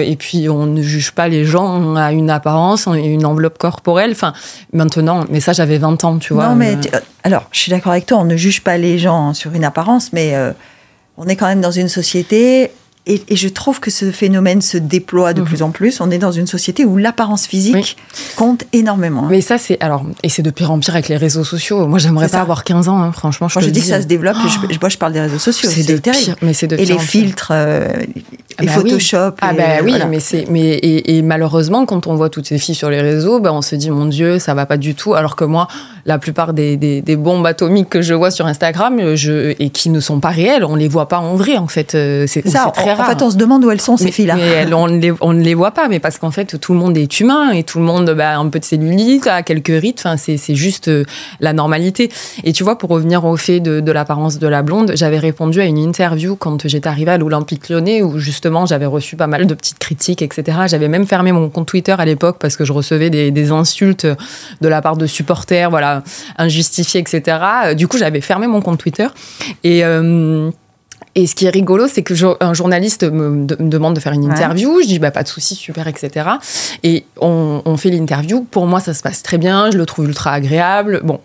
et 0.00 0.16
puis 0.16 0.48
on 0.48 0.66
ne 0.66 0.82
juge 0.82 1.12
pas 1.12 1.28
les 1.28 1.44
gens 1.44 1.94
à 1.96 2.12
une 2.12 2.30
apparence, 2.30 2.86
une 2.86 3.26
enveloppe 3.26 3.58
corporelle. 3.58 4.12
Enfin, 4.12 4.32
maintenant, 4.72 5.24
mais 5.28 5.40
ça, 5.40 5.52
j'avais 5.52 5.78
20 5.78 6.04
ans, 6.04 6.18
tu 6.18 6.32
vois. 6.34 6.48
Non, 6.48 6.54
mais 6.54 6.76
euh, 6.94 7.00
alors, 7.22 7.44
je 7.52 7.58
suis 7.58 7.70
d'accord 7.70 7.92
avec 7.92 8.06
toi, 8.06 8.18
on 8.18 8.24
ne 8.24 8.36
juge 8.36 8.62
pas 8.62 8.78
les 8.78 8.98
gens 8.98 9.34
sur 9.34 9.52
une 9.54 9.64
apparence, 9.64 10.12
mais 10.12 10.34
euh, 10.34 10.52
on 11.16 11.26
est 11.26 11.36
quand 11.36 11.46
même 11.46 11.60
dans 11.60 11.70
une 11.70 11.88
société 11.88 12.70
et, 13.04 13.20
je 13.34 13.48
trouve 13.48 13.80
que 13.80 13.90
ce 13.90 14.12
phénomène 14.12 14.62
se 14.62 14.78
déploie 14.78 15.32
de 15.32 15.40
mhm. 15.40 15.46
plus 15.46 15.62
en 15.62 15.70
plus. 15.70 16.00
On 16.00 16.10
est 16.12 16.18
dans 16.18 16.30
une 16.30 16.46
société 16.46 16.84
où 16.84 16.96
l'apparence 16.96 17.46
physique 17.46 17.96
compte 18.36 18.64
énormément. 18.72 19.24
Hein. 19.24 19.28
Mais 19.30 19.40
ça, 19.40 19.58
c'est 19.58 19.80
alors 19.80 20.04
et 20.22 20.28
c'est 20.28 20.42
de 20.42 20.50
pire 20.50 20.70
en 20.70 20.78
pire 20.78 20.94
avec 20.94 21.08
les 21.08 21.16
réseaux 21.16 21.42
sociaux. 21.42 21.88
Moi, 21.88 21.98
j'aimerais 21.98 22.28
pas 22.28 22.40
avoir 22.40 22.62
15 22.62 22.88
ans, 22.88 23.02
hein, 23.02 23.10
franchement. 23.10 23.48
Je, 23.48 23.54
Quand 23.54 23.60
je 23.60 23.70
dis 23.70 23.80
que 23.80 23.86
ça 23.86 24.00
se 24.00 24.06
développe, 24.06 24.36
je, 24.46 24.78
moi, 24.80 24.88
je 24.88 24.98
parle 24.98 25.14
des 25.14 25.20
réseaux 25.20 25.40
sociaux. 25.40 25.68
C'est 25.68 25.82
de 25.82 25.98
pire, 25.98 26.36
mais 26.42 26.54
c'est 26.54 26.68
de 26.68 26.76
Et 26.76 26.84
les 26.84 26.98
filtres, 26.98 27.50
euh, 27.52 27.88
ah 28.58 28.62
et 28.62 28.66
bah 28.66 28.72
Photoshop. 28.72 29.32
Ah 29.40 29.52
bah 29.52 29.82
oui, 29.82 29.94
mais 30.08 30.20
c'est 30.20 30.46
mais 30.48 30.78
et, 30.82 31.22
malheureusement, 31.22 31.86
quand 31.86 32.06
on 32.06 32.14
voit 32.14 32.28
toutes 32.28 32.46
ces 32.46 32.58
filles 32.58 32.74
sur 32.74 32.90
les 32.90 33.00
réseaux, 33.00 33.40
ben 33.40 33.50
on 33.50 33.62
se 33.62 33.74
dit 33.74 33.90
mon 33.90 34.06
Dieu, 34.06 34.38
ça 34.38 34.54
va 34.54 34.64
pas 34.64 34.76
du 34.76 34.94
tout. 34.94 35.14
Alors 35.14 35.34
que 35.34 35.44
moi, 35.44 35.66
la 36.06 36.18
plupart 36.18 36.52
des, 36.52 36.76
des, 36.76 37.16
bombes 37.16 37.46
atomiques 37.46 37.88
que 37.88 38.02
je 38.02 38.14
vois 38.14 38.30
sur 38.30 38.46
Instagram, 38.46 39.14
je 39.16 39.54
et 39.58 39.70
qui 39.70 39.90
ne 39.90 40.00
sont 40.00 40.20
pas 40.20 40.30
réelles, 40.30 40.64
on 40.64 40.76
les 40.76 40.88
voit 40.88 41.08
pas 41.08 41.18
en 41.18 41.34
vrai. 41.34 41.56
En 41.56 41.66
fait, 41.66 41.94
euh, 41.94 42.26
c'est 42.28 42.42
très 42.42 42.91
rare. 42.94 43.08
En 43.08 43.10
fait, 43.10 43.22
on 43.22 43.30
se 43.30 43.36
demande 43.36 43.64
où 43.64 43.70
elles 43.70 43.80
sont, 43.80 43.96
ces 43.96 44.12
filles-là. 44.12 44.36
on, 44.72 44.88
ne 45.32 45.42
les 45.42 45.54
voit 45.54 45.70
pas, 45.72 45.88
mais 45.88 45.98
parce 45.98 46.18
qu'en 46.18 46.30
fait, 46.30 46.58
tout 46.58 46.72
le 46.72 46.78
monde 46.78 46.96
est 46.96 47.20
humain 47.20 47.50
et 47.50 47.62
tout 47.62 47.78
le 47.78 47.84
monde 47.84 48.08
a 48.08 48.14
bah, 48.14 48.38
un 48.38 48.48
peu 48.48 48.58
de 48.58 48.64
cellulite, 48.64 49.26
a 49.26 49.42
quelques 49.42 49.66
rides. 49.68 49.96
Enfin, 49.98 50.16
c'est 50.16 50.54
juste 50.54 50.88
euh, 50.88 51.04
la 51.40 51.52
normalité. 51.52 52.10
Et 52.44 52.52
tu 52.52 52.64
vois, 52.64 52.78
pour 52.78 52.90
revenir 52.90 53.24
au 53.24 53.36
fait 53.36 53.60
de, 53.60 53.80
de 53.80 53.92
l'apparence 53.92 54.38
de 54.38 54.46
la 54.46 54.62
blonde, 54.62 54.92
j'avais 54.94 55.18
répondu 55.18 55.60
à 55.60 55.64
une 55.64 55.78
interview 55.78 56.36
quand 56.36 56.66
j'étais 56.66 56.88
arrivée 56.88 57.12
à 57.12 57.18
l'Olympique 57.18 57.68
lyonnais 57.68 58.02
où 58.02 58.18
justement 58.18 58.66
j'avais 58.66 58.86
reçu 58.86 59.16
pas 59.16 59.26
mal 59.26 59.46
de 59.46 59.54
petites 59.54 59.78
critiques, 59.78 60.22
etc. 60.22 60.58
J'avais 60.66 60.88
même 60.88 61.06
fermé 61.06 61.32
mon 61.32 61.48
compte 61.48 61.66
Twitter 61.66 61.94
à 61.96 62.04
l'époque 62.04 62.36
parce 62.38 62.56
que 62.56 62.64
je 62.64 62.72
recevais 62.72 63.10
des, 63.10 63.52
insultes 63.52 64.06
de 64.06 64.68
la 64.68 64.80
part 64.80 64.96
de 64.96 65.06
supporters, 65.06 65.68
voilà, 65.70 66.02
injustifiées, 66.38 67.00
etc. 67.00 67.38
Du 67.76 67.88
coup, 67.88 67.98
j'avais 67.98 68.20
fermé 68.20 68.46
mon 68.46 68.60
compte 68.60 68.78
Twitter 68.78 69.06
et 69.64 69.84
euh, 69.84 70.50
et 71.14 71.26
ce 71.26 71.34
qui 71.34 71.44
est 71.44 71.50
rigolo, 71.50 71.88
c'est 71.88 72.02
que 72.02 72.14
un 72.42 72.54
journaliste 72.54 73.04
me, 73.04 73.44
demande 73.46 73.94
de 73.94 74.00
faire 74.00 74.12
une 74.12 74.24
interview. 74.24 74.80
Je 74.80 74.86
dis 74.86 74.98
bah 74.98 75.10
pas 75.10 75.22
de 75.22 75.28
souci, 75.28 75.54
super, 75.54 75.86
etc. 75.86 76.30
Et 76.82 77.04
on, 77.20 77.60
on 77.64 77.76
fait 77.76 77.90
l'interview. 77.90 78.46
Pour 78.50 78.66
moi, 78.66 78.80
ça 78.80 78.94
se 78.94 79.02
passe 79.02 79.22
très 79.22 79.36
bien. 79.36 79.70
Je 79.70 79.76
le 79.76 79.84
trouve 79.84 80.06
ultra 80.06 80.32
agréable. 80.32 81.00
Bon, 81.04 81.20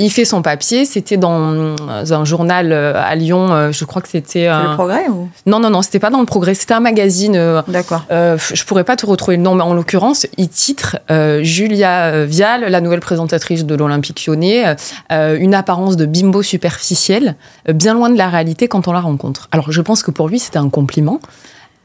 il 0.00 0.10
fait 0.10 0.24
son 0.24 0.40
papier. 0.40 0.84
C'était 0.86 1.18
dans 1.18 1.76
un 2.10 2.24
journal 2.24 2.72
euh, 2.72 2.94
à 2.96 3.14
Lyon. 3.14 3.52
Euh, 3.52 3.70
je 3.70 3.84
crois 3.84 4.00
que 4.00 4.08
c'était. 4.08 4.48
Le 4.48 4.74
Progrès 4.74 5.08
ou? 5.08 5.28
Non, 5.46 5.60
non, 5.60 5.68
non, 5.70 5.82
c'était 5.82 5.98
pas 5.98 6.10
dans 6.10 6.20
le 6.20 6.26
Progrès. 6.26 6.54
C'était 6.54 6.74
un 6.74 6.80
magazine. 6.80 7.36
Euh, 7.36 7.62
D'accord. 7.68 8.04
je 8.10 8.64
pourrais 8.64 8.84
pas 8.84 8.96
te 8.96 9.04
retrouver 9.04 9.36
le 9.36 9.42
nom, 9.42 9.54
mais 9.54 9.62
en 9.62 9.74
l'occurrence, 9.74 10.26
il 10.38 10.48
titre 10.48 10.98
Julia 11.42 12.24
Vial, 12.24 12.62
la 12.62 12.80
nouvelle 12.80 13.00
présentatrice 13.00 13.64
de 13.64 13.74
l'Olympique 13.74 14.24
Lyonnais, 14.26 14.74
une 15.10 15.54
apparence 15.54 15.96
de 15.96 16.06
bimbo 16.06 16.42
superficielle, 16.42 17.36
bien 17.72 17.94
loin 17.94 18.08
de 18.08 18.16
la 18.16 18.28
réalité 18.28 18.68
quand 18.68 18.88
on 18.88 18.92
la 18.92 19.00
rencontre. 19.00 19.29
Alors, 19.52 19.72
je 19.72 19.80
pense 19.80 20.02
que 20.02 20.10
pour 20.10 20.28
lui, 20.28 20.38
c'était 20.38 20.58
un 20.58 20.70
compliment. 20.70 21.20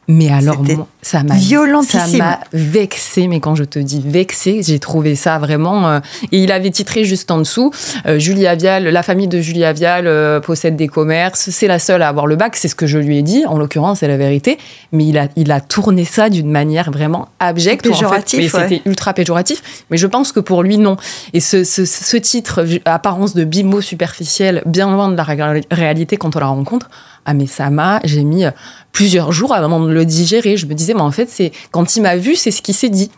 Mais 0.07 0.29
alors, 0.29 0.63
ça 1.01 1.23
m'a 1.23 1.35
ça 1.35 2.17
m'a 2.17 2.39
vexé. 2.53 3.27
Mais 3.27 3.39
quand 3.39 3.55
je 3.55 3.63
te 3.63 3.79
dis 3.79 4.03
vexé, 4.05 4.61
j'ai 4.61 4.77
trouvé 4.77 5.15
ça 5.15 5.39
vraiment. 5.39 5.87
Euh, 5.87 5.99
et 6.31 6.43
il 6.43 6.51
avait 6.51 6.69
titré 6.69 7.05
juste 7.05 7.31
en 7.31 7.39
dessous 7.39 7.71
euh, 8.05 8.19
Julia 8.19 8.53
Vial, 8.53 8.83
la 8.83 9.03
famille 9.03 9.27
de 9.27 9.41
Julia 9.41 9.73
Vial 9.73 10.05
euh, 10.05 10.39
possède 10.39 10.75
des 10.75 10.87
commerces. 10.87 11.49
C'est 11.49 11.67
la 11.67 11.79
seule 11.79 12.03
à 12.03 12.07
avoir 12.07 12.27
le 12.27 12.35
bac. 12.35 12.55
C'est 12.55 12.67
ce 12.67 12.75
que 12.75 12.85
je 12.85 12.99
lui 12.99 13.17
ai 13.17 13.23
dit. 13.23 13.45
En 13.47 13.57
l'occurrence, 13.57 13.99
c'est 13.99 14.07
la 14.07 14.17
vérité. 14.17 14.59
Mais 14.91 15.07
il 15.07 15.17
a, 15.17 15.27
il 15.35 15.51
a 15.51 15.59
tourné 15.59 16.05
ça 16.05 16.29
d'une 16.29 16.51
manière 16.51 16.91
vraiment 16.91 17.29
abjecte. 17.39 17.87
Péjoratif. 17.87 18.53
En 18.53 18.59
fait. 18.59 18.69
C'était 18.69 18.87
ultra 18.87 19.13
péjoratif. 19.13 19.85
Mais 19.89 19.97
je 19.97 20.05
pense 20.05 20.31
que 20.31 20.39
pour 20.39 20.61
lui, 20.61 20.77
non. 20.77 20.97
Et 21.33 21.39
ce, 21.39 21.63
ce, 21.63 21.83
ce 21.85 22.17
titre, 22.17 22.63
apparence 22.85 23.33
de 23.33 23.43
bimbo 23.43 23.81
superficielle, 23.81 24.61
bien 24.67 24.91
loin 24.91 25.09
de 25.09 25.17
la 25.17 25.63
réalité 25.71 26.17
quand 26.17 26.35
on 26.35 26.39
la 26.39 26.45
rencontre 26.45 26.89
ah 27.25 27.33
mais 27.33 27.47
ça 27.47 27.69
m'a, 27.69 27.99
j'ai 28.03 28.23
mis 28.23 28.45
euh, 28.45 28.51
plusieurs 28.91 29.31
jours 29.31 29.53
avant 29.53 29.79
de 29.79 29.91
le 29.91 30.05
digérer. 30.05 30.57
Je 30.57 30.67
me 30.67 30.73
disais, 30.73 30.93
mais 30.93 31.01
en 31.01 31.11
fait, 31.11 31.29
c'est 31.29 31.51
quand 31.71 31.95
il 31.95 32.01
m'a 32.01 32.17
vu, 32.17 32.35
c'est 32.35 32.51
ce 32.51 32.61
qui 32.61 32.73
s'est 32.73 32.89
dit. 32.89 33.09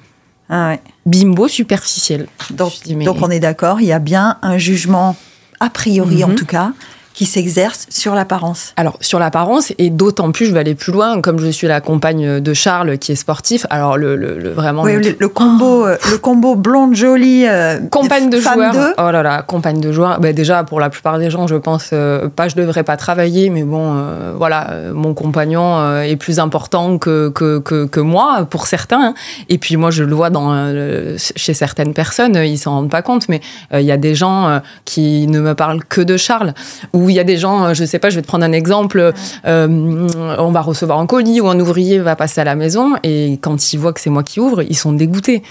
Ah 0.50 0.70
ouais. 0.70 0.82
Bimbo 1.06 1.48
superficiel. 1.48 2.28
Donc, 2.52 2.72
donc 2.88 3.18
on 3.22 3.30
est 3.30 3.40
d'accord, 3.40 3.82
il 3.82 3.88
y 3.88 3.92
a 3.92 4.00
bien 4.00 4.38
un 4.42 4.58
jugement, 4.58 5.16
a 5.60 5.70
priori 5.70 6.24
en 6.24 6.30
mhm. 6.30 6.36
tout 6.36 6.46
cas, 6.46 6.72
qui 7.18 7.26
s'exerce 7.26 7.88
sur 7.90 8.14
l'apparence. 8.14 8.74
Alors 8.76 8.96
sur 9.02 9.18
l'apparence 9.18 9.74
et 9.80 9.90
d'autant 9.90 10.32
plus, 10.32 10.46
je 10.46 10.54
vais 10.54 10.60
aller 10.60 10.76
plus 10.76 10.92
loin, 10.92 11.20
comme 11.20 11.40
je 11.40 11.48
suis 11.48 11.66
la 11.66 11.82
compagne 11.82 12.40
de 12.40 12.54
Charles 12.54 13.00
qui 13.00 13.14
est 13.14 13.16
sportif. 13.16 13.66
Alors 13.72 13.98
le, 13.98 14.16
le, 14.16 14.52
vraiment 14.52 14.84
oui, 14.84 15.16
le, 15.20 15.28
combo, 15.28 15.88
euh, 15.88 15.98
le 16.12 16.20
combo 16.20 16.54
blonde 16.54 16.94
jolie, 16.94 17.48
euh, 17.48 17.80
compagne 17.90 18.30
de 18.30 18.40
joueur. 18.40 18.72
Oh 19.00 19.10
là 19.10 19.24
là, 19.24 19.42
compagne 19.42 19.82
de 19.82 19.92
joueur. 19.92 20.20
Ben 20.20 20.32
déjà 20.32 20.64
pour 20.64 20.80
la 20.80 20.92
plupart 20.92 21.18
des 21.18 21.32
gens, 21.32 21.48
je 21.48 21.56
pense 21.56 21.90
euh, 21.92 22.30
pas, 22.30 22.50
je 22.50 22.56
devrais 22.56 22.84
pas 22.84 22.98
travailler, 22.98 23.50
mais 23.50 23.64
bon, 23.64 24.00
voilà, 24.36 24.70
mon 24.94 25.16
compagnon 25.16 26.00
est 26.02 26.18
plus 26.18 26.38
important 26.38 27.00
que 27.00 27.30
que, 27.30 27.58
que, 27.58 27.86
que 27.86 28.00
moi 28.00 28.46
pour 28.48 28.68
certains. 28.68 29.02
Hein. 29.02 29.14
Et 29.50 29.58
puis 29.58 29.76
moi, 29.76 29.90
je 29.90 30.04
le 30.04 30.14
vois 30.14 30.30
dans 30.30 30.72
chez 31.18 31.56
certaines 31.56 31.96
personnes, 31.96 32.36
ils 32.36 32.60
s'en 32.60 32.74
rendent 32.74 32.92
pas 32.92 33.02
compte, 33.02 33.28
mais 33.28 33.42
il 33.74 33.82
y 33.82 33.92
a 33.92 33.98
des 33.98 34.14
gens 34.14 34.62
qui 34.86 35.26
ne 35.26 35.40
me 35.40 35.56
parlent 35.56 35.84
que 35.84 36.02
de 36.02 36.16
Charles 36.16 36.54
ou 36.94 37.07
il 37.10 37.16
y 37.16 37.20
a 37.20 37.24
des 37.24 37.38
gens, 37.38 37.66
euh, 37.66 37.74
je 37.74 37.86
sais 37.86 38.00
pas, 38.00 38.10
je 38.10 38.16
vais 38.16 38.22
te 38.22 38.28
prendre 38.28 38.46
un 38.46 38.52
exemple, 38.52 39.14
euh, 39.46 40.08
on 40.38 40.52
va 40.52 40.62
recevoir 40.62 41.00
un 41.00 41.06
colis 41.06 41.42
ou 41.42 41.48
un 41.48 41.60
ouvrier 41.60 42.00
va 42.00 42.16
passer 42.16 42.42
à 42.42 42.44
la 42.44 42.56
maison 42.56 42.96
et 43.04 43.40
quand 43.42 43.74
ils 43.74 43.78
voient 43.78 43.94
que 43.94 44.00
c'est 44.00 44.10
moi 44.10 44.24
qui 44.24 44.40
ouvre, 44.40 44.64
ils 44.64 44.78
sont 44.78 44.94
dégoûtés. 44.94 45.44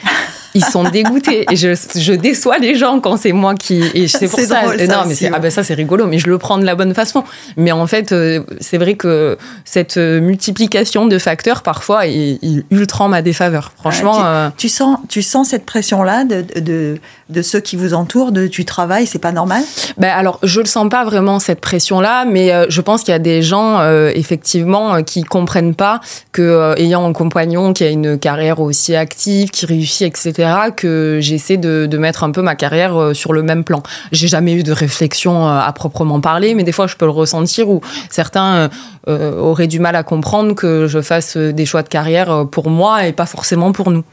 Ils 0.54 0.64
sont 0.64 0.84
dégoûtés 0.90 1.46
et 1.50 1.56
je, 1.56 1.74
je 1.96 2.12
déçois 2.12 2.58
les 2.58 2.74
gens 2.74 3.00
quand 3.00 3.16
c'est 3.16 3.32
moi 3.32 3.54
qui 3.54 3.82
et 3.94 4.08
c'est 4.08 4.28
pour 4.28 4.40
ça. 4.40 4.62
non, 4.64 5.04
mais 5.06 5.30
ah 5.32 5.38
ben 5.38 5.50
ça 5.50 5.62
c'est 5.64 5.74
rigolo, 5.74 6.06
mais 6.06 6.18
je 6.18 6.28
le 6.28 6.38
prends 6.38 6.58
de 6.58 6.64
la 6.64 6.74
bonne 6.74 6.94
façon. 6.94 7.24
Mais 7.56 7.72
en 7.72 7.86
fait, 7.86 8.12
euh, 8.12 8.42
c'est 8.60 8.78
vrai 8.78 8.94
que 8.94 9.36
cette 9.64 9.96
multiplication 9.96 11.06
de 11.06 11.18
facteurs 11.18 11.62
parfois 11.62 12.06
est, 12.06 12.38
ultra 12.70 13.04
en 13.04 13.08
ma 13.08 13.22
défaveur. 13.22 13.72
Franchement, 13.76 14.50
tu, 14.56 14.68
sens, 14.68 14.98
tu 15.08 15.22
sens 15.22 15.48
cette 15.48 15.66
pression 15.66 16.02
là 16.02 16.24
de, 16.24 16.44
de, 16.60 16.98
de 17.28 17.42
ceux 17.42 17.60
qui 17.60 17.76
vous 17.76 17.94
entourent, 17.94 18.32
de 18.32 18.46
tu 18.46 18.64
travailles, 18.64 19.06
c'est 19.06 19.18
pas 19.18 19.32
normal? 19.32 19.62
Ben 19.98 20.10
alors 20.10 20.38
je 20.42 20.60
le 20.60 20.66
sens 20.66 20.88
pas 20.88 21.04
vraiment 21.04 21.38
cette 21.46 21.60
pression-là, 21.60 22.24
mais 22.24 22.52
euh, 22.52 22.66
je 22.68 22.80
pense 22.80 23.02
qu'il 23.02 23.12
y 23.12 23.14
a 23.14 23.20
des 23.20 23.40
gens 23.40 23.78
euh, 23.78 24.10
effectivement 24.12 24.96
euh, 24.96 25.02
qui 25.02 25.22
comprennent 25.22 25.76
pas 25.76 26.00
que 26.32 26.74
ayant 26.76 27.06
un 27.06 27.12
compagnon 27.12 27.72
qui 27.72 27.84
a 27.84 27.90
une 27.90 28.18
carrière 28.18 28.60
aussi 28.60 28.96
active, 28.96 29.50
qui 29.50 29.64
réussit, 29.64 30.08
etc., 30.08 30.50
que 30.74 31.18
j'essaie 31.20 31.56
de, 31.56 31.86
de, 31.86 31.98
mettre 31.98 32.24
un 32.24 32.32
peu 32.32 32.42
ma 32.42 32.56
carrière 32.56 33.12
sur 33.14 33.32
le 33.32 33.42
même 33.42 33.62
plan. 33.62 33.82
J'ai 34.10 34.26
jamais 34.26 34.54
eu 34.54 34.64
de 34.64 34.72
réflexion 34.72 35.46
à 35.46 35.72
proprement 35.72 36.20
parler, 36.20 36.54
mais 36.54 36.64
des 36.64 36.72
fois 36.72 36.88
je 36.88 36.96
peux 36.96 37.04
le 37.04 37.12
ressentir 37.12 37.70
où 37.70 37.80
certains 38.10 38.68
auraient 39.06 39.66
du 39.66 39.78
mal 39.78 39.94
à 39.96 40.02
comprendre 40.02 40.54
que 40.54 40.86
je 40.88 41.00
fasse 41.00 41.36
des 41.36 41.64
choix 41.64 41.82
de 41.82 41.88
carrière 41.88 42.46
pour 42.50 42.70
moi 42.70 43.06
et 43.06 43.12
pas 43.12 43.26
forcément 43.26 43.72
pour 43.72 43.90
nous. 43.90 44.04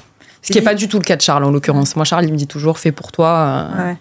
Ce 0.42 0.52
qui 0.52 0.58
n'est 0.60 0.64
pas 0.64 0.76
du 0.76 0.88
tout 0.88 1.00
le 1.00 1.04
cas 1.04 1.16
de 1.16 1.22
Charles 1.22 1.44
en 1.44 1.52
l'occurrence. 1.52 1.96
Moi, 1.96 2.06
Charles, 2.06 2.26
il 2.26 2.32
me 2.32 2.38
dit 2.38 2.48
toujours 2.48 2.78
fais 2.78 2.92
pour 2.92 3.12
toi. 3.12 3.68
Ouais. 3.78 3.98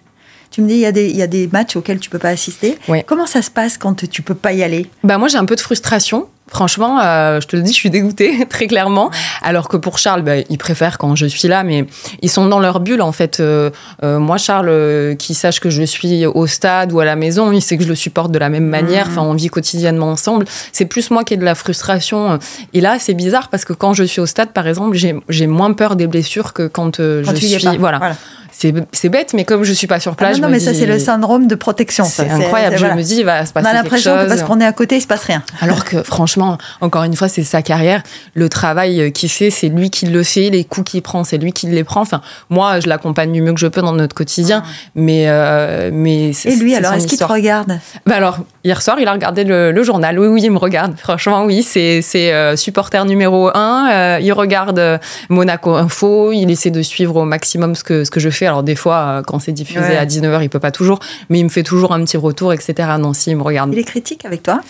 Tu 0.53 0.61
me 0.61 0.67
dis, 0.67 0.75
il 0.75 0.81
y, 0.81 0.85
a 0.85 0.91
des, 0.91 1.09
il 1.09 1.15
y 1.15 1.23
a 1.23 1.27
des 1.27 1.49
matchs 1.51 1.75
auxquels 1.75 1.99
tu 1.99 2.11
peux 2.11 2.19
pas 2.19 2.29
assister. 2.29 2.77
Comment 3.07 3.25
ça 3.25 3.41
se 3.41 3.49
passe 3.49 3.79
quand 3.79 4.07
tu 4.07 4.21
peux 4.21 4.35
pas 4.35 4.53
y 4.53 4.61
aller? 4.61 4.85
Bah 5.03 5.17
Moi, 5.17 5.27
j'ai 5.27 5.39
un 5.39 5.45
peu 5.45 5.55
de 5.55 5.59
frustration. 5.59 6.27
Franchement, 6.47 6.99
euh, 7.01 7.41
je 7.41 7.47
te 7.47 7.55
le 7.55 7.63
dis, 7.63 7.71
je 7.71 7.77
suis 7.77 7.89
dégoûtée, 7.89 8.45
très 8.49 8.67
clairement. 8.67 9.09
Alors 9.41 9.67
que 9.67 9.77
pour 9.77 9.97
Charles, 9.97 10.21
bah, 10.21 10.33
il 10.47 10.59
préfère 10.59 10.99
quand 10.99 11.15
je 11.15 11.25
suis 11.25 11.47
là, 11.47 11.63
mais 11.63 11.87
ils 12.21 12.29
sont 12.29 12.45
dans 12.45 12.59
leur 12.59 12.81
bulle, 12.81 13.01
en 13.01 13.11
fait. 13.11 13.39
Euh, 13.39 13.71
euh, 14.03 14.19
moi, 14.19 14.37
Charles, 14.37 15.15
qui 15.17 15.33
sache 15.33 15.59
que 15.59 15.71
je 15.71 15.81
suis 15.81 16.27
au 16.27 16.45
stade 16.45 16.91
ou 16.91 16.99
à 16.99 17.05
la 17.05 17.15
maison, 17.15 17.51
il 17.51 17.61
sait 17.63 17.75
que 17.75 17.83
je 17.83 17.89
le 17.89 17.95
supporte 17.95 18.31
de 18.31 18.37
la 18.37 18.49
même 18.49 18.67
manière. 18.67 19.07
Mmh. 19.07 19.11
Enfin, 19.11 19.21
on 19.23 19.33
vit 19.33 19.47
quotidiennement 19.47 20.11
ensemble. 20.11 20.45
C'est 20.71 20.85
plus 20.85 21.09
moi 21.09 21.23
qui 21.23 21.33
ai 21.33 21.37
de 21.37 21.45
la 21.45 21.55
frustration. 21.55 22.37
Et 22.73 22.81
là, 22.81 22.97
c'est 22.99 23.15
bizarre 23.15 23.49
parce 23.49 23.65
que 23.65 23.73
quand 23.73 23.95
je 23.95 24.03
suis 24.03 24.21
au 24.21 24.27
stade, 24.27 24.51
par 24.51 24.67
exemple, 24.67 24.95
j'ai 24.95 25.47
moins 25.47 25.73
peur 25.73 25.95
des 25.95 26.05
blessures 26.05 26.53
que 26.53 26.67
quand, 26.67 26.97
je 26.97 27.35
suis. 27.35 27.77
voilà. 27.79 28.15
C'est 28.53 29.09
bête, 29.09 29.33
mais 29.33 29.45
comme 29.45 29.63
je 29.63 29.73
suis 29.73 29.87
pas 29.87 29.99
sur 29.99 30.15
place, 30.15 30.35
ah 30.35 30.39
non, 30.39 30.47
non 30.47 30.51
mais 30.51 30.59
ça 30.59 30.73
c'est 30.73 30.85
le 30.85 30.99
syndrome 30.99 31.47
de 31.47 31.55
protection. 31.55 32.05
C'est 32.05 32.29
incroyable. 32.29 32.77
Je 32.77 32.85
me 32.85 33.01
dis, 33.01 33.17
il 33.17 33.25
va 33.25 33.45
se 33.45 33.53
passer 33.53 33.67
On 33.67 33.69
a 33.69 33.73
l'impression 33.73 34.15
que 34.15 34.27
parce 34.27 34.43
qu'on 34.43 34.59
est 34.59 34.65
à 34.65 34.73
côté, 34.73 34.97
il 34.97 35.01
se 35.01 35.07
passe 35.07 35.23
rien. 35.23 35.43
Alors 35.61 35.83
que 35.85 36.03
franchement, 36.03 36.57
encore 36.81 37.03
une 37.03 37.15
fois, 37.15 37.27
c'est 37.27 37.43
sa 37.43 37.61
carrière. 37.61 38.03
Le 38.35 38.49
travail 38.49 39.01
euh, 39.01 39.09
qu'il 39.09 39.29
fait, 39.29 39.49
c'est 39.49 39.69
lui 39.69 39.89
qui 39.89 40.05
le 40.05 40.23
fait. 40.23 40.49
Les 40.49 40.63
coups 40.63 40.91
qu'il 40.91 41.01
prend, 41.01 41.23
c'est 41.23 41.37
lui 41.37 41.51
qui 41.51 41.67
les 41.67 41.83
prend. 41.83 42.01
Enfin, 42.01 42.21
moi, 42.49 42.79
je 42.79 42.87
l'accompagne 42.87 43.31
du 43.31 43.41
mieux 43.41 43.53
que 43.53 43.59
je 43.59 43.67
peux 43.67 43.81
dans 43.81 43.93
notre 43.93 44.15
quotidien, 44.15 44.63
ah. 44.65 44.69
mais 44.95 45.25
euh, 45.27 45.89
mais. 45.91 46.31
Et 46.45 46.55
lui, 46.55 46.75
alors, 46.75 46.93
est-ce 46.93 47.07
qu'il 47.07 47.17
te 47.17 47.23
regarde 47.23 47.79
bah 48.05 48.15
alors, 48.15 48.39
hier 48.63 48.81
soir, 48.81 48.97
il 48.99 49.07
a 49.07 49.13
regardé 49.13 49.43
le, 49.43 49.83
journal. 49.83 50.19
Oui, 50.19 50.27
oui, 50.27 50.41
il 50.43 50.51
me 50.51 50.57
regarde. 50.57 50.95
Franchement, 50.97 51.43
oui, 51.45 51.63
c'est 51.63 52.03
euh, 52.15 52.55
supporter 52.55 53.05
numéro 53.05 53.49
un. 53.55 54.19
il 54.19 54.31
regarde 54.33 54.99
Monaco 55.29 55.75
Info. 55.75 56.31
Il 56.31 56.49
essaie 56.51 56.71
de 56.71 56.81
suivre 56.81 57.17
au 57.17 57.25
maximum 57.25 57.75
ce 57.75 57.83
que 57.83 58.03
ce 58.03 58.11
que 58.11 58.19
je 58.19 58.29
fais. 58.29 58.42
Alors 58.45 58.63
des 58.63 58.75
fois, 58.75 59.21
quand 59.25 59.39
c'est 59.39 59.51
diffusé 59.51 59.97
à 59.97 60.05
19h, 60.05 60.43
il 60.43 60.49
peut 60.49 60.59
pas 60.59 60.71
toujours, 60.71 60.99
mais 61.29 61.39
il 61.39 61.43
me 61.43 61.49
fait 61.49 61.63
toujours 61.63 61.93
un 61.93 62.03
petit 62.03 62.17
retour, 62.17 62.53
etc. 62.53 62.89
Nancy, 62.99 63.31
il 63.31 63.37
me 63.37 63.43
regarde. 63.43 63.71
Il 63.73 63.79
est 63.79 63.83
critique 63.83 64.25
avec 64.25 64.43
toi? 64.43 64.61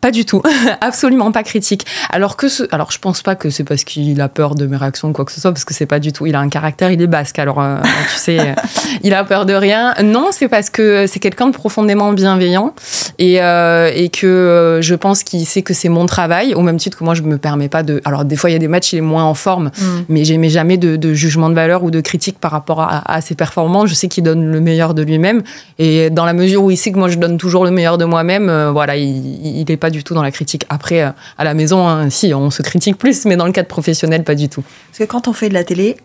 Pas 0.00 0.10
du 0.10 0.24
tout, 0.24 0.42
absolument 0.80 1.30
pas 1.30 1.42
critique. 1.42 1.86
Alors 2.10 2.36
que 2.36 2.48
ce, 2.48 2.62
alors 2.72 2.90
je 2.90 2.98
pense 2.98 3.22
pas 3.22 3.34
que 3.34 3.50
c'est 3.50 3.64
parce 3.64 3.84
qu'il 3.84 4.20
a 4.20 4.28
peur 4.28 4.54
de 4.54 4.66
mes 4.66 4.76
réactions 4.76 5.08
ou 5.08 5.12
quoi 5.12 5.24
que 5.24 5.32
ce 5.32 5.40
soit, 5.40 5.52
parce 5.52 5.64
que 5.64 5.74
c'est 5.74 5.86
pas 5.86 5.98
du 5.98 6.12
tout. 6.12 6.26
Il 6.26 6.34
a 6.34 6.40
un 6.40 6.48
caractère, 6.48 6.90
il 6.90 7.02
est 7.02 7.06
basque, 7.06 7.38
alors 7.38 7.60
euh, 7.60 7.76
tu 8.10 8.16
sais, 8.16 8.40
euh, 8.40 8.54
il 9.02 9.12
a 9.12 9.24
peur 9.24 9.44
de 9.44 9.52
rien. 9.52 9.94
Non, 10.02 10.28
c'est 10.30 10.48
parce 10.48 10.70
que 10.70 11.06
c'est 11.06 11.20
quelqu'un 11.20 11.48
de 11.48 11.52
profondément 11.52 12.12
bienveillant 12.12 12.74
et, 13.18 13.42
euh, 13.42 13.90
et 13.94 14.08
que 14.08 14.78
je 14.82 14.94
pense 14.94 15.22
qu'il 15.22 15.44
sait 15.44 15.62
que 15.62 15.74
c'est 15.74 15.90
mon 15.90 16.06
travail, 16.06 16.54
au 16.54 16.62
même 16.62 16.78
titre 16.78 16.98
que 16.98 17.04
moi 17.04 17.14
je 17.14 17.22
me 17.22 17.36
permets 17.36 17.68
pas 17.68 17.82
de. 17.82 18.00
Alors 18.04 18.24
des 18.24 18.36
fois 18.36 18.48
il 18.48 18.54
y 18.54 18.56
a 18.56 18.60
des 18.60 18.68
matchs 18.68 18.94
il 18.94 18.98
est 18.98 19.02
moins 19.02 19.24
en 19.24 19.34
forme, 19.34 19.66
mm. 19.66 19.84
mais 20.08 20.24
j'aimais 20.24 20.48
jamais 20.48 20.78
de, 20.78 20.96
de, 20.96 21.12
jugement 21.12 21.50
de 21.50 21.54
valeur 21.54 21.84
ou 21.84 21.90
de 21.90 22.00
critique 22.00 22.38
par 22.38 22.52
rapport 22.52 22.80
à, 22.80 23.12
à 23.12 23.20
ses 23.20 23.34
performances. 23.34 23.90
Je 23.90 23.94
sais 23.94 24.08
qu'il 24.08 24.24
donne 24.24 24.50
le 24.50 24.60
meilleur 24.60 24.94
de 24.94 25.02
lui-même 25.02 25.42
et 25.78 26.08
dans 26.08 26.24
la 26.24 26.32
mesure 26.32 26.64
où 26.64 26.70
il 26.70 26.76
sait 26.78 26.90
que 26.90 26.98
moi 26.98 27.08
je 27.08 27.18
donne 27.18 27.36
toujours 27.36 27.64
le 27.64 27.70
meilleur 27.70 27.98
de 27.98 28.06
moi-même, 28.06 28.70
voilà, 28.72 28.96
il, 28.96 29.58
il 29.60 29.70
est 29.70 29.76
pas 29.76 29.89
du 29.90 30.04
tout 30.04 30.14
dans 30.14 30.22
la 30.22 30.30
critique. 30.30 30.64
Après, 30.68 31.02
euh, 31.02 31.10
à 31.38 31.44
la 31.44 31.54
maison, 31.54 31.86
hein, 31.86 32.10
si, 32.10 32.32
on 32.34 32.50
se 32.50 32.62
critique 32.62 32.96
plus, 32.96 33.24
mais 33.24 33.36
dans 33.36 33.46
le 33.46 33.52
cadre 33.52 33.68
professionnel, 33.68 34.24
pas 34.24 34.34
du 34.34 34.48
tout. 34.48 34.62
Parce 34.88 34.98
que 34.98 35.04
quand 35.04 35.28
on 35.28 35.32
fait 35.32 35.48
de 35.48 35.54
la 35.54 35.64
télé, 35.64 35.96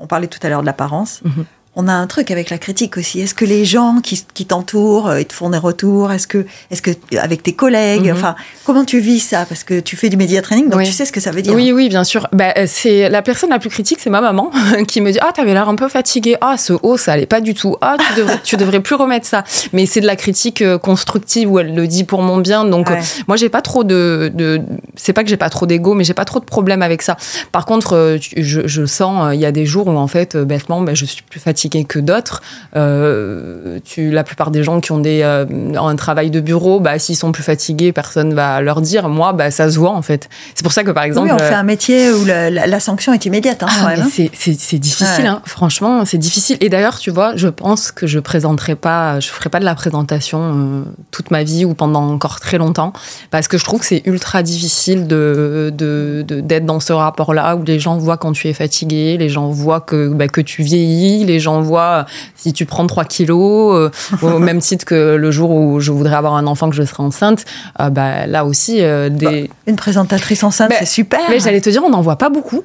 on 0.00 0.06
parlait 0.06 0.26
tout 0.26 0.40
à 0.42 0.48
l'heure 0.48 0.60
de 0.62 0.66
l'apparence, 0.66 1.22
mhm 1.24 1.44
on 1.76 1.88
a 1.88 1.92
un 1.92 2.06
truc 2.06 2.30
avec 2.30 2.50
la 2.50 2.58
critique 2.58 2.96
aussi. 2.96 3.20
Est-ce 3.20 3.34
que 3.34 3.44
les 3.44 3.64
gens 3.64 4.00
qui, 4.00 4.46
t'entourent, 4.46 5.08
euh, 5.08 5.20
ils 5.20 5.26
te 5.26 5.32
font 5.32 5.50
des 5.50 5.58
retours? 5.58 6.12
Est-ce 6.12 6.28
que, 6.28 6.46
est-ce 6.70 6.82
que 6.82 6.90
avec 7.16 7.42
tes 7.42 7.52
collègues, 7.52 8.06
mhm. 8.06 8.12
enfin, 8.12 8.36
comment 8.64 8.84
tu 8.84 9.00
vis 9.00 9.18
ça? 9.18 9.44
Parce 9.48 9.64
que 9.64 9.80
tu 9.80 9.96
fais 9.96 10.08
du 10.08 10.16
média 10.16 10.40
training, 10.40 10.68
donc 10.68 10.84
tu 10.84 10.92
sais 10.92 11.04
ce 11.04 11.12
que 11.12 11.20
ça 11.20 11.32
veut 11.32 11.42
dire. 11.42 11.54
Oui, 11.54 11.72
oui, 11.72 11.88
bien 11.88 12.04
sûr. 12.04 12.28
Bah, 12.32 12.54
euh, 12.56 12.66
c'est 12.68 13.08
la 13.08 13.22
personne 13.22 13.50
la 13.50 13.58
plus 13.58 13.70
critique, 13.70 13.98
c'est 14.00 14.10
ma 14.10 14.20
maman 14.20 14.50
qui 14.88 15.00
me 15.00 15.10
dit 15.10 15.18
ah 15.20 15.32
t'avais 15.34 15.52
l'air 15.52 15.68
un 15.68 15.74
peu 15.74 15.88
fatiguée. 15.88 16.36
Ah 16.40 16.56
ce 16.56 16.74
haut 16.82 16.96
ça 16.96 17.12
allait 17.12 17.26
pas 17.26 17.40
du 17.40 17.54
tout. 17.54 17.76
Ah 17.80 17.96
tu 17.98 18.20
devrais, 18.20 18.40
tu 18.42 18.56
devrais 18.56 18.80
plus 18.80 18.94
remettre 18.94 19.26
ça. 19.26 19.42
Mais 19.72 19.86
c'est 19.86 20.00
de 20.00 20.06
la 20.06 20.16
critique 20.16 20.62
euh, 20.62 20.78
constructive 20.78 21.50
où 21.50 21.58
elle 21.58 21.74
le 21.74 21.88
dit 21.88 22.04
pour 22.04 22.22
mon 22.22 22.38
bien. 22.38 22.64
Donc 22.64 22.88
moi 23.26 23.36
j'ai 23.36 23.48
pas 23.48 23.62
trop 23.62 23.82
de, 23.82 24.30
de 24.32 24.60
c'est 24.94 25.12
pas 25.12 25.24
que 25.24 25.30
j'ai 25.30 25.36
pas 25.36 25.50
trop 25.50 25.66
d'ego, 25.66 25.94
mais 25.94 26.04
j'ai 26.04 26.14
pas 26.14 26.24
trop 26.24 26.38
de 26.38 26.44
problème 26.44 26.82
avec 26.82 27.02
ça. 27.02 27.16
Par 27.50 27.66
contre, 27.66 28.18
je, 28.36 28.60
je 28.64 28.86
sens 28.86 29.34
il 29.34 29.40
y 29.40 29.46
a 29.46 29.52
des 29.52 29.66
jours 29.66 29.88
où 29.88 29.96
en 29.96 30.06
fait 30.06 30.36
bêtement, 30.36 30.80
bah, 30.80 30.94
je 30.94 31.04
suis 31.04 31.22
plus 31.22 31.40
fatiguée 31.40 31.63
que 31.70 31.98
d'autres. 31.98 32.42
Euh, 32.76 33.78
tu, 33.84 34.10
la 34.10 34.24
plupart 34.24 34.50
des 34.50 34.62
gens 34.62 34.80
qui 34.80 34.92
ont 34.92 34.98
des, 34.98 35.22
euh, 35.22 35.44
un 35.76 35.96
travail 35.96 36.30
de 36.30 36.40
bureau, 36.40 36.80
bah, 36.80 36.98
s'ils 36.98 37.16
sont 37.16 37.32
plus 37.32 37.42
fatigués, 37.42 37.92
personne 37.92 38.34
va 38.34 38.60
leur 38.60 38.80
dire. 38.80 39.08
Moi, 39.08 39.32
bah, 39.32 39.50
ça 39.50 39.70
se 39.70 39.78
voit 39.78 39.92
en 39.92 40.02
fait. 40.02 40.28
C'est 40.54 40.62
pour 40.62 40.72
ça 40.72 40.84
que 40.84 40.90
par 40.90 41.04
exemple. 41.04 41.28
Oui, 41.28 41.34
on 41.34 41.38
fait 41.38 41.54
un 41.54 41.62
métier 41.62 42.12
où 42.12 42.24
la, 42.24 42.80
sanction 42.80 43.12
est 43.12 43.24
immédiate. 43.24 43.62
Hein, 43.62 43.68
ah, 43.70 43.94
hein. 43.96 44.08
c'est 44.08 44.78
difficile, 44.78 45.26
hein. 45.26 45.40
franchement, 45.46 46.04
c'est 46.04 46.18
difficile. 46.18 46.56
Et 46.60 46.68
d'ailleurs, 46.68 46.98
tu 46.98 47.10
vois, 47.10 47.36
je 47.36 47.48
pense 47.48 47.92
que 47.92 48.06
je 48.06 48.18
présenterai 48.18 48.74
pas, 48.74 49.20
je 49.20 49.28
ferai 49.28 49.48
pas 49.48 49.60
de 49.60 49.64
la 49.64 49.74
présentation 49.74 50.40
euh, 50.42 50.82
toute 51.10 51.30
ma 51.30 51.44
vie 51.44 51.64
ou 51.64 51.74
pendant 51.74 52.06
encore 52.10 52.40
très 52.40 52.58
longtemps, 52.58 52.92
parce 53.30 53.48
que 53.48 53.58
je 53.58 53.64
trouve 53.64 53.80
que 53.80 53.86
c'est 53.86 54.02
ultra 54.04 54.42
difficile 54.42 55.06
de 55.06 55.72
d'être 55.74 56.66
dans 56.66 56.80
ce 56.80 56.92
rapport-là 56.92 57.56
où 57.56 57.62
les 57.64 57.78
gens 57.78 57.96
voient 57.96 58.16
quand 58.16 58.32
tu 58.32 58.48
es 58.48 58.52
fatigué, 58.52 59.16
les 59.16 59.28
gens 59.28 59.48
voient 59.48 59.80
que, 59.80 60.08
bah, 60.08 60.28
que 60.28 60.40
tu 60.40 60.62
vieillis, 60.62 61.24
les 61.24 61.40
gens 61.40 61.53
voit 61.60 62.06
si 62.34 62.52
tu 62.52 62.66
prends 62.66 62.86
3 62.86 63.04
kilos, 63.04 63.74
euh, 63.74 63.90
au 64.22 64.38
même 64.38 64.60
titre 64.60 64.84
que 64.84 65.16
le 65.16 65.30
jour 65.30 65.50
où 65.50 65.80
je 65.80 65.92
voudrais 65.92 66.16
avoir 66.16 66.34
un 66.34 66.46
enfant 66.46 66.70
que 66.70 66.76
je 66.76 66.82
serai 66.82 67.02
enceinte, 67.02 67.44
euh, 67.80 67.90
bah, 67.90 68.26
là 68.26 68.44
aussi, 68.44 68.82
euh, 68.82 69.08
des... 69.08 69.48
Bah, 69.48 69.54
une 69.66 69.76
présentatrice 69.76 70.44
enceinte, 70.44 70.72
c'est 70.78 70.86
super. 70.86 71.20
Mais 71.28 71.40
j'allais 71.40 71.60
te 71.60 71.70
dire, 71.70 71.82
on 71.84 71.90
n'en 71.90 72.02
voit 72.02 72.16
pas 72.16 72.28
beaucoup. 72.28 72.62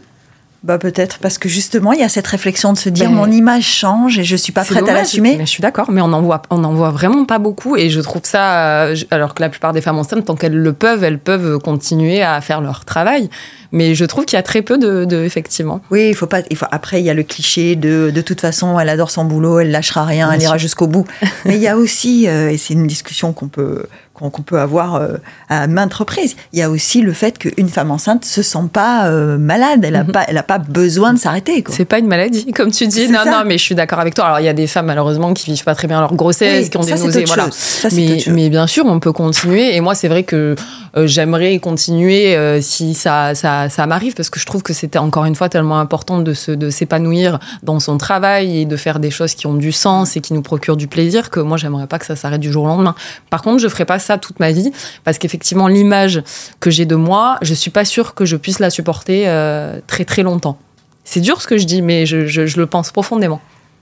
Bah 0.63 0.77
peut-être 0.77 1.19
parce 1.19 1.37
que 1.37 1.47
justement 1.47 1.93
il 1.93 1.99
y 1.99 2.03
a 2.03 2.09
cette 2.09 2.27
réflexion 2.27 2.73
de 2.73 2.77
se 2.77 2.89
dire 2.89 3.09
ben, 3.09 3.15
mon 3.15 3.31
image 3.31 3.63
change 3.65 4.19
et 4.19 4.23
je 4.23 4.35
suis 4.35 4.51
pas 4.51 4.65
prête 4.65 4.87
à 4.87 4.93
l'assumer. 4.93 5.37
Je 5.39 5.45
suis 5.45 5.61
d'accord, 5.61 5.89
mais 5.91 6.01
on 6.01 6.11
en 6.11 6.21
voit 6.21 6.41
on 6.49 6.63
en 6.63 6.73
voit 6.73 6.91
vraiment 6.91 7.25
pas 7.25 7.39
beaucoup 7.39 7.77
et 7.77 7.89
je 7.89 8.01
trouve 8.01 8.23
ça 8.25 8.87
alors 9.11 9.33
que 9.33 9.41
la 9.41 9.49
plupart 9.49 9.73
des 9.73 9.81
femmes 9.81 9.99
enceintes 9.99 10.25
tant 10.25 10.35
qu'elles 10.35 10.57
le 10.57 10.73
peuvent 10.73 11.03
elles 11.03 11.19
peuvent 11.19 11.59
continuer 11.59 12.21
à 12.21 12.41
faire 12.41 12.61
leur 12.61 12.85
travail. 12.85 13.29
Mais 13.71 13.93
je 13.93 14.03
trouve 14.05 14.25
qu'il 14.25 14.35
y 14.35 14.39
a 14.39 14.43
très 14.43 14.61
peu 14.61 14.77
de, 14.77 15.23
effectivement. 15.23 15.81
Oui, 15.91 16.09
il 16.09 16.15
faut 16.15 16.25
pas. 16.25 16.41
Il 16.49 16.57
faut, 16.57 16.65
après, 16.71 17.01
il 17.01 17.05
y 17.05 17.09
a 17.09 17.13
le 17.13 17.23
cliché 17.23 17.75
de 17.75 18.09
de 18.09 18.21
toute 18.21 18.41
façon, 18.41 18.79
elle 18.79 18.89
adore 18.89 19.11
son 19.11 19.25
boulot, 19.25 19.59
elle 19.59 19.71
lâchera 19.71 20.05
rien, 20.05 20.31
elle 20.31 20.41
ira 20.41 20.57
jusqu'au 20.57 20.87
bout. 20.87 21.05
Mais 21.45 21.55
il 21.55 21.61
y 21.61 21.67
a 21.67 21.77
aussi, 21.77 22.27
euh, 22.27 22.49
et 22.49 22.57
c'est 22.57 22.73
une 22.73 22.87
discussion 22.87 23.31
qu'on 23.31 23.47
peut 23.47 23.85
qu'on 24.19 24.41
peut 24.41 24.59
avoir 24.59 24.95
euh, 24.95 25.15
à 25.47 25.67
maintes 25.67 25.93
reprises. 25.93 26.35
Il 26.51 26.59
y 26.59 26.61
a 26.61 26.69
aussi 26.69 27.01
le 27.01 27.13
fait 27.13 27.37
qu'une 27.37 27.69
femme 27.69 27.91
enceinte 27.91 28.25
se 28.25 28.41
sent 28.41 28.67
pas 28.73 29.07
euh, 29.07 29.37
malade, 29.37 29.85
elle 29.85 29.95
a 29.95 30.03
mhm. 30.03 30.11
pas, 30.11 30.25
elle 30.27 30.37
a 30.37 30.43
pas 30.43 30.57
besoin 30.57 31.13
de 31.13 31.19
s'arrêter. 31.19 31.63
C'est 31.69 31.85
pas 31.85 31.99
une 31.99 32.07
maladie, 32.07 32.51
comme 32.51 32.71
tu 32.71 32.87
dis. 32.87 33.07
Non, 33.07 33.19
non, 33.25 33.43
mais 33.45 33.57
je 33.57 33.63
suis 33.63 33.75
d'accord 33.75 33.99
avec 33.99 34.15
toi. 34.15 34.25
Alors 34.25 34.39
il 34.39 34.45
y 34.45 34.49
a 34.49 34.53
des 34.53 34.67
femmes 34.67 34.87
malheureusement 34.87 35.33
qui 35.33 35.51
vivent 35.51 35.63
pas 35.63 35.75
très 35.75 35.87
bien 35.87 36.01
leur 36.01 36.15
grossesse, 36.15 36.69
qui 36.69 36.77
ont 36.77 36.81
des 36.81 36.95
nausées, 36.95 37.23
voilà. 37.25 37.47
mais, 37.93 38.23
mais, 38.27 38.49
bien 38.49 38.67
sûr, 38.67 38.85
on 38.85 38.99
peut 38.99 39.13
continuer. 39.13 39.75
Et 39.75 39.81
moi, 39.81 39.95
c'est 39.95 40.07
vrai 40.09 40.23
que 40.23 40.55
j'aimerais 40.95 41.59
continuer 41.59 42.35
si 42.61 42.93
ça, 42.93 43.35
ça 43.35 43.69
ça, 43.69 43.87
m'arrive 43.87 44.13
parce 44.13 44.29
que 44.29 44.39
je 44.39 44.45
trouve 44.45 44.63
que 44.63 44.73
c'était 44.73 44.99
encore 44.99 45.25
une 45.25 45.35
fois 45.35 45.49
tellement 45.49 45.79
important 45.79 46.19
de, 46.19 46.33
se, 46.33 46.51
de 46.51 46.69
s'épanouir 46.69 47.39
dans 47.63 47.79
son 47.79 47.97
travail 47.97 48.61
et 48.61 48.65
de 48.65 48.75
faire 48.75 48.99
des 48.99 49.11
choses 49.11 49.33
qui 49.33 49.47
ont 49.47 49.53
du 49.53 49.71
sens 49.71 50.15
et 50.15 50.21
qui 50.21 50.33
nous 50.33 50.41
procurent 50.41 50.77
du 50.77 50.87
plaisir 50.87 51.29
que 51.29 51.39
moi, 51.39 51.57
j'aimerais 51.57 51.87
pas 51.87 51.99
que 51.99 52.05
ça 52.05 52.15
s'arrête 52.15 52.41
du 52.41 52.51
jour 52.51 52.63
au 52.63 52.67
lendemain. 52.67 52.95
Par 53.29 53.41
contre, 53.41 53.59
je 53.59 53.67
ferai 53.67 53.85
pas 53.85 53.99
ça 54.09 54.17
toute 54.17 54.39
ma 54.39 54.51
vie 54.51 54.71
parce 55.03 55.17
qu'effectivement, 55.17 55.67
l'image 55.67 56.23
que 56.59 56.69
j'ai 56.69 56.85
de 56.85 56.95
moi, 56.95 57.37
je 57.41 57.53
suis 57.53 57.71
pas 57.71 57.85
sûre 57.85 58.15
que 58.15 58.25
je 58.25 58.35
puisse 58.35 58.59
la 58.59 58.69
supporter 58.69 59.27
euh, 59.27 59.79
très 59.87 60.05
très 60.05 60.23
longtemps. 60.23 60.57
C'est 61.03 61.21
dur 61.21 61.41
ce 61.41 61.47
que 61.47 61.57
je 61.57 61.65
dis, 61.65 61.81
mais 61.81 62.05
je 62.05 62.59
le 62.59 62.65
pense 62.65 62.91
profondément. 62.91 63.41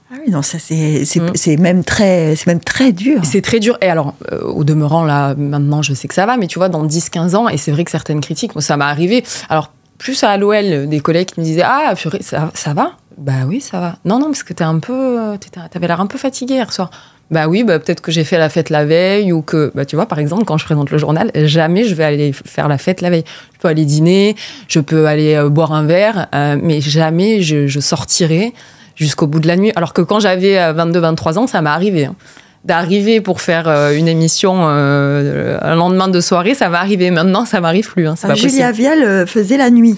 Ah 0.09 0.15
oui, 0.25 0.31
non, 0.31 0.41
ça 0.41 0.57
c'est 0.57 1.03
mm. 1.19 1.59
même 1.59 1.83
très 1.83 2.35
c'est 2.37 2.47
même 2.47 2.61
très 2.61 2.93
dur. 2.93 3.19
C'est 3.23 3.41
très 3.41 3.59
dur. 3.59 3.77
Et 3.81 3.89
alors, 3.89 4.13
euh, 4.31 4.41
au 4.41 4.63
demeurant, 4.63 5.03
là, 5.03 5.35
maintenant, 5.35 5.81
je 5.81 5.93
sais 5.93 6.07
que 6.07 6.13
ça 6.13 6.25
va, 6.25 6.37
mais 6.37 6.47
tu 6.47 6.59
vois, 6.59 6.69
dans 6.69 6.85
10-15 6.85 7.35
ans, 7.35 7.49
et 7.49 7.57
c'est 7.57 7.71
vrai 7.71 7.83
que 7.83 7.91
certaines 7.91 8.21
critiques, 8.21 8.55
moi, 8.55 8.61
ça 8.61 8.77
m'est 8.77 8.85
arrivé. 8.85 9.25
Alors, 9.49 9.73
plus 9.97 10.23
à 10.23 10.37
l'OL, 10.37 10.87
des 10.87 10.99
collègues 11.01 11.31
qui 11.31 11.41
me 11.41 11.45
disaient 11.45 11.65
Ah, 11.65 11.93
ça, 12.21 12.51
ça 12.53 12.73
va? 12.73 12.93
Bah 13.17 13.45
oui, 13.45 13.59
ça 13.59 13.81
va. 13.81 13.95
Non, 14.05 14.19
non, 14.19 14.27
parce 14.27 14.43
que 14.43 14.53
t'es 14.53 14.63
un 14.63 14.79
peu. 14.79 15.37
T'avais 15.71 15.87
l'air 15.87 15.99
un 15.99 16.07
peu 16.07 16.17
fatigué 16.17 16.53
hier 16.53 16.71
soir. 16.71 16.89
Bah 17.29 17.47
oui, 17.47 17.63
bah 17.63 17.77
peut-être 17.79 18.01
que 18.01 18.11
j'ai 18.11 18.23
fait 18.23 18.37
la 18.37 18.47
fête 18.47 18.69
la 18.69 18.85
veille 18.85 19.33
ou 19.33 19.41
que, 19.41 19.71
bah 19.75 19.83
tu 19.83 19.97
vois, 19.97 20.05
par 20.05 20.19
exemple, 20.19 20.45
quand 20.45 20.57
je 20.57 20.65
présente 20.65 20.91
le 20.91 20.97
journal, 20.97 21.29
jamais 21.35 21.83
je 21.83 21.93
vais 21.93 22.05
aller 22.05 22.31
faire 22.31 22.67
la 22.67 22.77
fête 22.77 23.01
la 23.01 23.09
veille. 23.09 23.25
Je 23.55 23.59
peux 23.59 23.67
aller 23.67 23.85
dîner, 23.85 24.35
je 24.67 24.79
peux 24.79 25.07
aller 25.07 25.35
euh, 25.35 25.49
boire 25.49 25.73
un 25.73 25.85
verre, 25.85 26.27
euh, 26.33 26.57
mais 26.61 26.79
jamais 26.79 27.41
je, 27.41 27.67
je 27.67 27.79
sortirai 27.79 28.53
jusqu'au 28.97 29.27
bout 29.27 29.39
de 29.39 29.47
la 29.47 29.55
nuit. 29.55 29.71
Alors 29.75 29.93
que 29.93 30.01
quand 30.01 30.19
j'avais 30.19 30.57
22-23 30.57 31.37
euh, 31.37 31.39
ans, 31.39 31.47
ça 31.47 31.61
m'est 31.61 31.69
arrivé. 31.69 32.05
Hein. 32.05 32.15
D'arriver 32.65 33.21
pour 33.21 33.39
faire 33.39 33.69
euh, 33.69 33.95
une 33.95 34.07
émission 34.07 34.65
euh, 34.67 35.57
un 35.61 35.75
lendemain 35.75 36.09
de 36.09 36.19
soirée, 36.19 36.53
ça 36.53 36.67
m'est 36.69 36.77
arrivé. 36.77 37.11
Maintenant, 37.11 37.45
ça 37.45 37.61
m'arrive 37.61 37.89
plus. 37.89 38.07
Hein, 38.07 38.15
ah, 38.23 38.33
Julia 38.33 38.71
Vial 38.71 39.25
faisait 39.25 39.57
la 39.57 39.69
nuit. 39.69 39.97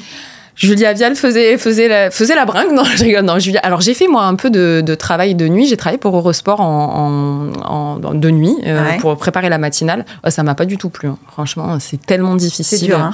Julia 0.60 0.94
Vial 0.94 1.16
faisait, 1.16 1.58
faisait, 1.58 1.88
la, 1.88 2.12
faisait 2.12 2.36
la 2.36 2.46
bringue. 2.46 2.72
Non, 2.74 2.84
je 2.84 3.04
rigole. 3.04 3.24
Non, 3.24 3.40
Julia. 3.40 3.62
Alors, 3.64 3.82
j'ai 3.82 3.94
fait, 3.94 4.08
moi, 4.08 4.24
un 4.24 4.36
peu 4.36 4.50
de, 4.50 4.96
travail 4.96 5.34
de 5.36 5.48
nuit. 5.48 5.68
J'ai 5.68 5.78
travaillé 5.78 5.98
pour 5.98 6.16
Eurosport 6.16 6.60
en, 6.60 7.52
en, 7.64 8.14
de 8.14 8.30
nuit 8.30 8.56
pour 9.00 9.18
préparer 9.18 9.50
la 9.50 9.58
matinale. 9.58 10.06
Ça 10.26 10.40
ça 10.40 10.44
m'a 10.44 10.56
pas 10.56 10.64
du 10.64 10.78
tout 10.78 10.90
plu. 10.90 11.10
Hein. 11.10 11.18
Franchement, 11.34 11.80
c'est 11.82 12.06
tellement 12.06 12.36
difficile. 12.36 12.78
C'est 12.80 12.86
dur, 12.86 13.12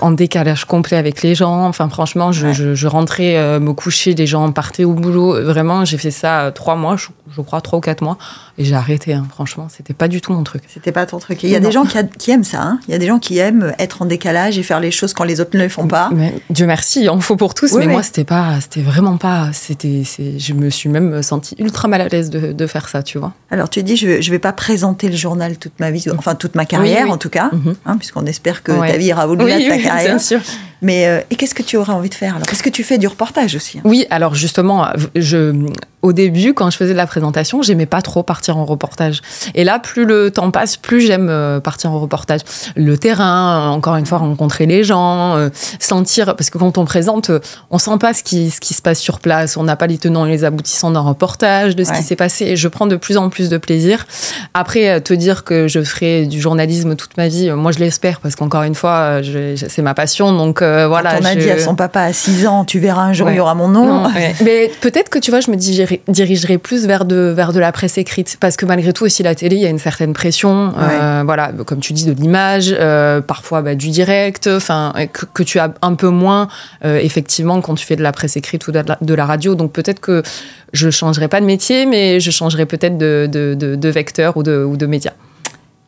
en 0.00 0.12
décalage 0.12 0.64
complet 0.64 0.96
avec 0.96 1.22
les 1.22 1.34
gens. 1.34 1.66
Enfin, 1.66 1.88
franchement, 1.88 2.32
je, 2.32 2.86
rentrais 2.86 3.36
euh, 3.36 3.60
me 3.60 3.72
coucher, 3.72 4.14
les 4.14 4.26
gens 4.26 4.50
partaient 4.52 4.84
au 4.84 4.92
boulot. 4.92 5.42
Vraiment, 5.42 5.84
j'ai 5.84 5.98
fait 5.98 6.10
ça 6.10 6.40
euh, 6.40 6.50
trois 6.50 6.76
mois, 6.76 6.96
je, 6.96 7.40
crois, 7.42 7.60
trois 7.60 7.78
ou 7.78 7.82
quatre 7.82 8.02
mois. 8.02 8.16
Et 8.60 8.64
j'ai 8.64 8.74
arrêté, 8.74 9.14
hein. 9.14 9.26
franchement, 9.30 9.68
c'était 9.74 9.94
pas 9.94 10.06
du 10.06 10.20
tout 10.20 10.34
mon 10.34 10.44
truc. 10.44 10.62
C'était 10.68 10.92
pas 10.92 11.06
ton 11.06 11.18
truc. 11.18 11.42
Il 11.44 11.48
y 11.48 11.56
a 11.56 11.60
des 11.60 11.72
gens 11.72 11.86
qui, 12.18 12.30
aiment 12.30 12.44
ça. 12.44 12.60
Hein. 12.60 12.78
Il 12.86 12.92
y 12.92 12.94
a 12.94 12.98
des 12.98 13.06
gens 13.06 13.18
qui 13.18 13.38
aiment 13.38 13.72
être 13.78 14.02
en 14.02 14.04
décalage 14.04 14.58
et 14.58 14.62
faire 14.62 14.80
les 14.80 14.90
choses 14.90 15.14
quand 15.14 15.24
les 15.24 15.40
autres 15.40 15.56
ne 15.56 15.62
le 15.62 15.70
font 15.70 15.86
pas. 15.86 16.10
Dieu 16.50 16.66
merci, 16.66 17.00
il 17.00 17.08
en 17.08 17.20
faut 17.20 17.36
pour 17.36 17.54
tous. 17.54 17.72
mais 17.72 17.86
moi, 17.86 18.02
c'était 18.02 18.24
pas, 18.24 18.60
c'était 18.60 18.82
vraiment 18.82 19.16
pas. 19.16 19.48
C'était, 19.54 20.02
je 20.36 20.52
me 20.52 20.68
suis 20.68 20.90
même 20.90 21.22
sentie 21.22 21.56
ultra 21.58 21.88
mal 21.88 22.02
à 22.02 22.08
l'aise 22.08 22.28
de, 22.28 22.66
faire 22.66 22.90
ça, 22.90 23.02
tu 23.02 23.16
vois. 23.16 23.32
Alors, 23.50 23.70
tu 23.70 23.82
dis, 23.82 23.96
je, 23.96 24.08
ne 24.08 24.30
vais 24.30 24.38
pas 24.38 24.52
présenter 24.52 25.08
le 25.08 25.16
journal 25.16 25.56
toute 25.56 25.80
ma 25.80 25.90
vie, 25.90 26.04
enfin 26.18 26.34
toute 26.34 26.54
ma 26.54 26.66
carrière 26.66 27.10
en 27.10 27.16
tout 27.16 27.30
cas, 27.30 27.48
mhm. 27.54 27.76
hein, 27.86 27.96
puisqu'on 27.96 28.26
espère 28.26 28.62
que 28.62 28.72
ta 28.72 28.98
vie 28.98 29.06
ira 29.06 29.26
au-delà 29.26 29.58
de 29.58 29.68
ta 29.68 29.78
carrière. 29.78 30.04
Bien 30.04 30.18
sûr. 30.18 30.40
Mais 30.82 31.06
euh, 31.06 31.20
et 31.30 31.36
qu'est-ce 31.36 31.54
que 31.54 31.62
tu 31.62 31.76
aurais 31.76 31.92
envie 31.92 32.08
de 32.08 32.14
faire 32.14 32.36
alors? 32.36 32.46
Parce 32.46 32.62
que 32.62 32.70
tu 32.70 32.84
fais 32.84 32.98
du 32.98 33.06
reportage 33.06 33.54
aussi. 33.54 33.78
hein? 33.78 33.82
Oui, 33.84 34.06
alors 34.10 34.34
justement, 34.34 34.86
je, 35.14 35.52
au 36.02 36.12
début, 36.12 36.54
quand 36.54 36.70
je 36.70 36.76
faisais 36.76 36.92
de 36.92 36.96
la 36.96 37.06
présentation, 37.06 37.62
j'aimais 37.62 37.86
pas 37.86 38.00
trop 38.02 38.22
partir 38.22 38.56
en 38.56 38.64
reportage. 38.64 39.20
Et 39.54 39.64
là, 39.64 39.78
plus 39.78 40.04
le 40.04 40.30
temps 40.30 40.50
passe, 40.50 40.76
plus 40.76 41.00
j'aime 41.02 41.28
euh, 41.28 41.60
partir 41.60 41.90
en 41.92 42.00
reportage. 42.00 42.40
Le 42.76 42.96
terrain, 42.96 43.68
euh, 43.68 43.68
encore 43.68 43.96
une 43.96 44.06
fois, 44.06 44.18
rencontrer 44.18 44.66
les 44.66 44.82
gens, 44.84 45.36
euh, 45.36 45.50
sentir, 45.78 46.34
parce 46.36 46.50
que 46.50 46.58
quand 46.58 46.78
on 46.78 46.84
présente, 46.84 47.30
on 47.70 47.78
sent 47.78 47.98
pas 48.00 48.14
ce 48.14 48.22
qui, 48.22 48.50
ce 48.50 48.60
qui 48.60 48.74
se 48.74 48.82
passe 48.82 48.98
sur 48.98 49.18
place, 49.20 49.56
on 49.56 49.62
n'a 49.64 49.76
pas 49.76 49.86
les 49.86 49.98
tenants 49.98 50.26
et 50.26 50.30
les 50.30 50.44
aboutissants 50.44 50.90
d'un 50.90 51.00
reportage, 51.00 51.76
de 51.76 51.84
ce 51.84 51.90
Ouais. 51.90 51.96
qui 51.98 52.02
s'est 52.02 52.16
passé, 52.16 52.44
et 52.46 52.56
je 52.56 52.68
prends 52.68 52.86
de 52.86 52.96
plus 52.96 53.16
en 53.16 53.28
plus 53.28 53.48
de 53.48 53.58
plaisir. 53.58 54.06
Après, 54.54 55.00
te 55.00 55.12
dire 55.14 55.44
que 55.44 55.68
je 55.68 55.82
ferai 55.82 56.26
du 56.26 56.40
journalisme 56.40 56.96
toute 56.96 57.16
ma 57.16 57.28
vie, 57.28 57.50
moi 57.50 57.72
je 57.72 57.78
l'espère, 57.78 58.20
parce 58.20 58.36
qu'encore 58.36 58.62
une 58.62 58.74
fois, 58.74 59.20
c'est 59.56 59.82
ma 59.82 59.94
passion, 59.94 60.32
donc 60.32 60.62
euh, 60.62 60.86
voilà. 60.88 61.14
Quand 61.14 61.22
on 61.22 61.24
a 61.26 61.34
je- 61.34 61.38
dit 61.40 61.50
à 61.50 61.58
son 61.58 61.74
papa 61.74 62.00
à 62.02 62.12
6 62.12 62.46
ans, 62.46 62.64
tu 62.64 62.78
verras 62.78 63.02
un 63.02 63.12
jour, 63.12 63.30
il 63.30 63.36
y 63.36 63.40
aura 63.40 63.54
mon 63.54 63.68
nom. 63.68 63.84
non, 63.84 64.06
ouais. 64.14 64.34
Mais 64.44 64.70
peut-être 64.80 65.08
que 65.08 65.18
tu 65.18 65.30
vois, 65.30 65.40
je 65.40 65.50
me 65.50 65.56
dirigerai, 65.56 65.89
dirigerai 66.08 66.58
plus 66.58 66.86
vers 66.86 67.04
de, 67.04 67.32
vers 67.34 67.52
de 67.52 67.60
la 67.60 67.72
presse 67.72 67.98
écrite. 67.98 68.36
Parce 68.40 68.56
que 68.56 68.66
malgré 68.66 68.92
tout, 68.92 69.04
aussi, 69.04 69.22
la 69.22 69.34
télé, 69.34 69.56
il 69.56 69.62
y 69.62 69.66
a 69.66 69.70
une 69.70 69.78
certaine 69.78 70.12
pression. 70.12 70.72
euh, 70.78 71.22
voilà, 71.24 71.52
comme 71.66 71.80
tu 71.80 71.92
dis, 71.92 72.04
de 72.04 72.12
l'image, 72.12 72.74
euh, 72.78 73.20
parfois 73.20 73.62
bah, 73.62 73.74
du 73.74 73.90
direct, 73.90 74.46
enfin, 74.46 74.92
que, 75.12 75.26
que 75.26 75.42
tu 75.42 75.58
as 75.58 75.74
un 75.82 75.94
peu 75.94 76.08
moins, 76.08 76.48
euh, 76.84 76.98
effectivement, 76.98 77.60
quand 77.60 77.74
tu 77.74 77.84
fais 77.84 77.96
de 77.96 78.02
la 78.02 78.12
presse 78.12 78.36
écrite 78.36 78.66
ou 78.68 78.72
de 78.72 78.80
la, 78.86 78.98
de 79.00 79.14
la 79.14 79.26
radio. 79.26 79.54
Donc 79.54 79.72
peut-être 79.72 80.00
que 80.00 80.22
je 80.72 80.90
changerai 80.90 81.28
pas 81.28 81.40
de 81.40 81.46
métier, 81.46 81.86
mais 81.86 82.20
je 82.20 82.30
changerai 82.30 82.66
peut-être 82.66 82.96
de, 82.96 83.28
de, 83.30 83.54
de, 83.54 83.74
de 83.74 83.88
vecteur 83.88 84.36
ou 84.36 84.42
de, 84.42 84.62
ou 84.64 84.76
de 84.76 84.86
média. 84.86 85.12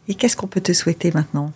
Et 0.09 0.15
qu'est-ce 0.15 0.37
qu'on 0.37 0.49
peut 0.49 0.61
te 0.61 0.73
souhaiter 0.73 1.13
maintenant? 1.15 1.53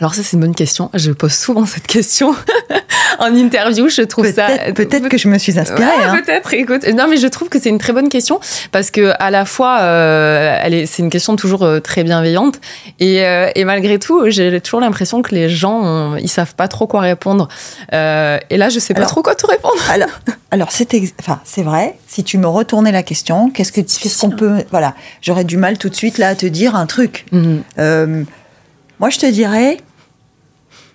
Alors 0.00 0.14
ça, 0.14 0.22
c'est 0.22 0.34
une 0.34 0.40
bonne 0.40 0.54
question. 0.54 0.90
Je 0.94 1.12
pose 1.12 1.32
souvent 1.32 1.64
cette 1.66 1.86
question 1.86 2.34
en 3.18 3.34
interview. 3.34 3.88
Je 3.88 4.02
trouve 4.02 4.30
ça... 4.32 4.48
Peut-être 4.74 5.08
que 5.08 5.16
je 5.18 5.28
me 5.28 5.38
suis 5.38 5.58
inspirée. 5.58 5.82
Ouais, 5.84 6.04
hein. 6.04 6.20
Peut-être, 6.24 6.52
écoute. 6.54 6.86
Non, 6.94 7.06
mais 7.08 7.16
je 7.16 7.26
trouve 7.26 7.48
que 7.48 7.58
c'est 7.60 7.68
une 7.70 7.78
très 7.78 7.92
bonne 7.92 8.08
question 8.08 8.38
parce 8.70 8.90
que 8.90 9.12
à 9.18 9.30
la 9.30 9.44
fois, 9.44 9.78
euh, 9.80 10.56
elle 10.62 10.74
est, 10.74 10.86
c'est 10.86 11.02
une 11.02 11.10
question 11.10 11.36
toujours 11.36 11.62
euh, 11.62 11.80
très 11.80 12.04
bienveillante 12.04 12.60
et, 13.00 13.24
euh, 13.24 13.48
et 13.54 13.64
malgré 13.64 13.98
tout, 13.98 14.22
j'ai 14.28 14.60
toujours 14.60 14.80
l'impression 14.80 15.22
que 15.22 15.34
les 15.34 15.48
gens, 15.48 15.80
ont- 15.82 16.16
ils 16.16 16.28
savent 16.28 16.54
pas 16.54 16.68
trop 16.68 16.86
quoi 16.86 17.00
répondre. 17.00 17.48
Euh, 17.92 18.38
et 18.50 18.56
là, 18.58 18.68
je 18.68 18.78
sais 18.78 18.92
pas 18.94 19.00
Alors- 19.00 19.10
trop 19.10 19.22
quoi 19.22 19.34
te 19.34 19.46
répondre. 19.46 19.82
Alors, 19.90 20.08
alors 20.50 20.68
c'est 20.70 20.92
ex- 20.94 21.14
enfin, 21.20 21.40
c'est 21.44 21.62
vrai. 21.62 21.96
Si 22.08 22.24
tu 22.24 22.36
me 22.38 22.46
retournais 22.46 22.92
la 22.92 23.02
question, 23.02 23.50
qu'est-ce 23.50 23.72
que 23.72 23.80
qu'est-ce 23.80 24.18
qu'on 24.20 24.28
difficile. 24.28 24.36
peut 24.36 24.64
Voilà, 24.70 24.94
j'aurais 25.22 25.44
du 25.44 25.56
mal 25.56 25.78
tout 25.78 25.88
de 25.88 25.94
suite 25.94 26.18
là 26.18 26.28
à 26.28 26.34
te 26.34 26.46
dire 26.46 26.76
un 26.76 26.86
truc. 26.86 27.24
Euh, 27.78 28.24
moi, 28.98 29.10
je 29.10 29.18
te 29.18 29.26
dirais, 29.26 29.78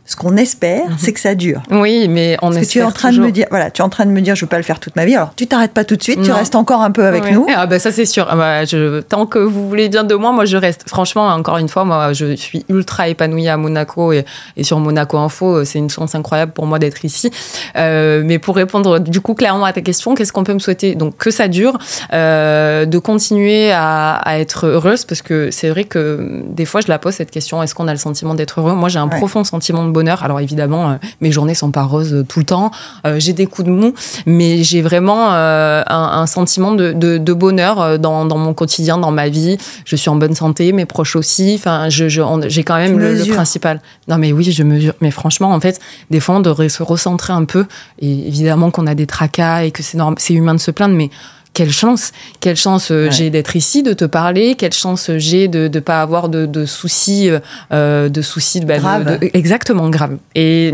ce 0.08 0.16
qu'on 0.16 0.38
espère, 0.38 0.84
c'est 0.98 1.12
que 1.14 1.20
ça 1.20 1.36
dure. 1.36 1.62
Oui, 1.70 2.08
mais 2.08 2.38
on 2.42 2.50
Parce 2.52 2.66
que 2.66 2.72
tu 2.72 2.80
es 2.80 2.82
en 2.82 2.88
espère 2.88 3.00
train 3.02 3.12
de 3.12 3.20
me 3.20 3.32
dire, 3.32 3.46
voilà, 3.50 3.70
tu 3.70 3.82
es 3.82 3.86
en 3.86 3.90
train 3.90 4.06
de 4.06 4.12
me 4.12 4.22
dire, 4.22 4.36
je 4.36 4.42
veux 4.46 4.48
pas 4.50 4.58
le 4.58 4.64
faire 4.64 4.80
toute 4.80 4.96
ma 4.96 5.06
vie. 5.06 5.16
Alors, 5.16 5.34
tu 5.36 5.48
t'arrêtes 5.48 5.74
pas 5.74 5.84
tout 5.84 5.98
de 5.98 6.02
suite, 6.02 6.22
tu 6.24 6.32
restes 6.32 6.56
encore 6.56 6.82
un 6.82 6.92
peu 6.92 7.06
avec 7.06 7.30
nous. 7.32 7.46
Ah 7.56 7.66
bah 7.68 7.78
ça 7.78 7.92
c'est 7.92 8.06
sûr. 8.06 8.26
Ah 8.30 8.36
bah, 8.36 8.66
je, 8.66 9.02
tant 9.02 9.26
que 9.26 9.38
vous 9.40 9.68
voulez 9.68 9.90
bien 9.90 10.04
de 10.06 10.16
moi, 10.16 10.32
moi 10.32 10.46
je 10.46 10.56
reste. 10.58 10.84
Franchement, 10.88 11.28
encore 11.28 11.58
une 11.58 11.68
fois, 11.70 11.84
moi 11.84 12.14
je 12.14 12.36
suis 12.36 12.66
ultra 12.70 13.10
épanouie 13.10 13.50
à 13.50 13.58
Monaco 13.58 14.14
et, 14.14 14.24
et 14.56 14.64
sur 14.64 14.80
Monaco 14.80 15.18
Info, 15.18 15.66
c'est 15.66 15.80
une 15.80 15.90
chance 15.90 16.16
incroyable 16.16 16.54
pour 16.54 16.66
moi 16.66 16.80
d'être 16.80 17.04
ici. 17.04 17.30
Euh, 17.76 18.22
mais 18.26 18.40
pour 18.40 18.56
répondre 18.56 19.00
du 19.00 19.20
coup 19.20 19.34
clairement 19.34 19.66
à 19.66 19.74
ta 19.74 19.82
question, 19.82 20.16
qu'est-ce 20.16 20.32
qu'on 20.32 20.44
peut 20.46 20.54
me 20.54 20.60
souhaiter? 20.60 20.96
Donc 20.96 21.18
que 21.18 21.32
ça 21.32 21.50
dure, 21.50 21.78
euh, 22.14 22.86
de 22.86 22.98
continuer 22.98 23.72
à, 23.74 24.16
à 24.16 24.40
être 24.40 24.68
heureuse 24.68 25.04
parce 25.04 25.22
que 25.22 25.52
c'est 25.52 25.70
vrai 25.70 25.84
que 25.84 26.44
des 26.48 26.66
fois 26.66 26.80
je 26.82 26.88
la 26.88 26.98
pose 27.00 27.14
cette 27.14 27.32
question 27.32 27.62
est-ce 27.62 27.76
qu'on 27.76 27.88
a 27.88 27.94
le 27.94 28.00
sentiment 28.00 28.36
d'être 28.36 28.62
heureux? 28.62 28.74
Moi 28.74 28.88
j'ai 28.90 29.00
un 29.00 29.08
Ouais. 29.08 29.18
profond 29.20 29.44
sentiment 29.46 29.86
de 29.86 29.92
bonheur. 29.98 30.20
Alors 30.24 30.40
évidemment, 30.40 30.84
euh, 30.92 30.96
mes 31.22 31.32
journées 31.32 31.56
sont 31.56 31.72
pas 31.72 31.84
roses 31.84 32.14
euh, 32.14 32.24
tout 32.24 32.40
le 32.40 32.46
temps. 32.46 32.70
Euh, 33.06 33.20
j'ai 33.20 33.34
des 33.34 33.48
coups 33.48 33.66
de 33.68 33.74
mou, 33.74 33.94
mais 34.26 34.64
j'ai 34.64 34.82
vraiment 34.82 35.22
un, 35.32 35.84
un 36.24 36.28
sentiment 36.28 36.72
de, 36.82 36.92
de, 36.94 37.18
de 37.18 37.34
bonheur 37.34 37.98
dans, 38.00 38.26
dans 38.26 38.38
mon 38.38 38.54
quotidien, 38.54 38.98
dans 38.98 39.12
ma 39.12 39.28
vie. 39.30 39.58
Je 39.86 39.96
suis 39.96 40.10
en 40.10 40.16
bonne 40.16 40.36
santé, 40.36 40.72
mes 40.72 40.86
proches 40.86 41.16
aussi. 41.16 41.56
Enfin, 41.60 41.90
je, 41.90 42.08
je- 42.10 42.22
j'ai 42.48 42.64
quand 42.64 42.78
même 42.78 42.98
le, 43.00 43.26
principal. 43.34 43.82
Non, 44.08 44.18
mais 44.18 44.32
oui, 44.32 44.44
je 44.52 44.64
mesure. 44.64 44.94
Mais 45.02 45.12
franchement, 45.12 45.52
en 45.54 45.60
fait, 45.60 45.80
des 46.12 46.20
fois, 46.20 46.36
on 46.36 46.40
devrait 46.42 46.70
se 46.70 46.84
recentrer 46.84 47.34
un 47.34 47.46
peu. 47.46 47.66
Et 48.00 48.28
évidemment 48.28 48.70
qu'on 48.72 48.88
a 48.88 48.96
des 48.96 49.08
tracas 49.08 49.64
et 49.64 49.72
que 49.72 49.82
c'est 49.84 49.98
normal, 49.98 50.18
c'est 50.20 50.34
humain 50.34 50.54
de 50.56 50.60
se 50.60 50.72
plaindre, 50.72 50.96
mais 50.96 51.10
quelle 51.58 51.72
chance, 51.72 52.12
quelle 52.40 52.56
chance 52.56 52.92
euh, 52.92 53.06
Ouais. 53.06 53.12
j'ai 53.12 53.30
d'être 53.32 53.56
ici, 53.56 53.82
de 53.82 53.94
te 53.94 54.06
parler, 54.06 54.54
quelle 54.54 54.74
chance 54.74 55.10
j'ai 55.18 55.48
de 55.48 55.68
ne 55.74 55.80
pas 55.80 56.04
avoir 56.04 56.30
de, 56.30 56.46
de 56.46 56.66
soucis, 56.68 57.32
euh, 57.72 58.10
de 58.10 58.22
soucis 58.22 58.60
bah, 58.62 58.76
de- 58.76 58.80
Grave. 58.82 59.20
de- 59.20 59.30
exactement 59.34 59.90
grave. 59.90 60.18
Et 60.36 60.72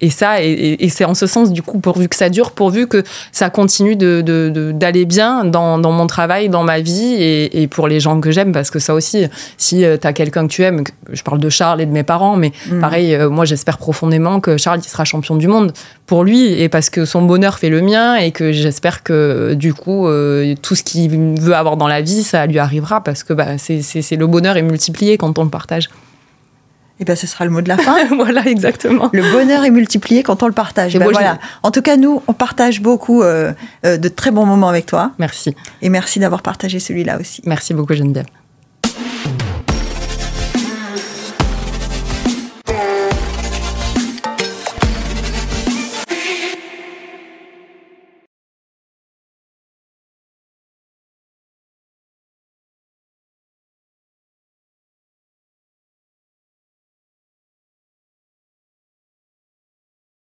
et 0.00 0.10
ça, 0.10 0.42
et, 0.42 0.88
c'est 0.88 1.04
en 1.04 1.14
ce 1.14 1.26
sens, 1.26 1.52
du 1.52 1.62
coup, 1.62 1.78
pourvu 1.78 2.08
que 2.08 2.16
ça 2.16 2.28
dure, 2.28 2.52
pourvu 2.52 2.86
que 2.86 3.02
ça 3.32 3.50
continue 3.50 3.96
de, 3.96 4.20
de- 4.22 4.50
de- 4.52 4.72
d'aller 4.72 5.04
bien 5.04 5.44
dans, 5.44 5.78
dans 5.78 5.92
mon 5.92 6.06
travail, 6.06 6.48
dans 6.48 6.62
ma 6.62 6.80
vie, 6.80 7.14
et, 7.14 7.62
et 7.62 7.66
pour 7.68 7.86
les 7.88 8.00
gens 8.00 8.20
que 8.20 8.30
j'aime, 8.30 8.52
parce 8.52 8.70
que 8.70 8.78
ça 8.78 8.94
aussi, 8.94 9.26
si 9.58 9.84
tu 10.00 10.06
as 10.06 10.12
quelqu'un 10.12 10.46
que 10.46 10.52
tu 10.52 10.62
aimes, 10.62 10.84
je 11.12 11.22
parle 11.22 11.38
de 11.40 11.48
Charles 11.48 11.80
et 11.80 11.86
de 11.86 11.92
mes 11.92 12.02
parents, 12.02 12.36
mais 12.36 12.52
Mm. 12.70 12.80
pareil, 12.80 13.14
euh, 13.14 13.30
moi 13.30 13.44
j'espère 13.44 13.78
profondément 13.78 14.40
que 14.40 14.56
Charles 14.56 14.80
il 14.84 14.88
sera 14.88 15.04
champion 15.04 15.36
du 15.36 15.48
monde 15.48 15.72
pour 16.06 16.24
lui, 16.24 16.60
et 16.60 16.68
parce 16.68 16.90
que 16.90 17.04
son 17.04 17.22
bonheur 17.22 17.58
fait 17.58 17.68
le 17.70 17.80
mien, 17.80 18.16
et 18.16 18.30
que 18.32 18.52
j'espère 18.52 19.02
que 19.02 19.54
du 19.54 19.72
coup, 19.74 20.06
euh, 20.08 20.54
tout 20.62 20.74
ce 20.74 20.82
qu'il 20.82 21.10
veut 21.40 21.54
avoir 21.54 21.76
dans 21.76 21.88
la 21.88 22.00
vie, 22.00 22.22
ça 22.22 22.46
lui 22.46 22.58
arrivera, 22.58 23.02
parce 23.02 23.22
que 23.22 23.32
bah, 23.32 23.58
c'est 23.58 24.16
le 24.16 24.26
bonheur 24.26 24.56
est 24.56 24.62
multiplié 24.62 25.16
quand 25.18 25.38
on 25.38 25.44
le 25.44 25.50
partage. 25.50 25.88
Et 27.00 27.04
ben, 27.04 27.16
ce 27.16 27.26
sera 27.26 27.44
le 27.44 27.50
mot 27.50 27.62
de 27.62 27.68
la 27.68 27.78
fin. 27.78 28.04
voilà, 28.14 28.46
exactement. 28.46 29.10
Le 29.12 29.22
bonheur 29.32 29.64
est 29.64 29.70
multiplié 29.70 30.22
quand 30.22 30.42
on 30.42 30.46
le 30.46 30.52
partage. 30.52 30.94
Et 30.94 30.98
Ben 30.98 31.10
voilà. 31.10 31.38
En 31.62 31.70
tout 31.70 31.82
cas, 31.82 31.96
nous, 31.96 32.22
on 32.28 32.32
partage 32.34 32.80
beaucoup 32.80 33.22
euh, 33.22 33.52
euh, 33.86 33.96
de 33.96 34.08
très 34.08 34.30
bons 34.30 34.46
moments 34.46 34.68
avec 34.68 34.86
toi. 34.86 35.12
Merci. 35.18 35.56
Et 35.80 35.88
merci 35.88 36.20
d'avoir 36.20 36.42
partagé 36.42 36.78
celui-là 36.78 37.18
aussi. 37.18 37.42
Merci 37.46 37.74
beaucoup, 37.74 37.94
Geneviève. 37.94 38.26